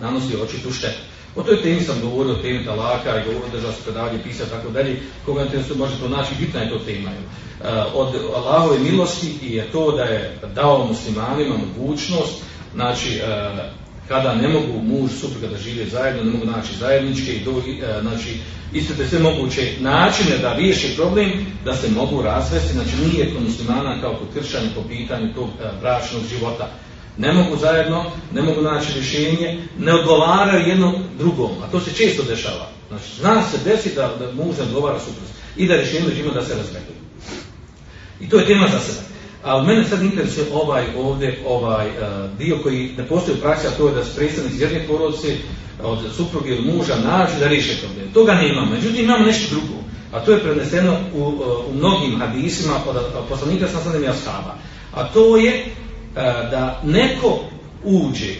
nanosi 0.00 0.36
očitu 0.42 0.72
štetu. 0.72 0.98
O 1.36 1.42
toj 1.42 1.62
temi 1.62 1.80
sam 1.80 2.00
govorio, 2.02 2.32
o 2.32 2.42
temi 2.42 2.64
talaka 2.64 3.20
i 3.20 3.24
govorio 3.24 3.52
držao 3.52 3.72
se 3.72 3.82
predavlje, 3.84 4.22
pisao 4.22 4.46
tako 4.46 4.70
dalje. 4.70 5.00
Koga 5.24 5.44
ne 5.44 5.74
može 5.76 5.98
to 6.00 6.08
naći, 6.08 6.34
bitna 6.40 6.60
je 6.60 6.70
to 6.70 6.78
tema. 6.78 7.10
Uh, 7.10 7.66
od 7.94 8.14
Allahove 8.34 8.78
milosti 8.78 9.38
je 9.42 9.72
to 9.72 9.92
da 9.96 10.02
je 10.02 10.38
dao 10.54 10.86
muslimanima 10.86 11.54
mogućnost, 11.56 12.42
znači, 12.74 13.20
uh, 13.22 13.85
kada 14.08 14.34
ne 14.34 14.48
mogu 14.48 14.82
muž, 14.82 15.10
supruga 15.20 15.46
da 15.46 15.58
žive 15.58 15.86
zajedno, 15.86 16.24
ne 16.24 16.30
mogu 16.30 16.46
naći 16.46 16.76
zajedničke 16.78 17.32
i 17.32 17.44
do, 17.44 17.50
uh, 17.50 17.64
znači, 18.00 18.36
istrpe 18.72 19.06
sve 19.06 19.18
moguće 19.18 19.72
načine 19.80 20.38
da 20.38 20.54
riješi 20.54 20.96
problem, 20.96 21.32
da 21.64 21.76
se 21.76 21.90
mogu 21.90 22.22
razvesti, 22.22 22.72
znači 22.72 22.90
nije 23.12 23.34
kod 23.34 23.42
muslimana 23.42 24.00
kao 24.00 24.14
kod 24.14 24.28
kršćanja 24.34 24.68
po 24.74 24.82
pitanju 24.88 25.34
tog 25.34 25.48
bračnog 25.80 26.22
života 26.30 26.70
ne 27.18 27.32
mogu 27.32 27.56
zajedno, 27.56 28.04
ne 28.32 28.42
mogu 28.42 28.62
naći 28.62 28.92
rješenje, 28.94 29.58
ne 29.78 29.94
odgovaraju 29.94 30.68
jedno 30.68 30.92
drugom, 31.18 31.50
a 31.64 31.70
to 31.70 31.80
se 31.80 31.92
često 31.92 32.22
dešava. 32.22 32.68
Znači, 32.88 33.04
zna 33.20 33.42
se 33.42 33.58
desi 33.64 33.94
da, 33.94 34.14
da 34.18 34.32
muž 34.32 34.58
ne 34.58 34.64
odgovara 34.64 34.98
supruzi 34.98 35.32
i 35.56 35.66
da 35.68 35.76
rješenje 35.76 36.08
među 36.08 36.30
da 36.34 36.44
se 36.44 36.54
razvedu. 36.54 36.92
I 38.20 38.28
to 38.28 38.38
je 38.38 38.46
tema 38.46 38.68
za 38.72 38.78
sebe. 38.78 39.15
Ali 39.46 39.66
mene 39.66 39.84
sad 39.84 40.02
interesuje 40.02 40.46
ovaj 40.52 40.84
ovdje, 40.98 41.38
ovaj 41.46 41.86
uh, 41.88 41.94
dio 42.38 42.58
koji 42.62 42.90
ne 42.96 43.06
postoji 43.08 43.38
u 43.38 43.40
praksi, 43.40 43.66
a 43.66 43.70
to 43.70 43.88
je 43.88 43.94
da 43.94 44.04
se 44.04 44.16
predstavnici 44.16 44.62
jedne 44.62 44.86
porodice 44.88 45.36
od 45.82 45.98
supruge 46.16 46.50
ili 46.50 46.72
muža 46.72 46.94
nađu 46.94 47.32
da 47.40 47.48
riješe 47.48 47.76
problem. 47.80 48.12
Toga 48.12 48.34
nema. 48.34 48.64
Međutim, 48.64 49.04
imamo 49.04 49.24
nešto 49.24 49.54
drugo. 49.54 49.82
A 50.12 50.20
to 50.20 50.32
je 50.32 50.40
preneseno 50.40 50.96
u, 51.14 51.22
uh, 51.22 51.34
u 51.70 51.74
mnogim 51.74 52.18
hadisima 52.18 52.74
od, 52.86 52.96
poslanika 53.28 53.68
sam 53.68 53.82
sad 53.82 53.94
ashaba. 53.94 54.54
A 54.94 55.04
to 55.04 55.36
je 55.36 55.64
E, 56.16 56.20
da 56.50 56.80
neko 56.84 57.40
uđe 57.84 58.34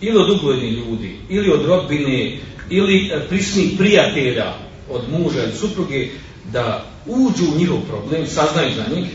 ili 0.00 0.16
od 0.18 0.30
uglednih 0.30 0.72
ljudi, 0.72 1.16
ili 1.28 1.52
od 1.52 1.66
rodbine, 1.66 2.38
ili 2.70 3.10
prisnih 3.28 3.74
prijatelja 3.78 4.54
od 4.90 5.02
muža 5.12 5.42
ili 5.42 5.52
supruge, 5.52 6.08
da 6.52 6.84
uđu 7.06 7.44
u 7.52 7.58
njihov 7.58 7.78
problem, 7.88 8.26
saznaju 8.26 8.70
za 8.76 8.94
njih 8.94 9.06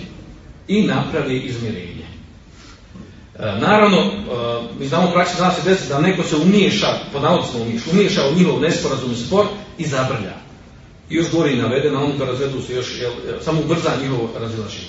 i 0.69 0.81
napravi 0.81 1.37
izmirenje. 1.39 2.05
E, 3.39 3.59
naravno, 3.59 4.11
mi 4.79 4.87
znamo 4.87 5.09
u 5.09 5.11
praksi 5.11 5.37
zna 5.37 5.51
se 5.51 5.69
desiti 5.69 5.89
da 5.89 5.99
neko 5.99 6.23
se 6.23 6.35
umiješa, 6.35 6.87
po 7.13 7.19
navodicima 7.19 7.63
umiješa, 7.63 7.91
umiješa 7.91 8.21
u 8.27 8.35
njihov 8.35 8.61
nesporazumni 8.61 9.15
spor 9.15 9.45
i 9.77 9.87
zabrlja. 9.87 10.33
I 11.09 11.15
još 11.15 11.31
gori 11.31 11.55
navedeno, 11.55 12.05
on 12.05 12.17
to 12.17 12.25
razvedu 12.25 12.61
se 12.61 12.75
još, 12.75 12.87
samo 13.41 13.59
ubrza 13.61 13.89
njihovo 14.01 14.29
razilaženje. 14.39 14.87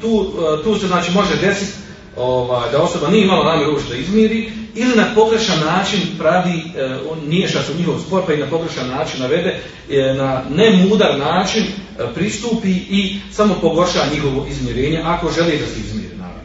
Tu, 0.00 0.32
tu 0.64 0.78
se 0.78 0.86
znači 0.86 1.12
može 1.12 1.36
desiti 1.36 1.72
ovaj, 2.16 2.70
da 2.72 2.82
osoba 2.82 3.08
nije 3.08 3.24
imala 3.24 3.44
namjeru 3.44 3.78
da 3.88 3.96
izmiri 3.96 4.52
ili 4.74 4.96
na 4.96 5.06
pogrešan 5.14 5.60
način 5.60 6.00
pravi, 6.18 6.62
e, 6.76 6.84
on 7.10 7.18
miješa 7.26 7.62
se 7.62 7.72
u 7.72 7.78
njihov 7.78 7.98
spor 8.06 8.22
pa 8.26 8.32
i 8.32 8.38
na 8.38 8.46
pogrešan 8.46 8.88
način 8.88 9.20
navede, 9.20 9.60
e, 9.90 10.14
na 10.14 10.42
nemudar 10.50 11.18
način 11.18 11.62
e, 11.62 11.89
pristupi 12.14 12.70
i 12.70 13.20
samo 13.32 13.54
pogorša 13.60 14.06
njihovo 14.12 14.46
izmirenje 14.50 15.00
ako 15.04 15.30
želi 15.30 15.58
da 15.58 15.66
se 15.66 15.80
izmiri 15.80 16.16
naravno. 16.16 16.42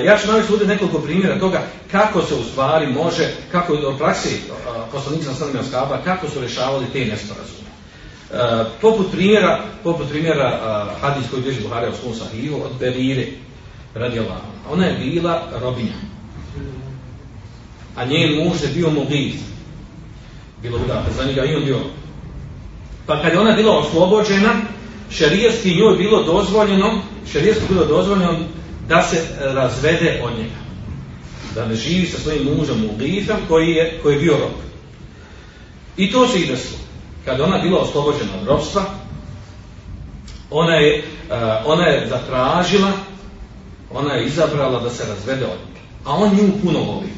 E, 0.00 0.04
ja 0.04 0.18
ću 0.18 0.26
navesti 0.26 0.52
ovdje 0.52 0.68
nekoliko 0.68 0.98
primjera 0.98 1.38
toga 1.38 1.62
kako 1.90 2.22
se 2.22 2.34
u 2.34 2.44
stvari 2.44 2.86
može, 2.86 3.32
kako 3.52 3.74
u 3.74 3.98
praksi 3.98 4.40
poslanika 4.92 5.34
sa 5.34 5.64
skaba, 5.68 6.00
kako 6.04 6.28
su 6.28 6.40
rješavali 6.40 6.86
te 6.92 7.04
nesporazume. 7.04 7.68
E, 8.32 8.64
poput 8.80 9.12
primjera, 9.12 9.64
poput 9.82 10.08
primjera 10.08 10.60
hadis 11.00 11.24
koji 11.30 11.42
Buhari 11.62 11.90
u 11.90 11.96
svom 12.00 12.14
sahihu 12.14 12.56
od 12.64 12.70
Berire 12.80 13.26
radi 13.94 14.20
Ona 14.70 14.86
je 14.86 14.98
bila 14.98 15.42
robinja. 15.60 15.92
A 17.96 18.04
njen 18.04 18.44
muž 18.44 18.62
je 18.62 18.68
bio 18.68 18.90
mobil. 18.90 19.30
Bilo 20.62 20.78
udata, 20.84 21.10
za 21.16 21.24
njega 21.24 21.44
i 21.44 21.54
on 21.54 21.64
bio. 21.64 21.80
Pa 23.06 23.22
kad 23.22 23.32
je 23.32 23.38
ona 23.38 23.52
bila 23.52 23.78
oslobođena, 23.78 24.54
šerijski 25.10 25.74
njoj 25.74 25.96
bilo 25.96 26.22
dozvoljeno, 26.22 27.02
šerijski 27.32 27.64
bilo 27.68 27.84
dozvoljeno 27.84 28.38
da 28.88 29.02
se 29.02 29.22
razvede 29.40 30.22
od 30.24 30.38
njega. 30.38 30.64
Da 31.54 31.66
ne 31.66 31.74
živi 31.74 32.06
sa 32.06 32.18
svojim 32.18 32.44
mužem 32.56 32.84
u 32.84 32.88
koji 33.48 33.70
je, 33.70 34.00
koji 34.02 34.14
je 34.14 34.20
bio 34.20 34.32
rob. 34.32 34.52
I 35.96 36.12
to 36.12 36.28
se 36.28 36.38
i 36.38 36.46
desilo. 36.46 36.78
Kada 37.24 37.44
ona 37.44 37.58
bila 37.58 37.80
oslobođena 37.80 38.30
od 38.40 38.46
robstva, 38.46 38.84
ona 40.50 40.74
je, 40.74 41.04
ona 41.64 41.86
je 41.86 42.08
zatražila, 42.08 42.92
ona 43.90 44.14
je 44.14 44.26
izabrala 44.26 44.80
da 44.80 44.90
se 44.90 45.04
razvede 45.08 45.44
od 45.44 45.58
njega. 45.68 45.80
A 46.04 46.14
on 46.14 46.30
nju 46.30 46.52
puno 46.62 46.78
voli. 46.78 47.08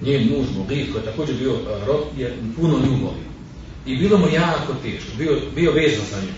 Njen 0.00 0.28
muž 0.28 0.46
Mogif, 0.58 0.92
koji 0.92 1.02
je 1.02 1.10
također 1.10 1.36
bio 1.36 1.52
rob, 1.86 2.00
je 2.18 2.36
puno 2.56 2.78
nju 2.78 2.92
volio. 2.92 3.29
I 3.86 3.96
bilo 3.96 4.18
mu 4.18 4.28
jako 4.28 4.74
teško, 4.82 5.10
bio, 5.18 5.40
bio 5.54 5.72
vezan 5.72 6.04
za 6.10 6.16
nju. 6.20 6.32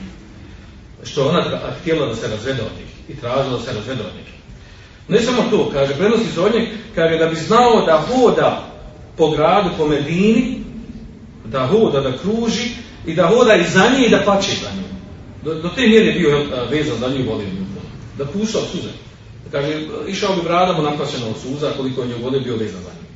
Što 1.05 1.29
ona 1.29 1.61
htjela 1.81 2.07
da 2.07 2.15
se 2.15 2.29
razvede 2.29 2.63
od 2.63 2.73
njega 2.79 2.93
i 3.09 3.21
tražila 3.21 3.59
da 3.59 3.65
se 3.65 3.73
razvede 3.73 4.01
od 4.01 4.15
njega. 4.17 4.33
Ne 5.09 5.21
samo 5.21 5.43
to, 5.51 5.71
kaže, 5.73 5.95
prenosi 5.95 6.33
se 6.35 6.41
od 6.41 6.55
njeg, 6.55 6.69
kaže 6.95 7.19
da 7.19 7.27
bi 7.27 7.37
znao 7.37 7.87
da 7.87 8.05
hoda 8.09 8.73
po 9.17 9.31
gradu, 9.31 9.71
po 9.79 9.87
Medini, 9.87 10.59
da 11.45 11.67
hoda, 11.67 12.01
da 12.01 12.19
kruži 12.19 12.69
i 13.07 13.15
da 13.15 13.27
hoda 13.27 13.55
i 13.55 13.65
za 13.69 13.91
nje 13.99 14.07
i 14.07 14.11
da 14.11 14.23
pače 14.27 14.53
za 14.63 14.71
nju. 14.77 14.83
Do, 15.45 15.55
do 15.55 15.69
te 15.69 15.87
mjere 15.87 16.07
je 16.07 16.19
bio 16.19 16.45
vezan 16.71 16.99
za 16.99 17.09
nju 17.09 17.31
volim 17.31 17.49
nju. 17.49 17.67
Da 18.19 18.25
pušao 18.25 18.63
suze. 18.73 18.89
Kaže, 19.51 19.87
išao 20.09 20.37
bi 20.37 20.43
bradama 20.43 20.91
naplaćeno 20.91 21.27
od 21.29 21.37
suza 21.43 21.73
koliko 21.77 22.03
je 22.03 22.09
nju 22.09 22.15
vode 22.23 22.41
bio 22.41 22.57
vezan 22.57 22.83
za 22.83 22.91
nju. 22.91 23.07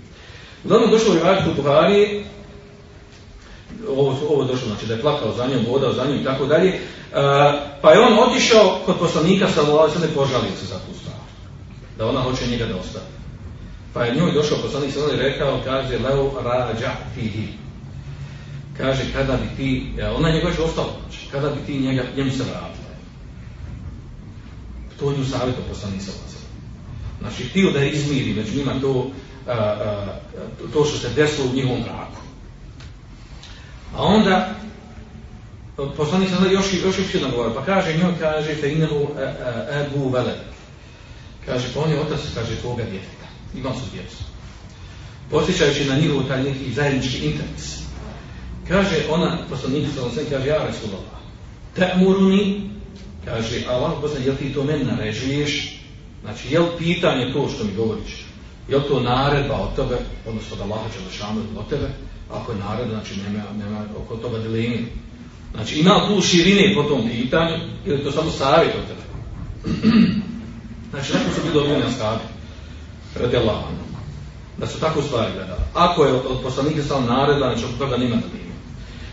Uglavnom 0.65 0.91
došlo 0.91 1.15
je 1.15 1.23
raditi 1.23 1.51
u 1.51 1.63
Buhari, 1.63 2.25
ovo, 3.89 4.17
ovo 4.31 4.45
došlo, 4.45 4.69
znači 4.69 4.87
da 4.87 4.95
je 4.95 5.01
plakao 5.01 5.33
za 5.37 5.47
njom, 5.47 5.67
vodao 5.69 5.93
za 5.93 6.05
njom 6.05 6.21
i 6.21 6.25
tako 6.25 6.47
dalje, 6.47 6.81
pa 7.83 7.93
je 7.93 8.01
on 8.01 8.19
otišao 8.19 8.81
kod 8.87 8.99
poslanika 8.99 9.49
sa 9.49 9.63
ne 10.01 10.09
požalio 10.15 10.57
se 10.61 10.67
za 10.67 10.75
tu 10.75 10.99
stvar, 11.01 11.17
da 11.99 12.09
ona 12.09 12.21
hoće 12.21 12.47
njega 12.51 12.67
da 12.67 12.77
ostavi. 12.77 13.05
Pa 13.95 14.05
je 14.05 14.15
njoj 14.15 14.33
došao 14.33 14.59
poslanik 14.63 14.93
sa 14.93 15.01
i 15.15 15.17
rekao, 15.17 15.61
kaže, 15.65 15.99
leo 15.99 16.31
rađa 16.45 16.93
tihi. 17.15 17.49
Kaže, 18.77 19.03
kada 19.13 19.37
bi 19.37 19.57
ti, 19.57 19.93
ona 20.17 20.31
njega 20.31 20.49
još 20.49 20.59
ostala, 20.59 20.89
znači, 21.03 21.27
kada 21.31 21.51
bi 21.51 21.61
ti 21.67 21.79
njega, 21.79 22.03
njemu 22.17 22.31
se 22.31 22.43
vratila. 22.43 22.87
To 25.01 25.11
je 25.11 25.19
nju 25.19 25.25
savjeto 25.25 25.61
poslanik 25.69 26.03
sa 26.03 26.13
Znači, 27.21 27.45
htio 27.45 27.71
da 27.71 27.79
je 27.79 27.91
izmiri 27.91 28.35
među 28.35 28.59
njima 28.59 28.81
to, 28.81 29.11
to 30.73 30.85
što 30.85 30.99
se 30.99 31.15
desilo 31.15 31.49
u 31.51 31.55
njihovom 31.55 31.83
braku. 31.83 32.21
A 33.97 34.03
onda 34.03 34.55
poslanik 35.97 36.29
sam 36.29 36.53
još 36.53 36.73
još 36.85 36.99
još 36.99 37.15
jedan 37.15 37.31
govor, 37.31 37.55
pa 37.55 37.65
kaže 37.65 37.97
njoj 37.97 38.13
kaže 38.21 38.55
fe 38.55 38.73
inahu 38.73 39.09
ebu 39.81 40.09
vele. 40.09 40.35
Kaže 41.47 41.65
pa 41.75 41.81
on 41.81 41.91
je 41.91 42.01
otac 42.01 42.21
kaže 42.35 42.57
tvoga 42.57 42.83
djeteta. 42.83 43.27
Imao 43.55 43.75
su 43.75 43.81
djecu. 43.93 44.17
Posjećajući 45.31 45.85
na 45.85 45.97
njihov 45.97 46.23
taj 46.29 46.43
neki 46.43 46.73
zajednički 46.73 47.27
interes. 47.27 47.79
Kaže 48.69 48.97
ona, 49.11 49.39
poslanik 49.51 49.87
sam 49.95 50.11
se 50.11 50.31
kaže 50.31 50.49
ja 50.49 50.67
Resulullah. 50.67 51.17
Ta'muruni 51.77 52.71
kaže 53.25 53.65
Allah 53.69 53.93
poslanik 54.01 54.27
jel 54.27 54.37
ti 54.37 54.55
to 54.55 54.65
meni 54.65 54.85
narežuješ? 54.85 55.81
Znači 56.23 56.55
jel 56.55 56.67
pitanje 56.79 57.33
to 57.33 57.49
što 57.49 57.65
mi 57.65 57.75
govoriš? 57.75 58.27
Jel 58.69 58.81
to 58.89 59.01
naredba 59.01 59.55
od 59.55 59.77
tebe, 59.77 59.99
odnosno 60.27 60.57
da 60.57 60.65
Allah 60.65 60.81
Đelešanu 60.99 61.41
od 61.59 61.69
tebe? 61.69 61.89
Ako 62.33 62.53
je 62.53 62.59
naredba, 62.59 62.95
znači 62.95 63.21
nema, 63.21 63.45
nema 63.65 63.85
oko 63.99 64.17
toga 64.17 64.39
dilemi. 64.39 64.87
Znači 65.55 65.79
ima 65.79 66.01
tu 66.09 66.23
širine 66.23 66.75
po 66.75 66.83
tom 66.83 67.09
pitanju, 67.09 67.57
ili 67.87 68.05
to 68.05 68.13
samo 68.13 68.31
savjet 68.31 68.75
od 68.75 68.87
tebe. 68.89 69.03
znači 70.91 71.13
neko 71.13 71.35
su 71.35 71.41
bili 71.45 71.59
odmjeni 71.59 71.83
askabi, 71.83 72.25
radi. 73.15 73.37
Da 74.59 74.67
su 74.67 74.81
tako 74.81 75.03
stvari 75.03 75.33
gledali. 75.35 75.61
Ako 75.75 76.05
je 76.05 76.13
od, 76.13 76.43
poslanika 76.43 76.83
samo 76.83 77.07
naredba, 77.07 77.47
znači 77.53 77.65
oko 77.65 77.85
toga 77.85 77.97
nema 77.97 78.17
dilemi. 78.17 78.47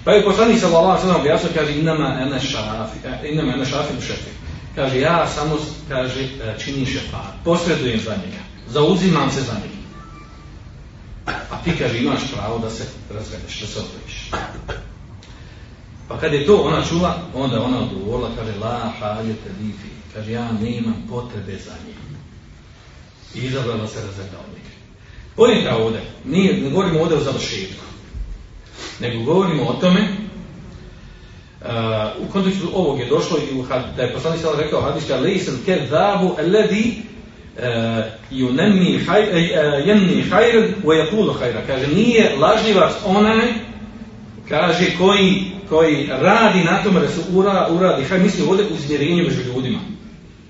Pa 0.03 0.11
je 0.11 0.23
poslanik 0.23 0.59
sa 0.59 0.67
Allah 0.67 1.01
sallam 1.01 1.21
objasnio, 1.21 1.51
kaže 1.55 1.79
inama 1.79 2.19
ene 2.21 2.39
šafi, 2.39 2.97
e, 3.07 3.31
inama 3.31 3.53
ene 3.53 3.65
šafi 3.65 3.93
šefi. 4.07 4.31
Kaže, 4.75 4.99
ja 4.99 5.27
samo, 5.27 5.57
kaže, 5.89 6.23
e, 6.23 6.55
činim 6.59 6.85
šefat, 6.85 7.33
posredujem 7.43 7.99
za 7.99 8.11
njega. 8.11 8.41
Zauzimam 8.67 9.31
se 9.31 9.41
za 9.41 9.53
njih. 9.53 9.72
A 11.25 11.63
ti 11.63 11.71
kaže 11.79 11.97
imaš 11.97 12.31
pravo 12.33 12.59
da 12.59 12.69
se 12.69 12.85
razvedeš, 13.13 13.59
da 13.61 13.67
se 13.67 13.79
odvojiš. 13.79 14.31
Pa 16.07 16.19
kad 16.19 16.33
je 16.33 16.45
to 16.45 16.55
ona 16.55 16.85
čula, 16.85 17.15
onda 17.33 17.61
ona 17.61 17.79
odgovorila, 17.79 18.29
kaže 18.35 18.59
la 18.59 18.91
haljete 18.99 19.49
lifi, 19.61 19.87
kaže 20.13 20.31
ja 20.31 20.51
nemam 20.51 21.07
potrebe 21.09 21.57
za 21.57 21.71
njim. 21.87 22.17
I 23.35 23.47
izabrala 23.47 23.87
se 23.87 24.01
razveda 24.01 24.37
od 24.47 24.53
njih. 24.53 24.71
Pojenta 25.35 25.77
ovdje, 25.77 26.01
nije, 26.25 26.61
ne 26.61 26.69
govorimo 26.69 27.01
ovdje 27.01 27.17
o 27.17 27.23
završetku, 27.23 27.83
nego 28.99 29.23
govorimo 29.23 29.63
o 29.63 29.73
tome 29.73 30.23
Uh, 31.63 31.69
u 32.27 32.31
kontekstu 32.31 32.67
ovog 32.73 32.99
je 32.99 33.09
došlo 33.09 33.37
i 33.37 33.59
u, 33.59 33.65
da 33.97 34.03
je 34.03 34.13
poslanik 34.13 34.41
sada 34.41 34.61
rekao 34.61 34.81
hadiska 34.81 35.15
lejsel 35.15 35.53
kedabu 35.65 36.35
alladhi 36.39 37.01
yunammi 38.31 38.99
yanmi 39.85 40.23
khayr 40.29 40.73
wa 40.83 40.95
yaqulu 40.95 41.33
khayra 41.33 41.61
kaže 41.67 41.87
nije 41.87 42.35
lažljivac 42.39 42.91
onaj 43.05 43.47
kaže 44.49 44.85
koji 44.97 45.51
koji 45.69 46.09
radi 46.21 46.63
na 46.63 46.83
tome 46.83 46.99
da 46.99 47.07
se 47.07 47.21
ura, 47.33 47.67
uradi 47.71 48.03
haj 48.03 48.19
misli 48.19 48.45
ovdje 48.49 48.65
izmjerenje 48.75 49.23
među 49.23 49.41
ljudima 49.41 49.79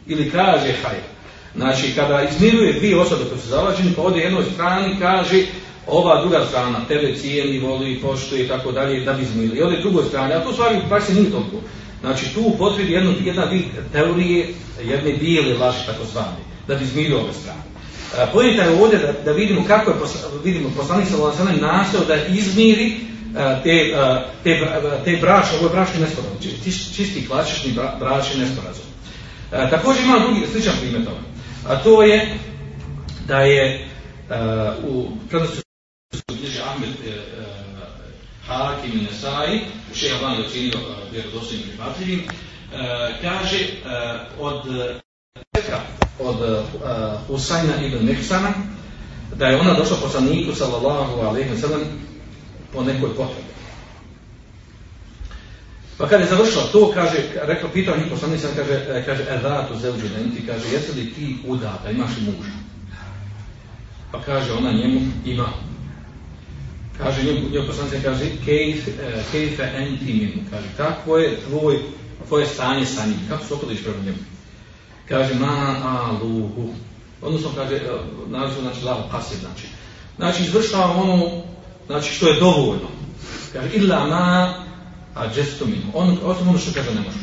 ili 0.07 0.31
kaže 0.31 0.73
haj 0.83 0.95
znači 1.55 1.93
kada 1.95 2.21
izmiruje 2.21 2.73
dvije 2.73 2.99
osobe 2.99 3.23
koje 3.29 3.41
su 3.41 3.47
zalađene 3.47 3.91
pa 3.95 4.01
ode 4.01 4.19
jednoj 4.19 4.43
strani 4.53 4.95
kaže 4.99 5.43
ova 5.87 6.21
druga 6.21 6.45
strana 6.49 6.79
tebe 6.87 7.15
cijeni, 7.15 7.59
voli, 7.59 7.99
poštuje 8.01 8.45
i 8.45 8.47
tako 8.47 8.71
dalje 8.71 9.05
da 9.05 9.13
bi 9.13 9.23
izmirili. 9.23 9.57
I 9.57 9.61
ode 9.61 9.81
drugoj 9.81 10.03
strani, 10.05 10.33
a 10.33 10.43
to 10.43 10.53
stvari 10.53 10.77
u 10.77 11.13
nije 11.13 11.31
toliko. 11.31 11.57
Znači 12.01 12.33
tu 12.33 12.55
potrebi 12.57 12.93
jedna 12.93 13.43
vid 13.43 13.63
teorije, 13.91 14.53
jedne 14.83 15.13
bijele 15.13 15.57
laži 15.57 15.85
tako 15.85 16.05
zvane 16.11 16.52
da 16.67 16.75
bi 16.75 16.83
izmirio 16.83 17.19
ove 17.19 17.33
strane. 17.33 17.61
E, 18.17 18.31
Pojenta 18.33 18.63
je 18.63 18.81
ovdje 18.81 18.99
da, 18.99 19.11
da 19.25 19.31
vidimo 19.31 19.65
kako 19.67 19.91
je 19.91 19.97
vidimo 20.43 20.69
poslanik 20.77 21.07
sa 21.07 21.15
Valasanem 21.15 21.61
nastao 21.61 22.05
da 22.05 22.15
izmiri 22.25 22.87
e, 22.87 23.61
te, 23.63 23.69
e, 23.69 24.23
te, 24.43 24.59
te 25.05 25.19
ovo 25.57 25.67
je 25.67 25.73
bračni 25.73 26.01
nesporazum, 26.01 26.37
čisti 26.95 27.27
klasični 27.27 27.71
bračni 27.99 28.41
nesporazum. 28.41 28.85
Također 29.69 30.03
ima 30.03 30.19
drugi 30.19 30.47
sličan 30.51 30.73
primjer 30.81 31.05
toga. 31.05 31.21
A 31.67 31.83
to 31.83 32.03
je 32.03 32.37
da 33.27 33.41
je 33.41 33.87
u 34.87 35.07
prednosti 35.29 35.61
su 36.17 36.61
Ahmed 36.65 36.89
Hakim 38.47 38.91
i 38.99 39.03
Nesai, 39.03 39.59
šeha 39.95 40.25
Van 40.25 40.33
je 40.33 40.45
ocenio 40.45 40.79
vjerodostojnim 41.11 41.67
prihvatljivim, 41.67 42.23
kaže 43.21 43.67
od 44.39 44.63
od 46.19 46.35
uh, 46.41 47.27
Husajna 47.27 47.81
ibn 47.81 48.05
Mihsana, 48.05 48.53
da 49.35 49.47
je 49.47 49.59
ona 49.59 49.73
došla 49.73 49.97
poslaniku 50.01 50.55
sallallahu 50.55 51.21
alaihi 51.21 51.49
wa 51.49 51.61
sallam 51.61 51.81
po 52.73 52.83
nekoj 52.83 53.09
potrebi. 53.15 53.53
Pa 55.97 56.07
kad 56.07 56.21
je 56.21 56.27
završila 56.27 56.63
to, 56.71 56.91
kaže, 56.93 57.17
rekla, 57.41 57.69
pitao 57.69 57.97
njih 57.97 58.07
poslanik 58.09 58.41
sam, 58.41 58.51
kaže, 58.55 59.03
kaže, 59.05 59.23
edatu 59.29 59.79
zevđu 59.79 60.07
ti 60.35 60.47
kaže, 60.47 60.73
jesi 60.73 60.91
li 60.99 61.13
ti 61.13 61.37
udata, 61.47 61.91
imaš 61.91 62.11
muža? 62.25 62.51
Pa 64.11 64.21
kaže 64.21 64.51
ona 64.51 64.71
njemu, 64.71 65.01
ima. 65.25 65.49
Kaže 66.97 67.23
njemu, 67.23 67.49
njemu 67.49 67.67
poslanik 67.67 68.03
kaže, 68.03 68.25
kejfe 69.31 69.63
e, 69.63 69.73
enti 69.77 70.13
minu, 70.13 70.43
kaže, 70.51 70.67
kako 70.77 71.17
je 71.17 71.39
tvoj, 71.47 71.79
tvoje 72.27 72.45
stanje 72.45 72.85
sa 72.85 73.05
njim, 73.05 73.19
kako 73.29 73.45
se 73.45 73.53
opodiš 73.53 73.83
prema 73.83 74.03
njemu? 74.05 74.17
Kaže 75.09 75.33
ma 75.33 75.75
aluhu. 75.83 76.73
Odnosno 77.21 77.49
kaže, 77.55 77.75
e, 77.75 77.81
naziv 78.27 78.61
znači 78.61 78.83
lav 78.83 78.97
pasiv 79.11 79.37
znači. 79.39 79.67
Znači 80.15 80.43
izvršava 80.43 81.01
ono, 81.01 81.43
znači 81.85 82.13
što 82.13 82.27
je 82.27 82.39
dovoljno. 82.39 82.87
Kaže 83.53 83.69
illa 83.73 84.07
ma 84.07 84.53
a 85.15 85.27
gesto 85.27 85.65
mimo. 85.65 85.91
On, 85.93 86.17
osim 86.23 86.47
ono 86.47 86.57
što 86.57 86.73
kaže 86.73 86.95
ne 86.95 87.01
može. 87.01 87.17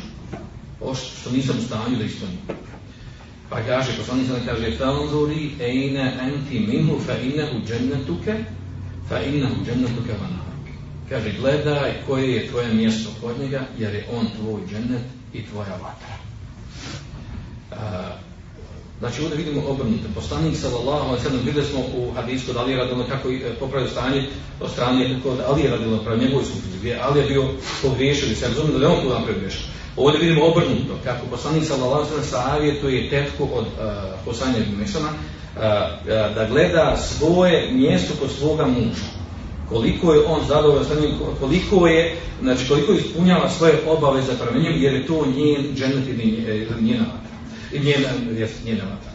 Ovo 0.80 0.94
što 0.94 1.30
nisam 1.30 1.56
u 1.58 1.62
stanju 1.62 1.96
da 1.98 2.04
ispunim. 2.04 2.38
Pa 3.48 3.62
kaže, 3.62 3.96
poslanik 3.98 4.26
sam 4.26 4.46
kaže, 4.46 4.76
fanzuri 4.78 5.50
ejne 5.60 6.18
enti 6.22 6.60
minhu 6.60 7.00
fa 7.06 7.12
innehu 7.18 7.66
džennetuke, 7.66 8.34
fa 9.08 9.22
innehu 9.22 9.54
džennetuke 9.66 10.12
vanaruk. 10.12 10.66
Kaže, 11.08 11.32
gledaj 11.40 11.94
koje 12.06 12.32
je 12.32 12.48
tvoje 12.48 12.74
mjesto 12.74 13.10
kod 13.20 13.40
njega, 13.40 13.60
jer 13.78 13.94
je 13.94 14.06
on 14.12 14.26
tvoj 14.40 14.60
džennet 14.70 15.02
i 15.32 15.46
tvoja 15.46 15.72
vatra. 15.72 16.19
A, 17.72 18.10
Znači 19.00 19.22
ovdje 19.22 19.36
vidimo 19.36 19.62
obrnuto. 19.68 20.08
Poslanik 20.14 20.56
sallallahu 20.56 21.08
alejhi 21.08 21.16
ve 21.16 21.30
sellem 21.30 21.46
vidjeli 21.46 21.68
smo 21.68 21.80
u 21.80 22.12
hadisku 22.14 22.52
da 22.52 22.60
Ali 22.60 22.76
radilo 22.76 23.04
kako 23.08 23.28
je 23.28 23.54
popravio 23.60 23.88
stanje 23.88 24.28
od 24.60 24.70
strane 24.70 25.20
kod 25.22 25.38
Ali 25.48 25.68
radilo 25.68 25.98
prema 25.98 26.22
njegovoj 26.22 26.44
supruzi. 26.44 26.78
Gdje 26.78 26.98
Ali 27.02 27.20
je 27.20 27.26
bio 27.26 27.44
pogriješio 27.82 28.34
se 28.34 28.48
razumije 28.48 28.78
da 28.78 28.86
je 28.86 28.92
on 28.92 29.02
tu 29.02 29.08
napravio. 29.08 29.48
Ovdje 29.96 30.20
vidimo 30.20 30.46
obrnuto, 30.46 30.94
kako 31.04 31.26
poslanik 31.26 31.64
sallallahu 31.64 31.94
alejhi 31.94 32.14
ve 32.16 32.22
sellem 32.22 32.44
savjetuje 32.46 33.10
tetku 33.10 33.48
od 33.54 33.66
uh, 34.26 34.78
Mesana 34.78 35.08
da 36.34 36.46
gleda 36.50 36.96
svoje 36.96 37.72
mjesto 37.72 38.14
kod 38.20 38.30
svoga 38.38 38.66
muža. 38.66 39.08
Koliko 39.68 40.14
je 40.14 40.24
on 40.26 40.40
zadovoljan 40.48 40.84
sa 40.84 41.00
njim, 41.00 41.14
koliko 41.40 41.86
je, 41.86 42.16
znači 42.42 42.68
koliko 42.68 42.92
ispunjava 42.92 43.50
svoje 43.50 43.74
obaveze 43.88 44.32
prema 44.38 44.64
njemu, 44.64 44.76
jer 44.78 44.94
je 44.94 45.06
to 45.06 45.26
njen 45.26 45.74
džennet 45.74 46.08
ili 46.08 46.68
njena 46.80 47.04
njena, 47.72 48.08
njena 48.64 48.84
vatra. 48.84 49.10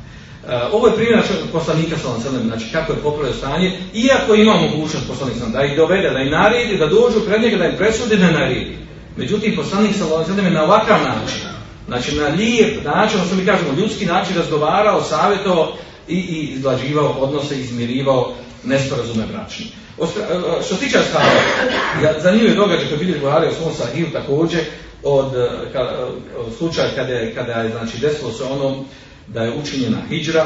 Uh, 0.45 0.73
ovo 0.73 0.87
je 0.87 0.95
primjer 0.95 1.23
poslanika 1.51 1.95
ve 1.95 2.21
sellem, 2.23 2.47
znači 2.47 2.65
kako 2.71 2.93
je 2.93 2.99
popravio 2.99 3.33
stanje, 3.33 3.79
iako 3.93 4.35
ima 4.35 4.55
mogućnost 4.55 5.07
poslanik 5.07 5.35
sallallahu 5.37 5.57
da 5.57 5.65
ih 5.65 5.77
dovede, 5.77 6.09
da 6.09 6.21
ih 6.21 6.31
naredi, 6.31 6.77
da 6.77 6.87
dođu 6.87 7.19
pred 7.27 7.41
njega, 7.41 7.57
da 7.57 7.65
im 7.65 7.77
presudi, 7.77 8.17
da 8.17 8.31
naredi. 8.31 8.77
Međutim, 9.17 9.55
poslanik 9.55 9.95
sallallahu 9.95 10.31
alejhi 10.31 10.49
ve 10.49 10.51
na 10.51 10.63
ovakav 10.63 10.99
način, 11.03 11.41
znači 11.87 12.15
na 12.15 12.27
lijep 12.27 12.85
način, 12.85 13.19
što 13.27 13.35
mi 13.35 13.45
kažemo, 13.45 13.73
ljudski 13.77 14.05
način 14.05 14.35
razgovarao, 14.35 15.03
savjetovao 15.03 15.73
i, 16.07 16.15
i 16.15 16.53
izglađivao 16.53 17.09
odnose, 17.09 17.59
izmirivao 17.59 18.33
nesporazume 18.63 19.23
bračni. 19.33 19.65
Što 20.65 20.75
se 20.75 20.81
tiče 20.85 20.97
ashaba, 20.97 22.21
zanimljiv 22.21 22.49
je 22.49 22.55
događaj 22.55 22.87
koji 22.87 22.99
vidiš 22.99 23.21
Buhari 23.21 23.47
u 23.47 23.55
svom 23.55 23.73
sahiju 23.73 24.11
također 24.13 24.61
od, 25.05 25.31
ka, 25.73 25.79
od 26.37 26.53
slučaja 26.57 26.89
kada 26.95 27.13
je, 27.13 27.35
kada 27.35 27.53
je 27.53 27.69
znači, 27.69 27.97
desilo 27.97 28.31
se 28.31 28.43
ono 28.43 28.83
da 29.27 29.43
je 29.43 29.57
učinjena 29.57 29.97
hijđra, 30.09 30.45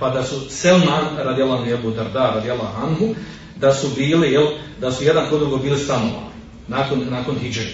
pa 0.00 0.10
da 0.10 0.24
su 0.24 0.50
Selman 0.50 1.16
radijalan 1.16 1.68
Ebu 1.68 1.90
Darda 1.90 2.32
radijalan 2.34 2.72
Anhu, 2.82 3.14
da 3.56 3.74
su 3.74 3.88
bili, 3.96 4.32
jel, 4.32 4.46
da 4.80 4.92
su 4.92 5.04
jedan 5.04 5.30
kod 5.30 5.40
drugog 5.40 5.62
bili 5.62 5.78
stanovali 5.78 6.34
nakon, 6.68 7.06
nakon 7.10 7.38
hijđre. 7.38 7.66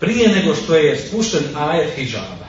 Prije 0.00 0.28
nego 0.28 0.54
što 0.54 0.74
je 0.74 0.98
spušten 0.98 1.42
ajet 1.56 1.94
hijjaba. 1.96 2.48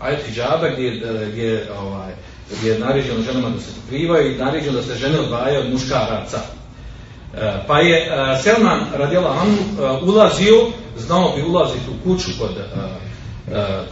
Ajet 0.00 0.20
hijjaba 0.26 0.68
gdje, 0.68 1.02
gdje, 1.32 1.68
ovaj, 1.78 2.12
gdje 2.58 2.70
je 2.70 2.78
naređeno 2.78 3.22
ženama 3.22 3.48
da 3.48 3.60
se 3.60 3.70
pokrivaju 3.82 4.32
i 4.32 4.38
naređeno 4.38 4.72
da 4.72 4.82
se 4.82 4.94
žene 4.94 5.18
odvajaju 5.18 5.60
od 5.60 5.72
muškaraca. 5.72 6.40
E, 7.34 7.64
pa 7.66 7.78
je 7.78 7.96
e, 7.98 8.08
Selman 8.42 8.80
radijala 8.94 9.36
e, 9.36 9.82
ulazio, 10.04 10.66
znao 10.96 11.36
bi 11.36 11.42
ulaziti 11.42 11.84
u 11.90 12.04
kuću 12.04 12.30
kod, 12.38 12.50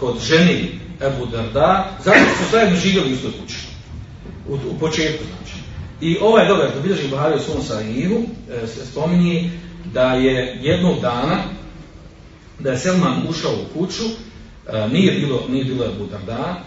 kod 0.01 0.21
ženi 0.21 0.81
Ebu 1.01 1.27
Darda, 1.27 1.91
zato 2.05 2.19
su 2.19 2.51
zajedno 2.53 2.77
živjeli 2.77 3.11
u 3.11 3.15
istoj 3.15 3.31
kući. 3.41 3.57
U, 4.49 4.55
u 4.55 4.79
početku 4.81 5.25
znači. 5.25 5.55
I 6.01 6.19
ovaj 6.21 6.49
dobar, 6.49 6.75
da 6.75 6.81
bilježi 6.81 7.09
Buhari 7.09 7.37
u 7.37 7.43
svom 7.43 7.63
sahihu, 7.63 8.23
se 8.67 8.87
spominje 8.87 9.51
da 9.93 10.13
je 10.13 10.59
jednog 10.63 11.01
dana 11.01 11.39
da 12.59 12.71
je 12.71 12.79
Selman 12.79 13.23
ušao 13.29 13.53
u 13.53 13.79
kuću, 13.79 14.05
nije 14.91 15.13
bilo, 15.13 15.43
nije 15.49 15.65
bilo 15.65 15.85
Ebu 15.85 16.07
Darda, 16.07 16.61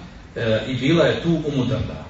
i 0.67 0.75
bila 0.75 1.05
je 1.05 1.21
tu 1.23 1.29
Umu 1.29 1.65
Darda. 1.65 2.05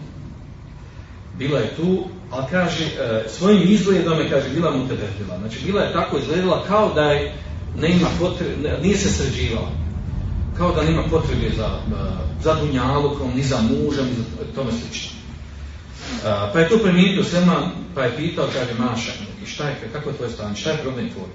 Bila 1.38 1.59
je 1.59 1.76
tu, 1.76 2.05
ali 2.32 2.46
kaže, 2.52 2.86
svojim 3.28 3.62
izgledom 3.66 4.20
je, 4.20 4.30
kaže, 4.30 4.50
bila 4.50 4.72
mu 4.72 4.88
tebedila. 4.88 5.38
Znači, 5.40 5.66
bila 5.66 5.82
je 5.82 5.94
tako 5.94 6.18
izgledala 6.18 6.66
kao 6.68 6.94
da 6.94 7.02
je 7.02 7.34
ne 7.78 7.90
ima 7.92 8.08
potrebe, 8.20 8.78
nije 8.82 8.98
se 8.98 9.10
sređivala. 9.10 9.70
Kao 10.58 10.72
da 10.76 10.84
nema 10.84 11.04
potrebe 11.10 11.50
za, 11.58 11.70
za 12.44 12.56
dunjalukom, 12.56 13.32
ni 13.36 13.44
za 13.44 13.58
mužem, 13.62 14.06
ni 14.06 14.16
za 14.16 14.54
tome 14.56 14.72
slično. 14.72 15.12
Pa 16.54 16.60
je 16.60 16.70
tu 16.70 16.80
primijetio 16.84 17.24
Selman, 17.24 17.72
pa 17.96 18.04
je 18.04 18.18
pitao, 18.18 18.48
kaže, 18.54 18.74
Maša, 18.80 19.12
šta 19.46 19.68
je, 19.68 19.90
kako 19.94 20.10
je 20.10 20.16
tvoje 20.16 20.32
stanje, 20.32 20.56
šta 20.56 20.72
je 20.72 20.78
problem 20.78 21.10
tvoj? 21.10 21.30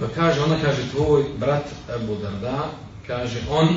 Pa 0.00 0.14
kaže, 0.14 0.40
ona 0.40 0.56
kaže, 0.62 0.90
tvoj 0.90 1.24
brat 1.38 1.64
Abu 1.94 2.16
Darda, 2.22 2.70
kaže, 3.06 3.40
on 3.50 3.68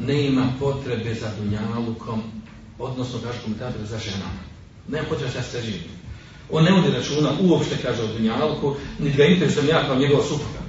ne 0.00 0.26
ima 0.26 0.46
potrebe 0.60 1.14
za 1.14 1.28
dunjalukom, 1.38 2.22
odnosno, 2.78 3.18
kaže 3.24 3.38
komentator, 3.44 3.86
za 3.86 3.98
ženama. 3.98 4.49
Nema 4.90 5.08
potrebe 5.08 5.32
za 5.32 5.42
sređenje. 5.42 6.00
On 6.50 6.64
ne 6.64 6.72
vodi 6.72 6.90
računa 6.90 7.30
uopšte, 7.40 7.76
kaže, 7.82 8.02
o 8.02 8.06
dunjaluku, 8.06 8.74
niti 8.98 9.16
ga 9.16 9.24
interesujem 9.24 9.68
ja 9.68 9.86
kao 9.86 9.96
njegova 9.96 10.22
supruga. 10.22 10.60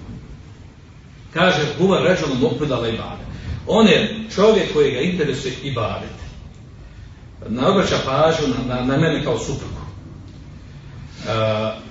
Kaže, 1.34 1.65
huva 1.78 1.99
ređonu 1.99 2.36
mokvidala 2.36 2.88
i 2.88 2.91
bade. 2.91 3.24
On 3.67 3.88
je 3.88 4.26
čovjek 4.36 4.74
koji 4.74 4.91
ga 4.91 4.99
interesuje 4.99 5.53
i 5.63 5.72
badete. 5.72 6.22
Ne 7.49 7.67
obraća 7.67 7.97
pažnju 8.05 8.47
na, 8.47 8.76
na, 8.76 8.86
na 8.86 8.97
mene 8.97 9.24
kao 9.24 9.39
suprugu. 9.39 9.82
Uh, 11.22 11.82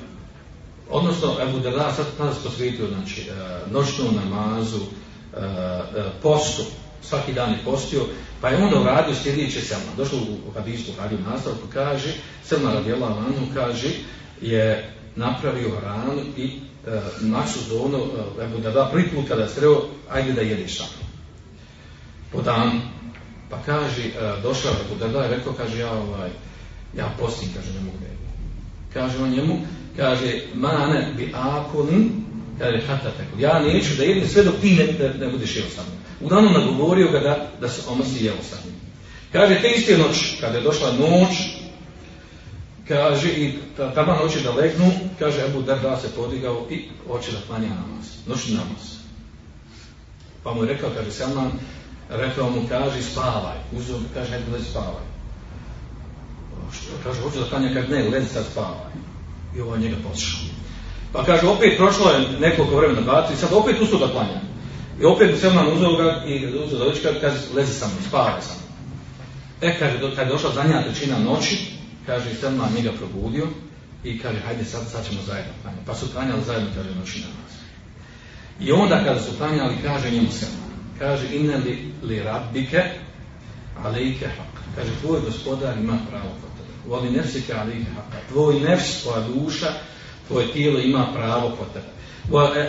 odnosno, 0.90 1.36
Ebu 1.42 1.58
Darda 1.58 1.92
sad 1.92 2.06
se 2.06 2.42
posvetio, 2.44 2.86
znači, 2.86 3.30
uh, 3.30 3.72
noćnu 3.72 4.04
namazu, 4.12 4.76
uh, 4.76 4.82
postu, 6.22 6.62
svaki 7.02 7.32
dan 7.32 7.52
je 7.52 7.58
postio, 7.64 8.00
pa 8.40 8.48
je 8.48 8.64
onda 8.64 8.80
uradio 8.80 9.14
sljedeće 9.14 9.60
Selma. 9.60 9.92
Došlo 9.96 10.18
u 10.48 10.52
hadisu, 10.52 10.92
radio 10.98 11.18
nastavku, 11.30 11.66
kaže, 11.72 12.14
Selma 12.44 12.72
radijela 12.72 13.08
Lanu, 13.08 13.46
kaže, 13.54 13.88
je 14.40 14.94
napravio 15.16 15.80
ranu 15.82 16.22
i 16.36 16.60
uh, 16.86 16.92
našu 17.20 17.58
zonu, 17.68 17.98
uh, 17.98 18.44
Ebu 18.44 18.58
Darda, 18.58 18.88
prvi 18.92 19.08
put 19.08 19.28
kada 19.28 19.42
je 19.42 19.48
sreo, 19.48 19.82
ajde 20.10 20.32
da 20.32 20.40
jedeš 20.40 20.78
sa 20.78 20.84
Po 22.32 22.42
danu. 22.42 22.80
Pa 23.50 23.58
kaže, 23.66 24.02
uh, 24.06 24.42
došao 24.42 24.72
Ebu 24.72 24.98
Darda 25.00 25.26
i 25.26 25.36
rekao, 25.36 25.52
kaže, 25.52 25.78
ja, 25.78 25.92
ovaj, 25.92 26.30
ja 26.96 27.14
postim, 27.20 27.48
kaže, 27.56 27.72
ne 27.72 27.80
mogu 27.80 27.98
da. 27.98 28.10
Kaže 29.00 29.22
on 29.22 29.30
njemu, 29.30 29.58
kaže, 29.96 30.40
mane 30.54 31.12
bi 31.16 31.32
akun, 31.34 32.10
kaže, 32.58 32.80
hata 32.86 33.10
tako, 33.10 33.38
ja 33.38 33.58
neću 33.58 33.96
da 33.96 34.04
jedem 34.04 34.28
sve 34.28 34.44
dok 34.44 34.54
ti 34.60 34.74
ne, 34.74 35.14
ne 35.26 35.32
budeš 35.32 35.56
jeo 35.56 35.64
sa 35.74 35.82
mnom. 35.82 35.99
Uglavnom 36.20 36.52
nagovorio 36.52 37.10
ga 37.10 37.20
da, 37.20 37.50
da 37.60 37.68
se 37.68 37.82
omrsi 37.88 38.24
jeo 38.24 38.42
sa 38.50 38.56
njim. 38.64 38.74
Kaže, 39.32 39.60
te 39.62 39.68
iste 39.68 39.98
noć, 39.98 40.40
kada 40.40 40.58
je 40.58 40.64
došla 40.64 40.92
noć, 40.92 41.36
kaže, 42.88 43.28
i 43.28 43.58
tamo 43.94 44.12
noć 44.22 44.42
da 44.42 44.50
legnu, 44.50 44.92
kaže, 45.18 45.44
Ebu 45.46 45.62
Darda 45.62 45.96
se 45.96 46.08
podigao 46.16 46.66
i 46.70 46.88
hoće 47.06 47.32
da 47.32 47.38
klanja 47.46 47.68
namaz, 47.68 48.06
noćni 48.26 48.54
namaz. 48.54 49.00
Pa 50.42 50.54
mu 50.54 50.62
je 50.62 50.68
rekao, 50.68 50.90
kaže, 50.96 51.10
Selman, 51.10 51.50
rekao 52.08 52.50
mu, 52.50 52.62
kaže, 52.68 53.02
spavaj, 53.02 53.58
uzeo, 53.72 53.98
kaže, 54.14 54.30
hajde, 54.30 54.52
lezi, 54.52 54.70
spavaj. 54.70 55.06
Što, 56.72 56.92
kaže, 57.04 57.20
hoću 57.20 57.40
da 57.40 57.48
klanja, 57.48 57.74
kaže, 57.74 57.88
ne, 57.88 58.08
lezi 58.08 58.28
sad 58.28 58.44
spavaj. 58.52 58.92
I 59.56 59.60
ovo 59.60 59.76
njega 59.76 59.96
poslušao. 60.08 60.40
Pa 61.12 61.24
kaže, 61.24 61.46
opet 61.46 61.76
prošlo 61.76 62.10
je 62.10 62.40
nekoliko 62.40 62.76
vremena 62.76 63.00
baci, 63.00 63.36
sad 63.36 63.52
opet 63.52 63.80
ustao 63.80 63.98
da 63.98 64.12
klanja. 64.12 64.49
I 65.00 65.04
opet 65.04 65.30
se 65.34 65.40
Selman 65.40 65.72
uzeo 65.72 65.96
ga 65.96 66.24
i 66.26 66.46
uzeo 66.46 66.78
da 66.78 66.84
doći, 66.84 67.00
kaže, 67.20 67.36
lezi 67.54 67.72
sa 67.72 67.86
mnom, 67.86 68.02
spavaj 68.08 68.40
sa 68.40 68.54
mnom. 68.54 68.70
E, 69.60 69.78
kaže, 69.78 70.16
kad 70.16 70.26
je 70.26 70.32
došla 70.32 70.50
zadnja 70.54 70.82
trećina 70.82 71.18
noći, 71.18 71.56
kaže, 72.06 72.34
Selman 72.34 72.72
njega 72.76 72.92
probudio 72.92 73.46
i 74.04 74.18
kaže, 74.18 74.40
hajde 74.40 74.64
sad, 74.64 74.88
sad 74.92 75.06
ćemo 75.08 75.20
zajedno 75.26 75.52
klanjati. 75.62 75.86
Pa 75.86 75.94
su 75.94 76.06
klanjali 76.12 76.44
zajedno, 76.46 76.68
kaže, 76.74 76.94
noći 76.94 77.20
namaz. 77.20 77.52
I 78.60 78.72
onda 78.72 79.04
kada 79.04 79.20
su 79.20 79.30
klanjali, 79.38 79.74
kaže 79.82 80.10
njemu 80.10 80.30
Selman, 80.30 80.70
kaže, 80.98 81.36
inne 81.36 81.56
li, 81.56 81.92
li 82.02 82.22
rabbike, 82.22 82.82
haq. 83.84 84.74
Kaže, 84.76 84.90
tvoj 85.00 85.20
gospodar 85.20 85.78
ima 85.78 85.98
pravo 86.10 86.30
kod 86.40 86.50
tebe. 86.56 86.72
Voli 86.88 87.10
nefsike 87.10 87.52
alejke 87.54 87.90
haq. 87.96 88.32
Tvoj 88.32 88.60
nefs, 88.60 89.02
tvoja 89.02 89.20
duša, 89.20 89.72
tvoje 90.30 90.52
tijelo 90.52 90.80
ima 90.80 91.06
pravo 91.14 91.48
kod 91.58 91.66
tebe. 91.72 91.86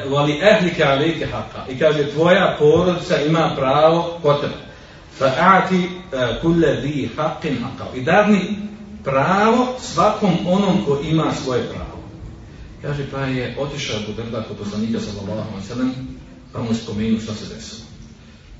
Voli 0.09 0.39
ehlike 0.41 0.83
alejke 0.83 1.25
haq. 1.25 1.71
I 1.73 1.79
kaže, 1.79 2.11
tvoja 2.11 2.55
porodica 2.59 3.21
ima 3.21 3.53
pravo 3.55 4.19
kod 4.21 4.41
tebe. 4.41 4.53
Fa'ati 5.19 5.89
kulle 6.41 6.75
di 6.81 7.09
haqqin 7.17 7.55
haqqa. 7.63 7.95
I 7.95 8.01
darni 8.01 8.41
pravo 9.03 9.75
svakom 9.79 10.47
onom 10.47 10.85
ko 10.85 10.99
ima 11.03 11.33
svoje 11.43 11.63
pravo. 11.63 12.01
Kaže, 12.81 13.05
pa 13.11 13.19
je 13.19 13.55
otišao 13.59 13.99
Budrda 14.07 14.43
kod 14.43 14.57
poslanika 14.57 14.99
sallallahu 14.99 15.49
alaihi 15.49 15.67
sallam, 15.67 15.93
pa 16.53 16.61
mu 16.61 16.69
je 16.69 16.75
spomenuo 16.75 17.19
što 17.19 17.33
se 17.33 17.53
desilo. 17.53 17.85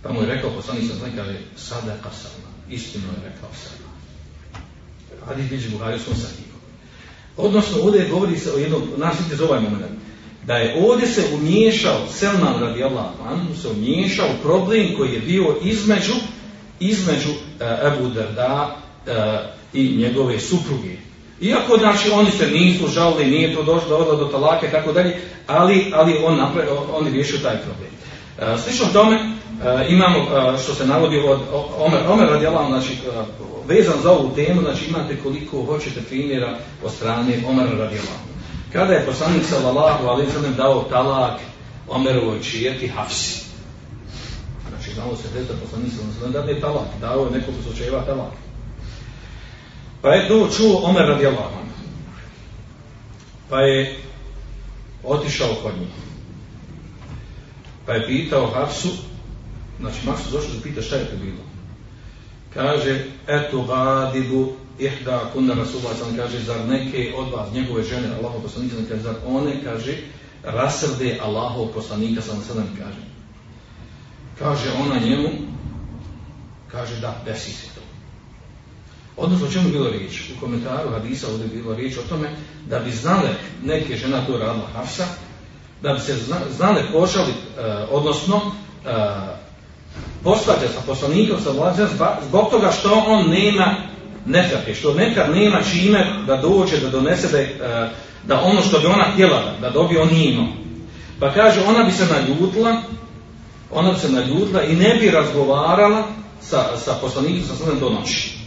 Pa 0.03 0.13
mu 0.13 0.21
je 0.21 0.27
rekao 0.27 0.49
poslanik 0.49 0.83
sallallahu 0.83 1.19
alaihi 1.19 1.37
sallam, 1.57 1.89
sada 1.89 1.97
kasama, 2.03 2.49
istino 2.69 3.05
je 3.05 3.29
rekao 3.29 3.49
sallam. 3.63 3.91
Hadis 5.27 5.49
biđe 5.49 5.69
Buhari 5.69 5.95
u 5.95 5.99
svom. 5.99 6.15
Odnosno, 7.37 7.83
ovdje 7.83 8.09
govori 8.11 8.37
se 8.37 8.51
o 8.53 8.57
jednom, 8.57 8.81
nasvite 8.97 9.35
za 9.35 9.45
ovaj 9.45 9.59
moment, 9.59 9.85
da 10.45 10.53
je 10.53 10.85
ovdje 10.87 11.07
se 11.07 11.23
umiješao, 11.33 12.07
Selman 12.13 12.59
radijallahu 12.59 13.23
anhu 13.29 13.61
se 13.61 13.67
umiješao 13.67 14.27
problem 14.43 14.87
koji 14.97 15.13
je 15.13 15.19
bio 15.19 15.55
između 15.63 16.13
između 16.79 17.29
Ebu 17.87 18.09
Darda 18.09 18.77
i 19.73 19.95
njegove 19.97 20.39
supruge. 20.39 20.95
Iako 21.41 21.77
znači 21.77 22.09
oni 22.09 22.31
se 22.31 22.47
nisu 22.47 22.87
žalili, 22.87 23.31
nije 23.31 23.55
to 23.55 23.63
došlo 23.63 24.15
do 24.15 24.25
talake 24.25 24.67
i 24.67 24.71
tako 24.71 24.91
dalje, 24.91 25.19
ali, 25.47 25.91
ali 25.95 26.17
on, 26.23 26.37
napravio, 26.37 26.77
on 26.93 27.05
je 27.05 27.11
riješio 27.11 27.39
taj 27.39 27.57
problem. 27.57 27.91
Slično 28.63 28.85
tome 28.93 29.35
imamo 29.89 30.25
što 30.63 30.73
se 30.73 30.87
navodi 30.87 31.19
od 31.19 31.39
Omer, 31.77 31.99
Omer 32.07 32.29
radijalan, 32.29 32.67
znači 32.67 32.97
vezan 33.67 34.01
za 34.03 34.11
ovu 34.11 34.31
temu, 34.35 34.61
znači 34.61 34.85
imate 34.85 35.17
koliko 35.23 35.65
hoćete 35.65 36.01
primjera 36.01 36.57
od 36.83 36.91
strane 36.91 37.43
Omera 37.47 37.69
radijalan. 37.69 38.21
Kada 38.73 38.93
je 38.93 39.05
poslanik 39.05 39.45
sallallahu 39.45 40.07
alaihi 40.07 40.31
sallam 40.31 40.55
dao 40.55 40.83
talak 40.83 41.39
Omerovoj 41.87 42.41
čijeti 42.41 42.87
Hafsi. 42.87 43.41
Znači 44.69 44.93
znamo 44.93 45.15
se 45.15 45.27
da 45.33 45.53
poslanik 45.65 45.91
sallallahu 45.91 46.19
alaihi 46.19 46.33
sallam 46.33 46.53
da 46.53 46.61
talak, 46.61 46.87
dao 47.01 47.25
je 47.25 47.31
nekoliko 47.31 47.63
slučajeva 47.63 48.05
talak. 48.05 48.33
Pa 50.01 50.09
je 50.09 50.27
to 50.27 50.49
čuo 50.57 50.81
Omer 50.83 51.07
radijallahu 51.07 51.61
Pa 53.49 53.59
je 53.61 53.99
otišao 55.03 55.55
kod 55.63 55.73
njih. 55.79 55.89
Pa 57.85 57.93
je 57.93 58.07
pitao 58.07 58.51
Hafsu, 58.53 58.89
znači 59.81 60.05
Maksu 60.05 60.31
došao 60.31 60.55
da 60.55 60.61
pita 60.63 60.81
šta 60.81 60.95
je 60.95 61.05
to 61.05 61.17
bilo. 61.17 61.43
Kaže, 62.53 63.05
eto 63.27 63.63
gadibu 63.63 64.53
ihda 64.79 65.29
kunna 65.33 65.53
Rasulullah 65.53 65.97
sam 65.97 66.15
kaže, 66.15 66.39
zar 66.39 66.65
neke 66.67 67.13
od 67.17 67.31
vas, 67.31 67.53
njegove 67.53 67.83
žene, 67.83 68.07
Allahov 68.15 68.41
poslanika 68.41 68.75
kaže, 68.89 69.01
zar 69.01 69.15
one, 69.25 69.63
kaže, 69.63 69.97
rasrde 70.43 71.19
Allahov 71.23 71.67
poslanika 71.67 72.21
sam 72.21 72.41
sada 72.47 72.63
kaže. 72.77 73.03
Kaže 74.39 74.71
ona 74.81 74.99
njemu, 74.99 75.29
kaže 76.71 76.99
da, 76.99 77.21
desi 77.25 77.51
se 77.51 77.67
to. 77.75 77.81
Odnosno, 79.17 79.47
o 79.47 79.51
čemu 79.51 79.67
je 79.67 79.71
bilo 79.71 79.89
riječ? 79.89 80.31
U 80.37 80.39
komentaru 80.39 80.89
Hadisa 80.89 81.27
ovdje 81.27 81.43
je 81.45 81.61
bilo 81.61 81.75
riječ 81.75 81.97
o 81.97 82.09
tome 82.09 82.29
da 82.69 82.79
bi 82.79 82.91
znale 82.91 83.29
neke 83.63 83.97
žena 83.97 84.25
to 84.25 84.37
radila 84.37 84.67
Hafsa, 84.73 85.05
da 85.81 85.93
bi 85.93 85.99
se 85.99 86.17
znale 86.57 86.83
pošaliti, 86.91 87.39
e, 87.57 87.85
odnosno 87.91 88.41
e, 88.85 88.89
posvađa 90.23 90.67
sa 90.67 90.81
poslanikom 90.87 91.39
sa 91.41 91.51
zbog 92.27 92.49
toga 92.51 92.71
što 92.71 93.03
on 93.07 93.29
nema 93.29 93.75
nefake, 94.25 94.73
što 94.73 94.93
nekad 94.93 95.35
nema 95.35 95.61
čime 95.71 96.05
da 96.27 96.37
dođe, 96.37 96.77
da 96.77 96.89
donese 96.89 97.27
da, 97.27 97.39
e, 97.39 97.89
da 98.27 98.41
ono 98.41 98.61
što 98.61 98.79
bi 98.79 98.85
ona 98.85 99.05
htjela 99.13 99.43
da 99.61 99.69
dobije 99.69 100.01
on. 100.01 100.47
Pa 101.19 101.33
kaže 101.33 101.61
ona 101.67 101.83
bi 101.83 101.91
se 101.91 102.05
naljutila, 102.05 102.81
ona 103.71 103.91
bi 103.91 103.99
se 103.99 104.09
naljutila 104.09 104.63
i 104.63 104.75
ne 104.75 104.95
bi 104.95 105.09
razgovarala 105.09 106.03
sa, 106.41 106.77
sa 106.77 106.93
poslanikom 107.01 107.43
sa 107.47 107.55
sredem 107.55 107.79
do 107.79 107.89
noći. 107.89 108.41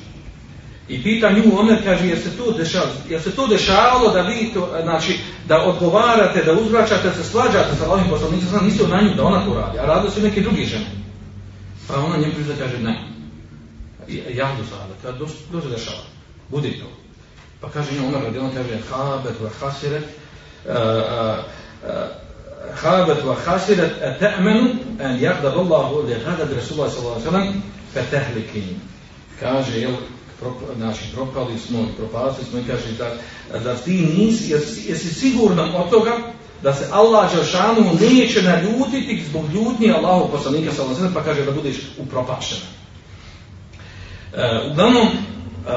I 0.89 1.03
pita 1.03 1.31
nju 1.33 1.59
Omer, 1.59 1.85
kaže, 1.85 2.07
jel 2.07 2.19
se 2.19 2.37
to 2.37 2.53
dešavalo, 2.53 2.93
jel 3.09 3.21
se 3.21 3.31
to 3.31 3.47
dešavalo 3.47 4.13
da 4.13 4.21
vi 4.21 4.51
to, 4.55 4.69
znači, 4.83 5.19
da 5.49 5.63
odgovarate, 5.63 6.43
da 6.43 6.53
uzvraćate, 6.53 7.11
se 7.17 7.25
svađate 7.25 7.77
sa 7.79 7.93
ovim 7.93 8.09
poslanicom, 8.11 8.49
znam, 8.49 8.65
niste 8.65 8.89
na 8.89 9.01
nju 9.03 9.15
da 9.17 9.25
ona 9.25 9.45
to 9.45 9.55
radi, 9.55 9.79
a 9.79 9.87
radili 9.87 10.13
su 10.13 10.21
neke 10.21 10.41
druge 10.41 10.65
žene. 10.65 11.04
Pa 11.89 11.97
ona 11.97 12.17
njemu 12.17 12.35
prizna 12.35 12.55
kaže, 12.59 12.79
ne. 12.79 13.09
Ja 14.09 14.55
do 14.59 14.65
sada, 14.65 14.95
kada 15.03 15.19
dođe 15.53 15.69
dešava, 15.69 16.03
budi 16.49 16.79
to. 16.79 16.87
Pa 17.61 17.71
kaže 17.71 17.93
nju 17.93 18.07
Omer, 18.07 18.23
radi 18.23 18.39
on 18.39 18.51
kaže, 18.55 18.79
habet 18.91 19.35
wa 19.43 19.51
hasiret, 19.61 20.05
habet 22.75 23.25
wa 23.25 23.35
hasiret, 23.45 23.93
te'menu, 24.21 24.71
en 25.01 25.21
jagdad 25.21 25.55
Allahu 25.57 26.03
li 26.03 26.15
hadad 26.15 26.53
Rasulullah 26.53 26.93
sallallahu 26.93 27.21
alaihi 27.21 27.31
sallam, 27.31 27.63
fe 27.93 28.03
tehlikin. 28.11 28.81
Kaže, 29.41 29.81
jel, 29.81 29.93
znači 30.77 31.05
propali 31.15 31.59
smo 31.59 31.79
i 31.81 31.97
propasli 31.97 32.45
smo 32.45 32.59
i 32.59 32.65
kaže 32.67 32.93
da, 32.99 33.15
da 33.59 33.75
ti 33.75 34.09
nisi, 34.17 34.53
jesi, 34.53 34.91
jesi 34.91 35.15
sigurna 35.15 35.77
od 35.77 35.91
toga 35.91 36.13
da 36.63 36.75
se 36.75 36.89
Allah 36.93 37.33
Đelšanu 37.35 37.91
neće 38.01 38.43
naljutiti 38.43 39.25
zbog 39.31 39.45
ljutnje 39.55 39.93
Allahu 39.93 40.31
poslanika 40.31 40.73
sallallahu 40.73 41.15
pa 41.15 41.23
kaže 41.23 41.45
da 41.45 41.53
budeš 41.53 41.77
upropašena. 41.99 42.61
E, 44.37 44.71
uglavnom, 44.71 45.07
e, 45.07 45.11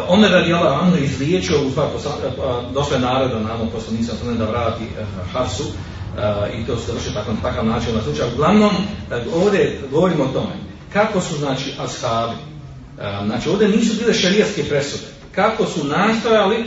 Omer 0.08 0.32
radi 0.32 0.54
Allah 0.54 0.84
Anu 0.84 0.98
izliječio, 0.98 1.62
u 1.68 1.72
stvari, 1.72 1.90
došla 2.74 2.96
je 2.96 3.02
naroda 3.02 3.40
na 3.40 3.54
ovom 3.54 3.70
poslanika 3.70 4.14
da 4.38 4.46
vrati 4.46 4.84
e, 4.84 5.06
Harsu 5.34 5.64
e, 5.64 6.58
i 6.58 6.66
to 6.66 6.78
se 6.78 6.92
vrši 6.92 7.14
takav, 7.14 7.34
takav 7.42 7.66
način 7.66 7.96
na 7.96 8.02
slučaj. 8.02 8.34
Uglavnom, 8.34 8.72
e, 9.12 9.24
ovdje 9.36 9.82
govorimo 9.92 10.24
o 10.24 10.34
tome 10.34 10.54
kako 10.94 11.22
su 11.22 11.38
znači 11.38 11.74
ashabi, 11.80 12.36
Znači 13.26 13.50
ovdje 13.50 13.68
nisu 13.68 13.96
bile 14.00 14.14
šarijatske 14.14 14.64
presude. 14.64 15.04
Kako 15.36 15.66
su 15.66 15.84
nastojali 15.84 16.56
e, 16.56 16.66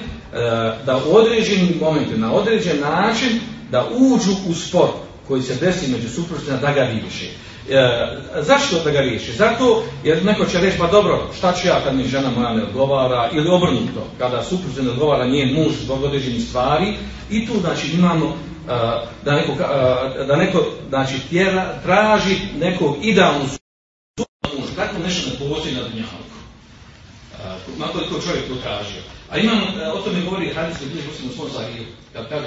da 0.86 0.96
u 0.96 1.16
određenim 1.16 1.74
momentima, 1.80 2.26
na 2.26 2.32
određen 2.32 2.80
način, 2.80 3.40
da 3.70 3.88
uđu 3.96 4.32
u 4.48 4.54
spor 4.54 4.88
koji 5.28 5.42
se 5.42 5.54
desi 5.54 5.90
među 5.90 6.08
suprotnicima 6.08 6.56
da 6.56 6.72
ga 6.72 6.82
riješi. 6.82 7.30
E, 7.68 8.42
zašto 8.42 8.84
da 8.84 8.90
ga 8.90 9.00
riješi? 9.00 9.32
Zato 9.32 9.84
jer 10.04 10.24
neko 10.24 10.44
će 10.44 10.58
reći, 10.58 10.78
pa 10.78 10.86
dobro, 10.86 11.30
šta 11.38 11.52
ću 11.52 11.68
ja 11.68 11.80
kad 11.84 11.96
mi 11.96 12.04
žena 12.04 12.30
moja 12.30 12.54
ne 12.54 12.62
odgovara, 12.62 13.30
ili 13.32 13.50
obrnuto, 13.50 14.06
kada 14.18 14.42
suprotnica 14.42 14.82
ne 14.82 14.90
odgovara 14.90 15.26
njen 15.26 15.54
muž 15.54 15.72
zbog 15.82 16.02
određenih 16.02 16.48
stvari, 16.48 16.94
i 17.30 17.46
tu 17.46 17.52
znači 17.60 17.92
imamo 17.92 18.26
e, 18.26 18.32
da 19.24 19.32
neko, 19.32 19.52
da 20.26 20.36
neko 20.36 20.66
znači, 20.88 21.14
tjera, 21.28 21.74
traži 21.82 22.36
nekog 22.58 22.96
idealnu 23.02 23.44
muž, 24.58 24.68
tako 24.76 24.98
nešto 25.04 25.30
ne 25.30 25.48
postoji 25.48 25.74
na 25.74 25.82
dunjalku. 25.82 26.30
Mako 27.78 27.98
je 27.98 28.08
to 28.08 28.20
čovjek 28.20 28.48
to 28.48 28.54
tražio. 28.54 29.02
A 29.30 29.38
imamo, 29.38 29.62
o 29.94 29.98
tome 29.98 30.20
govori 30.24 30.54
hadis 30.54 30.78
koji 30.78 30.90
bilje 30.90 31.02
u 31.30 31.34
svom 31.34 31.50
sahiju, 31.50 31.84
kad 32.12 32.28
kaže 32.28 32.46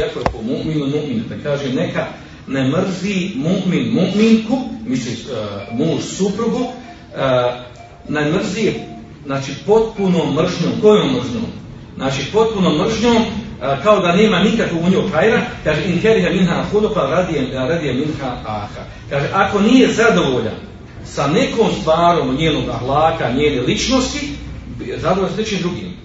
je 0.00 0.10
po 0.32 0.42
mu'minu 0.42 0.86
mu'minu, 0.86 1.22
da 1.28 1.34
kaže 1.42 1.72
neka 1.72 2.06
ne 2.46 2.64
mrzi 2.68 3.30
mu'min 3.36 3.92
mu'minku, 3.92 4.58
misli 4.86 5.12
uh, 5.12 5.78
muž 5.78 6.00
suprugu, 6.02 6.60
uh, 6.60 6.70
ne 8.08 8.32
mrzi 8.32 8.72
znači 9.26 9.52
potpuno 9.66 10.18
mržnjom, 10.24 10.72
kojom 10.82 11.08
mržnjom? 11.08 11.46
Znači 11.96 12.22
potpuno 12.32 12.84
mržnjom, 12.84 13.16
uh, 13.16 13.82
kao 13.82 14.00
da 14.00 14.16
nema 14.16 14.38
nikakvog 14.42 14.84
u 14.84 14.90
njoj 14.90 15.08
hajra, 15.12 15.42
kaže 15.64 15.84
in 15.84 16.00
keriha 16.00 16.30
minha 16.30 16.64
huduka 16.72 17.00
radije, 17.00 17.50
radije 17.52 17.94
minha 17.94 18.36
aha. 18.46 18.84
Kaže, 19.10 19.28
ako 19.32 19.60
nije 19.60 19.92
zadovoljan 19.92 20.56
sa 21.04 21.26
nekom 21.26 21.66
stvarom 21.80 22.36
njenog 22.36 22.68
ahlaka, 22.68 23.32
njene 23.32 23.60
ličnosti, 23.60 24.28
zadovoljno 24.96 25.34
s 25.34 25.38
nečim 25.38 25.58
drugim. 25.58 26.00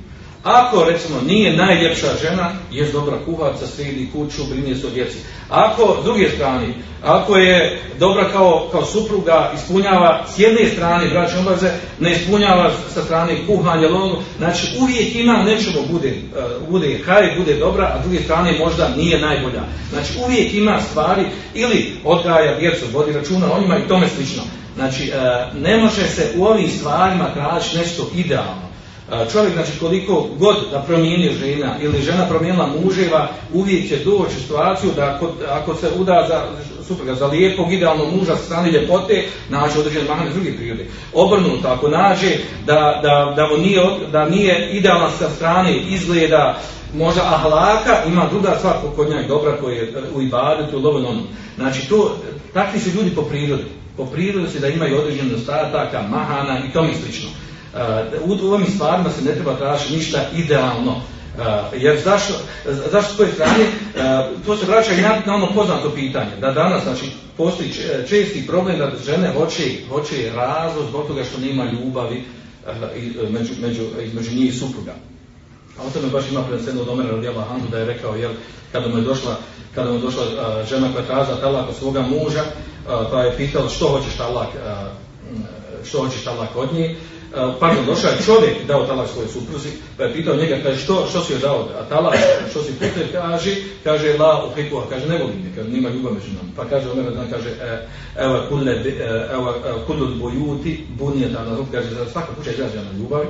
Ako, 0.45 0.83
recimo, 0.83 1.21
nije 1.21 1.57
najljepša 1.57 2.07
žena, 2.21 2.51
je 2.71 2.91
dobra 2.91 3.17
kuharca, 3.25 3.67
sredi 3.67 4.09
kuću, 4.13 4.43
brine 4.49 4.75
se 4.75 4.87
o 4.87 4.89
djeci. 4.89 5.17
Ako, 5.49 5.97
s 6.01 6.03
druge 6.03 6.29
strane, 6.29 6.67
ako 7.03 7.37
je 7.37 7.81
dobra 7.99 8.29
kao, 8.31 8.69
kao 8.71 8.85
supruga, 8.85 9.51
ispunjava 9.55 10.25
s 10.35 10.39
jedne 10.39 10.69
strane 10.69 11.09
braće 11.09 11.37
obaze, 11.37 11.69
ne 11.99 12.11
ispunjava 12.11 12.71
sa 12.93 13.03
strane 13.03 13.47
kuhanja, 13.47 13.87
logu, 13.87 14.21
znači 14.37 14.67
uvijek 14.81 15.15
ima 15.15 15.43
nečemu 15.43 15.79
bude, 15.91 16.13
uh, 16.61 16.69
bude 16.69 16.99
haj, 17.05 17.35
bude 17.37 17.53
dobra, 17.53 17.85
a 17.85 17.99
s 18.01 18.03
druge 18.03 18.23
strane 18.23 18.57
možda 18.59 18.89
nije 18.97 19.19
najbolja. 19.19 19.63
Znači 19.89 20.13
uvijek 20.25 20.53
ima 20.53 20.79
stvari, 20.81 21.25
ili 21.53 21.93
odgaja 22.03 22.59
djecu, 22.59 22.85
vodi 22.93 23.11
računa 23.11 23.53
o 23.53 23.61
njima 23.61 23.77
i 23.77 23.88
tome 23.88 24.07
slično. 24.07 24.43
Znači, 24.76 25.09
e, 25.09 25.13
ne 25.59 25.77
može 25.77 26.07
se 26.07 26.34
u 26.38 26.45
ovim 26.45 26.69
stvarima 26.69 27.34
tražiti 27.34 27.77
nešto 27.77 28.09
idealno. 28.15 28.74
E, 29.11 29.30
čovjek, 29.32 29.53
znači, 29.53 29.72
koliko 29.80 30.27
god 30.40 30.56
da 30.72 30.80
promijenio 30.80 31.32
žena 31.32 31.76
ili 31.82 32.02
žena 32.02 32.26
promijenila 32.30 32.69
muževa, 32.84 33.30
uvijek 33.53 33.90
će 33.90 33.98
doći 33.98 34.36
situaciju 34.36 34.91
da 34.95 35.15
ako, 35.15 35.32
ako 35.49 35.76
se 35.76 35.88
uda 35.99 36.26
za 36.30 36.44
supruga 36.88 37.15
za 37.15 37.27
lijepog 37.27 37.73
idealnog 37.73 38.14
muža 38.14 38.36
strane 38.36 38.72
ljepote, 38.72 39.26
nađe 39.49 39.80
određene 39.80 40.10
mahane 40.10 40.30
druge 40.30 40.57
prirode. 40.57 40.86
Obrnuto, 41.14 41.68
ako 41.68 41.90
nađe 41.90 42.30
da, 42.65 42.99
da, 43.03 43.34
da, 43.36 43.48
mu 43.48 43.57
nije, 43.57 43.82
da 44.11 44.30
nije 44.30 44.69
idealan 44.72 45.11
sa 45.19 45.30
strane 45.30 45.77
izgleda 45.77 46.60
možda 46.94 47.22
ahlaka, 47.22 48.03
ima 48.07 48.27
druga 48.32 48.56
stvar 48.57 48.76
kod 48.95 49.10
njega 49.10 49.27
dobra 49.27 49.57
koja 49.57 49.76
je 49.76 49.94
u 50.15 50.22
ibadetu, 50.22 50.77
u 50.77 50.82
lovom 50.82 51.27
Znači, 51.56 51.90
to, 51.90 52.18
takvi 52.53 52.80
su 52.80 52.90
ljudi 52.90 53.15
po 53.15 53.22
prirodi 53.22 53.64
po 53.98 54.06
prirodi 54.06 54.60
da 54.60 54.68
imaju 54.68 54.98
određen 54.98 55.27
nedostataka, 55.27 56.02
mahana 56.02 56.60
i 56.69 56.73
tome 56.73 56.90
slično. 57.03 57.30
Uh, 57.76 58.41
u 58.43 58.53
ovim 58.53 58.68
stvarima 58.68 59.10
se 59.10 59.26
ne 59.26 59.34
treba 59.34 59.56
tražiti 59.56 59.95
ništa 59.95 60.19
idealno. 60.35 60.91
Uh, 60.91 61.43
jer 61.73 62.02
zašto, 62.03 62.34
zašto 62.91 63.14
s 63.14 63.18
koje 63.18 63.31
strane, 63.31 63.64
uh, 63.64 64.45
to 64.45 64.57
se 64.57 64.65
vraća 64.65 64.93
i 64.93 65.02
na, 65.02 65.22
na 65.26 65.35
ono 65.35 65.53
poznato 65.53 65.91
pitanje, 65.95 66.31
da 66.41 66.52
danas 66.52 66.84
znači, 66.84 67.06
postoji 67.38 67.69
česti 68.10 68.47
problem 68.47 68.77
da 68.80 68.91
žene 69.06 69.34
hoće, 69.34 69.64
hoće 69.89 70.31
razlog 70.35 70.85
zbog 70.89 71.07
toga 71.07 71.23
što 71.23 71.41
nema 71.41 71.65
ljubavi 71.65 72.23
među, 73.30 73.53
među, 73.61 73.84
između 74.03 74.31
njih 74.35 74.49
i 74.49 74.57
supruga. 74.57 74.93
A 75.80 75.88
o 75.88 75.89
tome 75.89 76.07
baš 76.07 76.23
ima 76.31 76.43
preneseno 76.43 76.81
od 76.81 76.89
Omera 76.89 77.11
radijala 77.11 77.45
Handu 77.45 77.68
da 77.72 77.77
je 77.77 77.85
rekao, 77.85 78.15
jel, 78.15 78.31
kada 78.72 78.88
mu 78.88 78.97
je 78.97 79.03
došla, 79.03 79.35
kada 79.76 79.89
mu 79.89 79.95
je 79.95 80.02
došla 80.02 80.23
žena 80.69 80.93
koja 80.93 81.06
traza 81.06 81.41
talak 81.41 81.69
od 81.69 81.76
svoga 81.76 82.02
muža, 82.02 82.43
pa 83.11 83.22
je 83.22 83.38
pitala 83.38 83.69
što 83.69 83.88
hoćeš 83.88 84.18
talak, 84.18 84.47
što 85.85 85.99
hoćeš 85.99 86.23
talak 86.23 86.49
od 86.56 86.73
nje. 86.73 86.95
Pardon, 87.60 87.86
došao 87.86 88.12
je 88.12 88.24
čovjek 88.26 88.68
dao 88.68 88.86
talak 88.86 89.10
svojoj 89.10 89.28
supruzi, 89.28 89.70
pa 89.98 90.03
je 90.03 90.14
pitao 90.14 90.36
njega, 90.36 90.57
kaže, 90.64 90.80
što, 90.80 91.07
što 91.10 91.24
si 91.24 91.34
joj 91.34 91.40
dao, 91.40 91.68
a 91.80 91.90
talak, 91.90 92.16
što 92.49 92.62
si 92.64 92.74
puter, 92.74 93.12
kaže, 93.12 93.56
kaže, 93.84 94.18
la 94.18 94.45
u 94.45 94.56
hikuha, 94.56 94.86
kaže, 94.90 95.07
ne 95.07 95.18
volim 95.18 95.36
me, 95.44 95.56
kaže, 95.56 95.70
nima 95.70 95.90
ljubav 95.90 96.14
među 96.14 96.28
nama. 96.28 96.49
Pa 96.56 96.66
kaže, 96.66 96.91
Omer 96.91 97.14
dan 97.14 97.28
kaže, 97.32 97.49
e, 97.49 97.88
evo 98.20 98.41
kulle, 98.49 98.74
evo 99.34 99.53
kulle 99.88 100.16
bojuti, 100.16 100.86
bunijeta 100.98 101.44
na 101.44 101.57
rub, 101.57 101.66
kaže, 101.72 101.90
za 101.90 102.10
svaka 102.12 102.36
kuća 102.36 102.52
izrađa 102.52 102.82
na 102.84 102.99
ljubavi, 102.99 103.28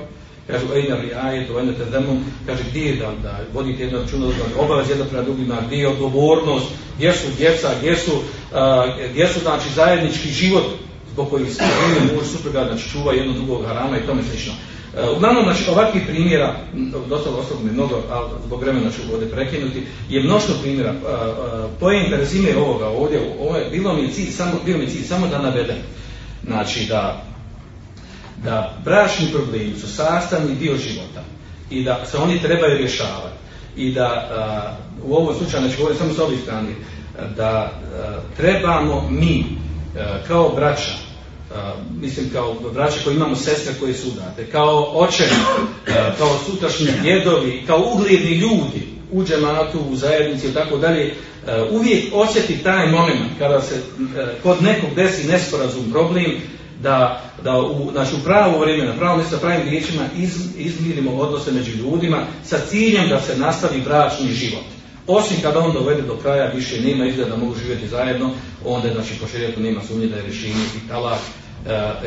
Kažu, 0.47 0.65
ejna 0.75 0.95
li 0.95 1.13
ajetu, 1.13 1.59
ejna 1.59 1.73
te 1.73 1.85
zemom, 1.91 2.23
kaže, 2.45 2.63
gdje 2.69 2.81
je 2.81 2.95
da, 2.95 3.11
da 3.23 3.39
vodite 3.53 3.83
jedno 3.83 3.99
računo, 3.99 4.27
da 4.27 4.61
obavez 4.61 4.89
jedno 4.89 5.05
prema 5.05 5.23
drugima, 5.23 5.55
gdje 5.67 5.77
je 5.77 5.87
odgovornost, 5.87 6.65
gdje 6.95 7.13
su 7.13 7.27
djeca, 7.37 7.69
gdje 7.79 7.95
su, 7.95 8.11
gdje 9.11 9.27
su 9.27 9.39
znači, 9.39 9.69
zajednički 9.75 10.29
život 10.29 10.65
zbog 11.15 11.29
kojih 11.29 11.55
se 11.55 11.63
muž 12.13 12.27
supruga, 12.27 12.65
znači 12.67 12.89
čuva 12.89 13.13
jedno 13.13 13.33
drugog 13.33 13.65
harama 13.65 13.97
i 13.97 14.05
tome 14.05 14.23
slično. 14.23 14.53
Uh, 14.53 15.17
uglavnom, 15.17 15.43
znači, 15.43 15.69
ovakvih 15.69 16.03
primjera, 16.07 16.55
dosta 17.09 17.29
osobno 17.29 17.71
mnogo, 17.73 18.01
ali 18.11 18.29
zbog 18.45 18.61
vremena 18.61 18.91
ću 18.91 19.13
ovdje 19.13 19.31
prekinuti, 19.31 19.83
je 20.09 20.23
mnoštvo 20.23 20.55
primjera. 20.61 20.91
Uh, 20.91 20.97
uh, 20.97 21.69
Pojenta 21.79 22.17
rezime 22.17 22.57
ovoga 22.57 22.87
ovdje, 22.87 23.35
ovo 23.39 23.57
je, 23.57 23.69
bilo 23.69 23.93
mi 23.93 24.01
je 24.01 24.11
cilj, 24.11 24.31
samo, 24.31 24.51
bilo 24.65 24.77
mi 24.77 24.83
je 24.83 24.89
cilj, 24.89 25.03
samo 25.03 25.27
da 25.27 25.41
navedem. 25.41 25.77
Znači, 26.43 26.85
da 26.85 27.25
da 28.43 28.73
bračni 28.83 29.27
problemi 29.27 29.75
su 29.79 29.87
sastavni 29.87 30.55
dio 30.55 30.77
života 30.77 31.23
i 31.69 31.83
da 31.83 32.05
se 32.05 32.17
oni 32.17 32.41
trebaju 32.41 32.77
rješavati 32.77 33.35
i 33.75 33.91
da 33.91 34.77
u 35.03 35.15
ovom 35.15 35.35
slučaju, 35.35 35.63
znači 35.63 35.77
govorim 35.77 35.97
samo 35.97 36.13
s 36.13 36.19
ovih 36.19 36.39
strane, 36.41 36.69
da 37.37 37.71
trebamo 38.37 39.07
mi 39.09 39.45
kao 40.27 40.49
braća, 40.55 40.91
mislim 42.01 42.29
kao 42.33 42.55
braća 42.73 42.99
koji 43.03 43.15
imamo 43.15 43.35
sestre 43.35 43.73
koje 43.79 43.93
su 43.93 44.07
udate, 44.07 44.45
kao 44.51 44.91
očevi, 44.93 45.35
kao 46.17 46.39
sutrašnji 46.45 46.87
djedovi, 47.01 47.63
kao 47.67 47.91
ugledni 47.93 48.31
ljudi 48.31 48.87
u 49.11 49.23
džematu, 49.23 49.79
u 49.89 49.95
zajednici 49.95 50.47
i 50.47 50.53
tako 50.53 50.77
dalje, 50.77 51.15
uvijek 51.71 52.13
osjeti 52.13 52.57
taj 52.57 52.87
moment 52.91 53.31
kada 53.39 53.61
se 53.61 53.81
kod 54.43 54.63
nekog 54.63 54.89
desi 54.95 55.27
nesporazum 55.27 55.91
problem, 55.91 56.41
da, 56.81 57.21
da 57.43 57.59
u, 57.59 57.91
znači, 57.91 58.15
u 58.15 58.23
pravo 58.23 58.59
vrijeme, 58.59 58.85
na 58.85 58.97
pravo 58.97 59.17
mjesto, 59.17 59.37
pravim 59.37 59.69
riječima 59.69 60.01
iz, 60.17 60.57
izmirimo 60.57 61.11
odnose 61.11 61.51
među 61.51 61.71
ljudima 61.71 62.25
sa 62.45 62.57
ciljem 62.69 63.09
da 63.09 63.21
se 63.21 63.37
nastavi 63.37 63.81
bračni 63.81 64.31
život. 64.31 64.63
Osim 65.07 65.37
kada 65.41 65.59
on 65.59 65.73
dovede 65.73 66.01
do 66.01 66.17
kraja, 66.21 66.51
više 66.55 66.81
nema 66.81 67.05
izgleda 67.05 67.29
da 67.29 67.37
mogu 67.37 67.55
živjeti 67.55 67.87
zajedno, 67.87 68.31
onda 68.65 68.93
znači, 68.93 69.13
po 69.19 69.61
nema 69.61 69.81
sumnje 69.87 70.07
da 70.07 70.15
je 70.15 70.21
rješenje 70.21 70.65
i 70.75 70.87
talak 70.87 71.19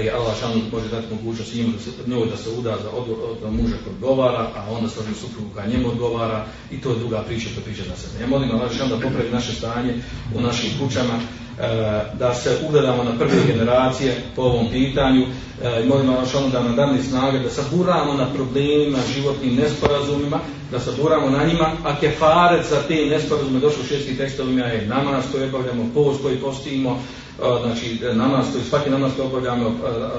i 0.05 0.11
Allah 0.11 0.35
šan 0.41 0.63
može 0.73 0.89
dati 0.89 1.15
mogućnost 1.15 1.55
njemu 1.55 1.73
da 1.73 1.79
se, 1.79 1.91
njoj 2.07 2.27
da 2.27 2.37
se 2.37 2.51
uda 2.59 2.77
za 2.83 2.91
od, 2.91 3.53
muža 3.53 3.77
koji 3.85 3.95
odgovara, 3.95 4.51
a 4.57 4.71
onda 4.71 4.89
složi 4.89 5.15
suprugu 5.15 5.49
koja 5.55 5.67
njemu 5.67 5.89
odgovara 5.89 6.47
i 6.71 6.81
to 6.81 6.91
je 6.91 6.99
druga 6.99 7.23
priča, 7.23 7.49
to 7.55 7.61
priča 7.61 7.83
za 7.83 7.97
sebe. 7.97 8.23
Ja 8.23 8.27
molim 8.27 8.51
Allah 8.51 8.73
šan 8.77 8.89
da 8.89 8.95
popravi 8.95 9.31
naše 9.33 9.53
stanje 9.53 9.95
u 10.35 10.41
našim 10.41 10.71
kućama, 10.81 11.15
uh, 11.15 12.19
da 12.19 12.35
se 12.35 12.59
ugledamo 12.69 13.05
na 13.05 13.19
prve 13.19 13.47
generacije 13.47 14.23
po 14.37 14.43
ovom 14.43 14.67
pitanju 14.73 15.23
uh, 15.23 15.85
i 15.85 15.89
molim 15.89 16.11
Allah 16.11 16.31
šan 16.31 16.51
da 16.51 16.63
nam 16.63 16.77
dani 16.77 17.03
snage, 17.03 17.39
da 17.39 17.51
saburamo 17.51 18.15
na 18.15 18.27
problemima, 18.35 18.99
životnim 19.15 19.55
nesporazumima, 19.57 20.41
da 20.71 20.81
saburamo 20.81 21.31
na 21.31 21.45
njima, 21.45 21.73
a 21.85 22.01
kefaret 22.01 22.67
za 22.67 22.83
te 22.89 23.07
nesporazume 23.07 23.61
došlo 23.61 23.83
u 23.83 23.87
šestih 23.87 24.17
tekstovima 24.17 24.65
je 24.65 24.87
namaz 24.87 25.25
koji 25.33 25.49
obavljamo, 25.49 25.91
post 25.95 26.23
koji 26.23 26.37
postimo, 26.37 27.01
znači 27.39 27.99
namaz 28.15 28.47
koji 28.53 28.65
svaki 28.65 28.91
namaz 28.91 29.13
koji 29.17 29.29
obavljamo 29.29 29.75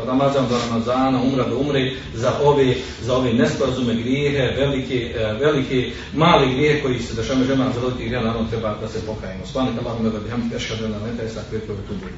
Ramazan 0.06 0.46
do 0.50 0.56
Ramazana, 0.68 1.22
umra 1.22 1.44
do 1.50 1.58
umre 1.58 1.92
za 2.14 2.32
ove, 2.44 2.76
za 3.02 3.16
ove 3.16 3.34
nesporazume 3.34 3.94
grijehe, 3.94 4.54
velike, 4.58 5.16
velike 5.40 5.92
mali 6.14 6.54
grijehe 6.54 6.82
koji 6.82 7.00
se 7.00 7.16
dešavaju 7.16 7.46
ženama 7.46 7.72
za 7.72 7.80
velike 7.80 8.04
grijehe, 8.04 8.26
naravno 8.26 8.50
treba 8.50 8.76
da 8.82 8.88
se 8.88 9.06
pokajemo. 9.06 9.46
Svanik 9.46 9.74
Allahum 9.80 10.12
da 10.12 10.20
biham 10.20 10.52
ešhadu 10.56 10.88
na 10.88 10.98
lenta 11.06 11.24
i 11.24 11.30
sakve 11.30 11.60
koje 11.60 11.78
tu 11.88 11.94
budu. 11.94 12.14